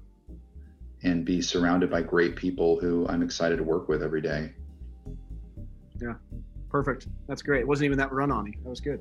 and 1.03 1.25
be 1.25 1.43
surrounded 1.43 1.91
by 1.91 2.03
great 2.03 2.37
people 2.37 2.81
who 2.81 3.07
I'm 3.09 3.23
excited 3.23 3.57
to 3.59 3.65
work 3.65 3.89
with 3.89 4.03
every 4.03 4.23
day. 4.23 4.53
Yeah. 6.01 6.15
Perfect. 6.71 7.07
That's 7.29 7.43
great. 7.43 7.61
It 7.61 7.69
wasn't 7.69 7.85
even 7.85 7.99
that 7.99 8.11
run 8.13 8.31
on 8.31 8.45
me. 8.45 8.55
That 8.63 8.71
was 8.71 8.81
good. 8.81 8.99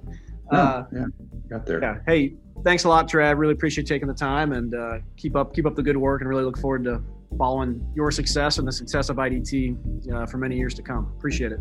No, 0.51 0.59
Uh, 0.59 0.85
yeah, 0.91 1.05
got 1.49 1.65
there. 1.65 1.81
yeah. 1.81 1.99
Hey, 2.05 2.35
thanks 2.65 2.83
a 2.83 2.89
lot, 2.89 3.07
Trav. 3.09 3.37
Really 3.37 3.53
appreciate 3.53 3.87
taking 3.87 4.09
the 4.09 4.13
time 4.13 4.51
and 4.51 4.75
uh, 4.75 4.97
keep 5.15 5.37
up 5.37 5.53
keep 5.55 5.65
up 5.65 5.75
the 5.75 5.81
good 5.81 5.95
work 5.95 6.19
and 6.19 6.29
really 6.29 6.43
look 6.43 6.57
forward 6.57 6.83
to 6.83 7.01
following 7.37 7.85
your 7.95 8.11
success 8.11 8.57
and 8.57 8.67
the 8.67 8.71
success 8.71 9.09
of 9.09 9.17
IDT 9.17 10.13
uh, 10.13 10.25
for 10.25 10.37
many 10.37 10.55
years 10.57 10.73
to 10.75 10.81
come. 10.81 11.13
Appreciate 11.17 11.51
it. 11.51 11.59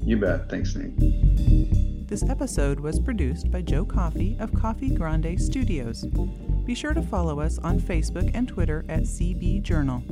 You 0.00 0.16
bet. 0.16 0.48
Thanks, 0.48 0.74
Nate. 0.74 2.08
This 2.08 2.22
episode 2.28 2.78
was 2.78 3.00
produced 3.00 3.50
by 3.50 3.62
Joe 3.62 3.84
Coffee 3.84 4.36
of 4.38 4.52
Coffee 4.54 4.90
Grande 4.94 5.40
Studios. 5.40 6.04
Be 6.64 6.74
sure 6.74 6.92
to 6.92 7.02
follow 7.02 7.40
us 7.40 7.58
on 7.58 7.80
Facebook 7.80 8.30
and 8.34 8.46
Twitter 8.46 8.84
at 8.88 9.02
CB 9.02 9.62
Journal. 9.62 10.02